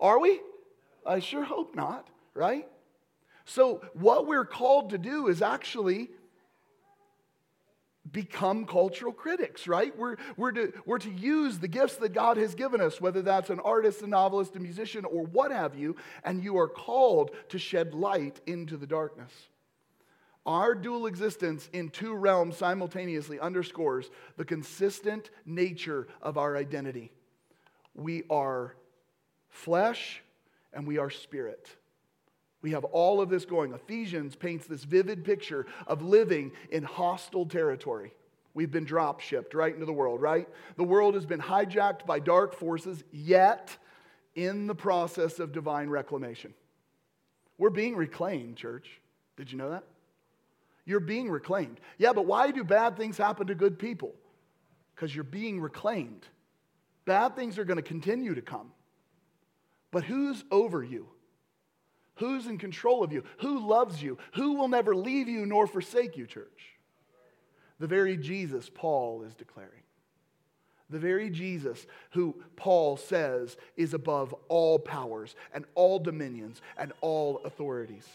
Are 0.00 0.18
we? 0.18 0.40
I 1.06 1.20
sure 1.20 1.44
hope 1.44 1.74
not, 1.74 2.08
right? 2.34 2.66
So, 3.44 3.82
what 3.94 4.26
we're 4.26 4.44
called 4.44 4.90
to 4.90 4.98
do 4.98 5.28
is 5.28 5.42
actually 5.42 6.10
become 8.10 8.64
cultural 8.64 9.12
critics, 9.12 9.68
right? 9.68 9.96
We're, 9.96 10.16
we're, 10.36 10.52
to, 10.52 10.72
we're 10.86 10.98
to 10.98 11.10
use 11.10 11.58
the 11.58 11.68
gifts 11.68 11.96
that 11.96 12.12
God 12.12 12.38
has 12.38 12.54
given 12.54 12.80
us, 12.80 13.00
whether 13.00 13.22
that's 13.22 13.50
an 13.50 13.60
artist, 13.60 14.02
a 14.02 14.06
novelist, 14.06 14.56
a 14.56 14.60
musician, 14.60 15.04
or 15.04 15.24
what 15.24 15.52
have 15.52 15.76
you, 15.76 15.96
and 16.24 16.42
you 16.42 16.58
are 16.58 16.68
called 16.68 17.30
to 17.50 17.58
shed 17.58 17.94
light 17.94 18.40
into 18.46 18.76
the 18.76 18.86
darkness. 18.86 19.32
Our 20.46 20.74
dual 20.74 21.06
existence 21.06 21.68
in 21.72 21.90
two 21.90 22.14
realms 22.14 22.56
simultaneously 22.56 23.38
underscores 23.38 24.10
the 24.36 24.44
consistent 24.44 25.30
nature 25.44 26.08
of 26.22 26.38
our 26.38 26.56
identity. 26.56 27.12
We 27.94 28.22
are 28.30 28.74
flesh 29.50 30.22
and 30.72 30.86
we 30.86 30.96
are 30.98 31.10
spirit. 31.10 31.68
We 32.62 32.72
have 32.72 32.84
all 32.84 33.20
of 33.20 33.30
this 33.30 33.44
going. 33.44 33.72
Ephesians 33.72 34.36
paints 34.36 34.66
this 34.66 34.84
vivid 34.84 35.24
picture 35.24 35.66
of 35.86 36.02
living 36.02 36.52
in 36.70 36.82
hostile 36.82 37.46
territory. 37.46 38.12
We've 38.52 38.70
been 38.70 38.84
drop 38.84 39.20
shipped 39.20 39.54
right 39.54 39.72
into 39.72 39.86
the 39.86 39.92
world, 39.92 40.20
right? 40.20 40.48
The 40.76 40.84
world 40.84 41.14
has 41.14 41.24
been 41.24 41.40
hijacked 41.40 42.04
by 42.04 42.18
dark 42.18 42.54
forces, 42.54 43.02
yet 43.12 43.76
in 44.34 44.66
the 44.66 44.74
process 44.74 45.38
of 45.38 45.52
divine 45.52 45.88
reclamation. 45.88 46.52
We're 47.58 47.70
being 47.70 47.96
reclaimed, 47.96 48.56
church. 48.56 48.88
Did 49.36 49.52
you 49.52 49.58
know 49.58 49.70
that? 49.70 49.84
You're 50.84 51.00
being 51.00 51.30
reclaimed. 51.30 51.78
Yeah, 51.98 52.12
but 52.12 52.26
why 52.26 52.50
do 52.50 52.64
bad 52.64 52.96
things 52.96 53.16
happen 53.16 53.46
to 53.46 53.54
good 53.54 53.78
people? 53.78 54.12
Because 54.94 55.14
you're 55.14 55.24
being 55.24 55.60
reclaimed. 55.60 56.26
Bad 57.04 57.36
things 57.36 57.58
are 57.58 57.64
going 57.64 57.76
to 57.76 57.82
continue 57.82 58.34
to 58.34 58.42
come. 58.42 58.72
But 59.90 60.04
who's 60.04 60.44
over 60.50 60.82
you? 60.82 61.08
Who's 62.20 62.46
in 62.46 62.58
control 62.58 63.02
of 63.02 63.12
you? 63.12 63.24
Who 63.38 63.66
loves 63.66 64.02
you? 64.02 64.18
Who 64.34 64.52
will 64.52 64.68
never 64.68 64.94
leave 64.94 65.26
you 65.26 65.46
nor 65.46 65.66
forsake 65.66 66.18
you, 66.18 66.26
church? 66.26 66.76
The 67.78 67.86
very 67.86 68.18
Jesus 68.18 68.70
Paul 68.72 69.22
is 69.22 69.34
declaring. 69.34 69.70
The 70.90 70.98
very 70.98 71.30
Jesus 71.30 71.86
who 72.10 72.36
Paul 72.56 72.98
says 72.98 73.56
is 73.74 73.94
above 73.94 74.34
all 74.48 74.78
powers 74.78 75.34
and 75.54 75.64
all 75.74 75.98
dominions 75.98 76.60
and 76.76 76.92
all 77.00 77.40
authorities. 77.46 78.06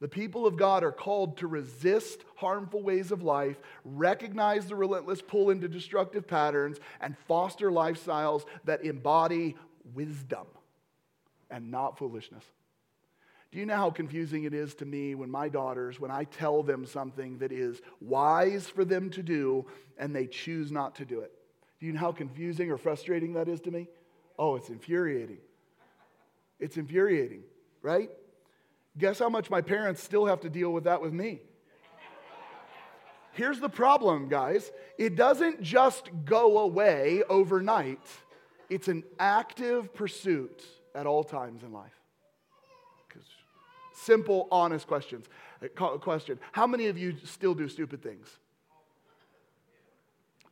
The 0.00 0.08
people 0.08 0.44
of 0.44 0.56
God 0.56 0.82
are 0.82 0.90
called 0.90 1.36
to 1.38 1.46
resist 1.46 2.24
harmful 2.34 2.82
ways 2.82 3.12
of 3.12 3.22
life, 3.22 3.56
recognize 3.84 4.66
the 4.66 4.74
relentless 4.74 5.22
pull 5.22 5.50
into 5.50 5.68
destructive 5.68 6.26
patterns, 6.26 6.78
and 7.00 7.16
foster 7.28 7.70
lifestyles 7.70 8.46
that 8.64 8.84
embody 8.84 9.54
wisdom 9.94 10.46
and 11.50 11.70
not 11.70 11.98
foolishness. 11.98 12.44
Do 13.52 13.58
you 13.58 13.66
know 13.66 13.76
how 13.76 13.90
confusing 13.90 14.44
it 14.44 14.52
is 14.52 14.74
to 14.76 14.84
me 14.84 15.14
when 15.14 15.30
my 15.30 15.48
daughters, 15.48 16.00
when 16.00 16.10
I 16.10 16.24
tell 16.24 16.62
them 16.62 16.84
something 16.84 17.38
that 17.38 17.52
is 17.52 17.80
wise 18.00 18.66
for 18.66 18.84
them 18.84 19.10
to 19.10 19.22
do 19.22 19.66
and 19.98 20.14
they 20.14 20.26
choose 20.26 20.72
not 20.72 20.96
to 20.96 21.04
do 21.04 21.20
it? 21.20 21.32
Do 21.78 21.86
you 21.86 21.92
know 21.92 22.00
how 22.00 22.12
confusing 22.12 22.70
or 22.70 22.76
frustrating 22.76 23.34
that 23.34 23.48
is 23.48 23.60
to 23.62 23.70
me? 23.70 23.88
Oh, 24.38 24.56
it's 24.56 24.68
infuriating. 24.68 25.38
It's 26.58 26.76
infuriating, 26.76 27.42
right? 27.82 28.10
Guess 28.98 29.18
how 29.18 29.28
much 29.28 29.50
my 29.50 29.60
parents 29.60 30.02
still 30.02 30.26
have 30.26 30.40
to 30.40 30.50
deal 30.50 30.72
with 30.72 30.84
that 30.84 31.00
with 31.02 31.12
me? 31.12 31.40
Here's 33.32 33.60
the 33.60 33.68
problem, 33.68 34.28
guys 34.28 34.72
it 34.98 35.14
doesn't 35.14 35.62
just 35.62 36.08
go 36.24 36.58
away 36.58 37.22
overnight, 37.28 38.00
it's 38.70 38.88
an 38.88 39.04
active 39.18 39.94
pursuit 39.94 40.64
at 40.94 41.06
all 41.06 41.22
times 41.22 41.62
in 41.62 41.72
life. 41.72 41.92
Simple, 43.96 44.46
honest 44.52 44.86
questions. 44.86 45.24
Uh, 45.62 45.96
question 45.96 46.38
How 46.52 46.66
many 46.66 46.88
of 46.88 46.98
you 46.98 47.14
still 47.24 47.54
do 47.54 47.66
stupid 47.66 48.02
things? 48.02 48.28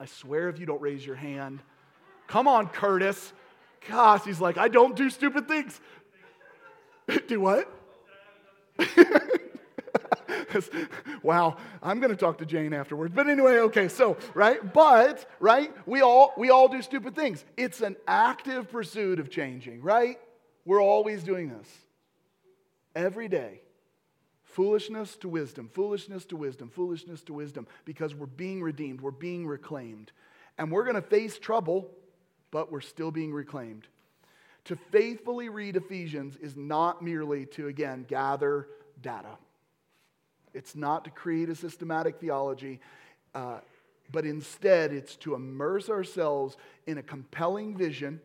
I 0.00 0.06
swear 0.06 0.48
if 0.48 0.58
you 0.58 0.64
don't 0.66 0.80
raise 0.80 1.04
your 1.04 1.14
hand, 1.14 1.60
come 2.26 2.48
on, 2.48 2.68
Curtis. 2.68 3.32
Gosh, 3.86 4.24
he's 4.24 4.40
like, 4.40 4.56
I 4.56 4.68
don't 4.68 4.96
do 4.96 5.10
stupid 5.10 5.46
things. 5.46 5.78
do 7.28 7.38
what? 7.38 7.70
wow, 11.22 11.58
I'm 11.82 12.00
going 12.00 12.10
to 12.10 12.16
talk 12.16 12.38
to 12.38 12.46
Jane 12.46 12.72
afterwards. 12.72 13.12
But 13.14 13.28
anyway, 13.28 13.58
okay, 13.58 13.88
so, 13.88 14.16
right? 14.32 14.72
But, 14.72 15.28
right? 15.38 15.70
We 15.86 16.00
all 16.00 16.32
we 16.38 16.48
all 16.48 16.68
do 16.68 16.80
stupid 16.80 17.14
things. 17.14 17.44
It's 17.58 17.82
an 17.82 17.96
active 18.08 18.70
pursuit 18.70 19.20
of 19.20 19.28
changing, 19.28 19.82
right? 19.82 20.18
We're 20.64 20.82
always 20.82 21.22
doing 21.22 21.50
this 21.50 21.68
every 22.94 23.28
day. 23.28 23.60
Foolishness 24.44 25.16
to 25.16 25.28
wisdom, 25.28 25.68
foolishness 25.72 26.24
to 26.26 26.36
wisdom, 26.36 26.70
foolishness 26.70 27.22
to 27.22 27.32
wisdom, 27.32 27.66
because 27.84 28.14
we're 28.14 28.26
being 28.26 28.62
redeemed, 28.62 29.00
we're 29.00 29.10
being 29.10 29.46
reclaimed. 29.46 30.12
And 30.58 30.70
we're 30.70 30.84
going 30.84 30.94
to 30.94 31.02
face 31.02 31.38
trouble, 31.38 31.90
but 32.52 32.70
we're 32.70 32.80
still 32.80 33.10
being 33.10 33.32
reclaimed. 33.32 33.88
To 34.66 34.76
faithfully 34.76 35.48
read 35.48 35.76
Ephesians 35.76 36.36
is 36.36 36.56
not 36.56 37.02
merely 37.02 37.46
to, 37.46 37.66
again, 37.66 38.06
gather 38.08 38.68
data. 39.02 39.36
It's 40.54 40.76
not 40.76 41.04
to 41.04 41.10
create 41.10 41.48
a 41.48 41.56
systematic 41.56 42.20
theology, 42.20 42.80
uh, 43.34 43.58
but 44.12 44.24
instead 44.24 44.92
it's 44.92 45.16
to 45.16 45.34
immerse 45.34 45.88
ourselves 45.88 46.56
in 46.86 46.98
a 46.98 47.02
compelling 47.02 47.76
vision 47.76 48.20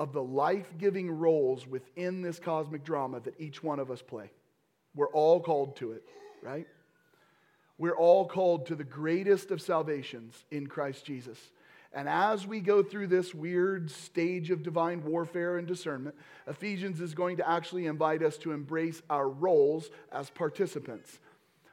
of 0.00 0.14
the 0.14 0.22
life 0.22 0.72
giving 0.78 1.10
roles 1.10 1.66
within 1.66 2.22
this 2.22 2.38
cosmic 2.38 2.82
drama 2.82 3.20
that 3.20 3.38
each 3.38 3.62
one 3.62 3.78
of 3.78 3.90
us 3.90 4.00
play. 4.00 4.30
We're 4.94 5.12
all 5.12 5.40
called 5.40 5.76
to 5.76 5.92
it, 5.92 6.02
right? 6.42 6.66
We're 7.76 7.96
all 7.96 8.26
called 8.26 8.64
to 8.66 8.74
the 8.74 8.82
greatest 8.82 9.50
of 9.50 9.60
salvations 9.60 10.42
in 10.50 10.68
Christ 10.68 11.04
Jesus. 11.04 11.38
And 11.92 12.08
as 12.08 12.46
we 12.46 12.60
go 12.60 12.82
through 12.82 13.08
this 13.08 13.34
weird 13.34 13.90
stage 13.90 14.50
of 14.50 14.62
divine 14.62 15.04
warfare 15.04 15.58
and 15.58 15.68
discernment, 15.68 16.14
Ephesians 16.46 17.02
is 17.02 17.12
going 17.12 17.36
to 17.36 17.48
actually 17.48 17.84
invite 17.84 18.22
us 18.22 18.38
to 18.38 18.52
embrace 18.52 19.02
our 19.10 19.28
roles 19.28 19.90
as 20.10 20.30
participants, 20.30 21.18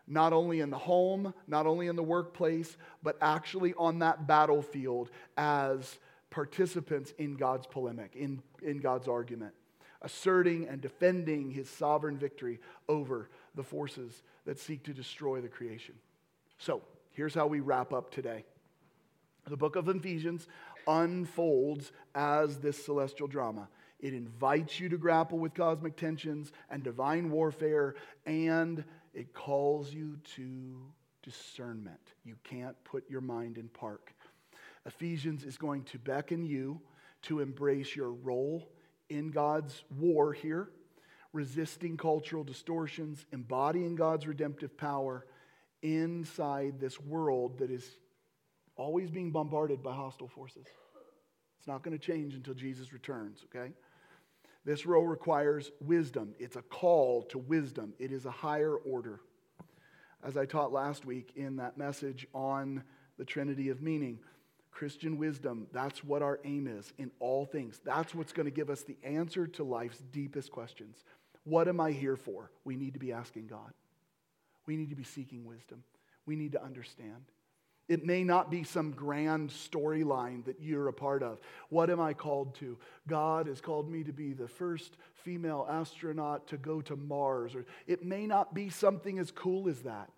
not 0.06 0.34
only 0.34 0.60
in 0.60 0.70
the 0.70 0.78
home, 0.78 1.34
not 1.48 1.66
only 1.66 1.88
in 1.88 1.96
the 1.96 2.04
workplace, 2.04 2.76
but 3.02 3.16
actually 3.22 3.74
on 3.78 4.00
that 4.00 4.28
battlefield 4.28 5.10
as 5.38 5.98
participants 6.30 7.14
in 7.18 7.36
God's 7.36 7.68
polemic, 7.68 8.16
in, 8.16 8.42
in 8.62 8.80
God's 8.80 9.08
argument, 9.08 9.54
asserting 10.02 10.68
and 10.68 10.82
defending 10.82 11.52
his 11.52 11.70
sovereign 11.70 12.18
victory 12.18 12.60
over 12.88 13.30
the 13.56 13.64
forces 13.64 14.24
that 14.46 14.60
seek 14.60 14.84
to 14.84 14.94
destroy 14.94 15.42
the 15.42 15.48
creation. 15.48 15.96
So, 16.60 16.82
here's 17.12 17.34
how 17.34 17.48
we 17.48 17.60
wrap 17.60 17.94
up 17.94 18.12
today. 18.12 18.46
The 19.48 19.58
book 19.58 19.76
of 19.76 19.88
Ephesians 19.88 20.48
unfolds 20.88 21.92
as 22.16 22.58
this 22.58 22.84
celestial 22.84 23.28
drama. 23.28 23.70
It 24.00 24.14
invites 24.14 24.80
you 24.80 24.90
to 24.90 24.98
grapple 24.98 25.40
with 25.40 25.54
cosmic 25.54 25.98
tensions 25.98 26.52
and 26.70 26.84
divine 26.84 27.32
warfare, 27.32 27.96
and 28.26 28.84
it 29.14 29.34
calls 29.34 29.92
you 29.92 30.18
to 30.36 30.78
discernment. 31.24 32.00
You 32.24 32.36
can't 32.44 32.76
put 32.84 33.10
your 33.10 33.22
mind 33.22 33.58
in 33.58 33.70
park. 33.70 34.14
Ephesians 34.88 35.44
is 35.44 35.58
going 35.58 35.84
to 35.84 36.00
beckon 36.00 36.46
you 36.46 36.82
to 37.24 37.42
embrace 37.42 37.96
your 37.96 38.12
role 38.12 38.70
in 39.10 39.32
God's 39.32 39.84
war 40.00 40.34
here, 40.34 40.70
resisting 41.34 41.98
cultural 41.98 42.44
distortions, 42.44 43.26
embodying 43.32 43.96
God's 43.96 44.26
redemptive 44.26 44.78
power 44.78 45.26
inside 45.82 46.80
this 46.80 47.00
world 47.02 47.60
that 47.60 47.70
is 47.70 47.86
always 48.78 49.12
being 49.12 49.32
bombarded 49.32 49.84
by 49.84 49.94
hostile 49.94 50.30
forces. 50.30 50.66
It's 51.60 51.68
not 51.68 51.84
going 51.84 51.98
to 51.98 52.04
change 52.04 52.34
until 52.34 52.54
Jesus 52.54 52.94
returns, 52.94 53.44
okay? 53.46 53.74
This 54.64 54.86
role 54.86 55.06
requires 55.06 55.72
wisdom. 55.82 56.34
It's 56.40 56.56
a 56.56 56.62
call 56.62 57.24
to 57.24 57.38
wisdom, 57.38 57.94
it 58.00 58.12
is 58.12 58.26
a 58.26 58.32
higher 58.32 58.76
order. 58.76 59.20
As 60.24 60.38
I 60.38 60.46
taught 60.46 60.72
last 60.72 61.06
week 61.06 61.34
in 61.36 61.58
that 61.58 61.78
message 61.78 62.26
on 62.34 62.84
the 63.18 63.26
Trinity 63.26 63.70
of 63.70 63.82
Meaning, 63.82 64.20
Christian 64.78 65.18
wisdom, 65.18 65.66
that's 65.74 66.04
what 66.04 66.22
our 66.22 66.40
aim 66.46 66.68
is 66.68 66.94
in 67.00 67.10
all 67.20 67.46
things. 67.46 67.82
That's 67.84 68.14
what's 68.14 68.32
going 68.32 68.46
to 68.46 68.52
give 68.52 68.70
us 68.70 68.84
the 68.84 68.96
answer 69.04 69.48
to 69.48 69.64
life's 69.64 69.98
deepest 70.12 70.52
questions. 70.52 71.04
What 71.46 71.68
am 71.68 71.80
I 71.80 71.94
here 71.94 72.16
for? 72.16 72.52
We 72.64 72.76
need 72.76 72.94
to 72.94 73.00
be 73.00 73.12
asking 73.12 73.48
God. 73.48 73.74
We 74.68 74.78
need 74.78 74.92
to 74.92 74.96
be 74.96 75.04
seeking 75.04 75.46
wisdom. 75.46 75.84
We 76.28 76.36
need 76.36 76.52
to 76.52 76.64
understand. 76.64 77.24
It 77.90 78.06
may 78.06 78.24
not 78.24 78.52
be 78.52 78.64
some 78.64 78.92
grand 78.92 79.50
storyline 79.50 80.46
that 80.46 80.62
you're 80.62 80.90
a 80.90 80.94
part 80.94 81.24
of. 81.24 81.40
What 81.70 81.90
am 81.90 82.00
I 82.00 82.14
called 82.14 82.54
to? 82.60 82.78
God 83.08 83.48
has 83.48 83.60
called 83.60 83.90
me 83.90 84.04
to 84.04 84.14
be 84.14 84.34
the 84.34 84.48
first 84.48 84.96
female 85.16 85.66
astronaut 85.68 86.46
to 86.50 86.58
go 86.58 86.82
to 86.82 86.96
Mars. 86.96 87.56
Or 87.56 87.66
it 87.88 88.06
may 88.06 88.28
not 88.28 88.54
be 88.54 88.70
something 88.70 89.18
as 89.18 89.32
cool 89.32 89.70
as 89.70 89.82
that. 89.82 90.12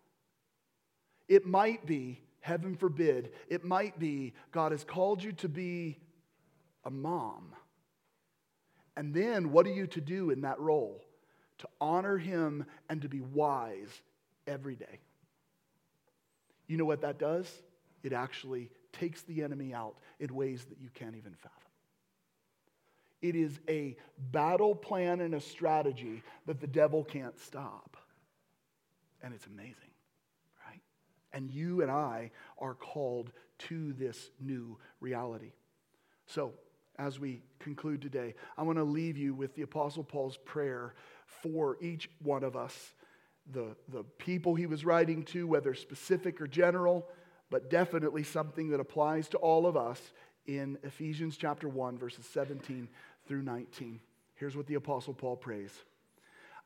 It 1.30 1.46
might 1.46 1.86
be, 1.86 2.20
heaven 2.42 2.76
forbid, 2.76 3.32
it 3.48 3.64
might 3.64 4.00
be 4.00 4.34
God 4.52 4.72
has 4.72 4.84
called 4.84 5.24
you 5.24 5.32
to 5.34 5.50
be 5.50 5.98
a 6.86 6.90
mom. 6.90 7.54
And 8.96 9.14
then 9.14 9.52
what 9.52 9.66
are 9.66 9.74
you 9.74 9.88
to 9.88 10.02
do 10.02 10.30
in 10.30 10.42
that 10.42 10.60
role? 10.60 11.04
To 11.60 11.68
honor 11.80 12.18
him 12.18 12.66
and 12.90 13.02
to 13.02 13.10
be 13.10 13.22
wise 13.22 14.02
every 14.48 14.76
day. 14.76 15.00
You 16.68 16.78
know 16.78 16.86
what 16.86 17.02
that 17.02 17.18
does? 17.20 17.50
It 18.04 18.14
actually 18.14 18.70
takes 18.94 19.22
the 19.24 19.44
enemy 19.44 19.74
out 19.74 19.96
in 20.20 20.34
ways 20.34 20.66
that 20.66 20.80
you 20.80 20.90
can't 20.94 21.16
even 21.16 21.34
fathom. 21.34 21.60
It 23.22 23.36
is 23.36 23.60
a 23.68 23.98
battle 24.32 24.76
plan 24.76 25.20
and 25.20 25.34
a 25.34 25.42
strategy 25.42 26.24
that 26.46 26.62
the 26.62 26.68
devil 26.68 27.04
can't 27.04 27.38
stop. 27.40 27.98
And 29.22 29.34
it's 29.34 29.46
amazing? 29.46 29.74
And 31.34 31.50
you 31.52 31.82
and 31.82 31.92
I 31.92 32.32
are 32.58 32.74
called 32.74 33.32
to 33.60 33.94
this 33.94 34.32
new 34.40 34.78
reality. 35.00 35.52
So, 36.26 36.54
as 36.98 37.20
we 37.20 37.42
conclude 37.60 38.02
today, 38.02 38.36
I 38.58 38.64
want 38.64 38.78
to 38.78 38.84
leave 38.84 39.18
you 39.18 39.34
with 39.34 39.56
the 39.56 39.62
Apostle 39.62 40.04
Paul's 40.04 40.38
prayer 40.38 40.96
for 41.26 41.78
each 41.82 42.10
one 42.20 42.44
of 42.44 42.58
us 42.58 42.94
the, 43.52 43.76
the 43.90 44.04
people 44.18 44.56
he 44.56 44.66
was 44.66 44.86
writing 44.86 45.24
to, 45.24 45.48
whether 45.48 45.74
specific 45.74 46.42
or 46.42 46.48
general, 46.48 47.08
but 47.50 47.70
definitely 47.70 48.24
something 48.24 48.70
that 48.70 48.80
applies 48.80 49.28
to 49.30 49.38
all 49.38 49.66
of 49.66 49.76
us 49.76 50.00
in 50.46 50.78
Ephesians 50.84 51.38
chapter 51.38 51.68
1, 51.68 51.98
verses 51.98 52.26
17 52.26 52.88
through 53.28 53.42
19. 53.42 54.00
Here's 54.36 54.56
what 54.56 54.68
the 54.68 54.76
Apostle 54.76 55.14
Paul 55.14 55.36
prays 55.36 55.72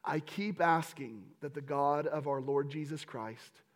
I 0.03 0.19
keep 0.19 0.61
asking 0.61 1.23
that 1.41 1.53
the 1.53 1.61
God 1.61 2.07
of 2.07 2.27
our 2.27 2.41
Lord 2.41 2.69
Jesus 2.69 3.05
Christ, 3.05 3.61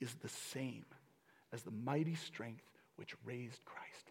is 0.00 0.14
the 0.14 0.28
same 0.28 0.84
as 1.52 1.62
the 1.62 1.70
mighty 1.70 2.14
strength 2.14 2.64
which 2.96 3.14
raised 3.24 3.64
Christ 3.64 4.05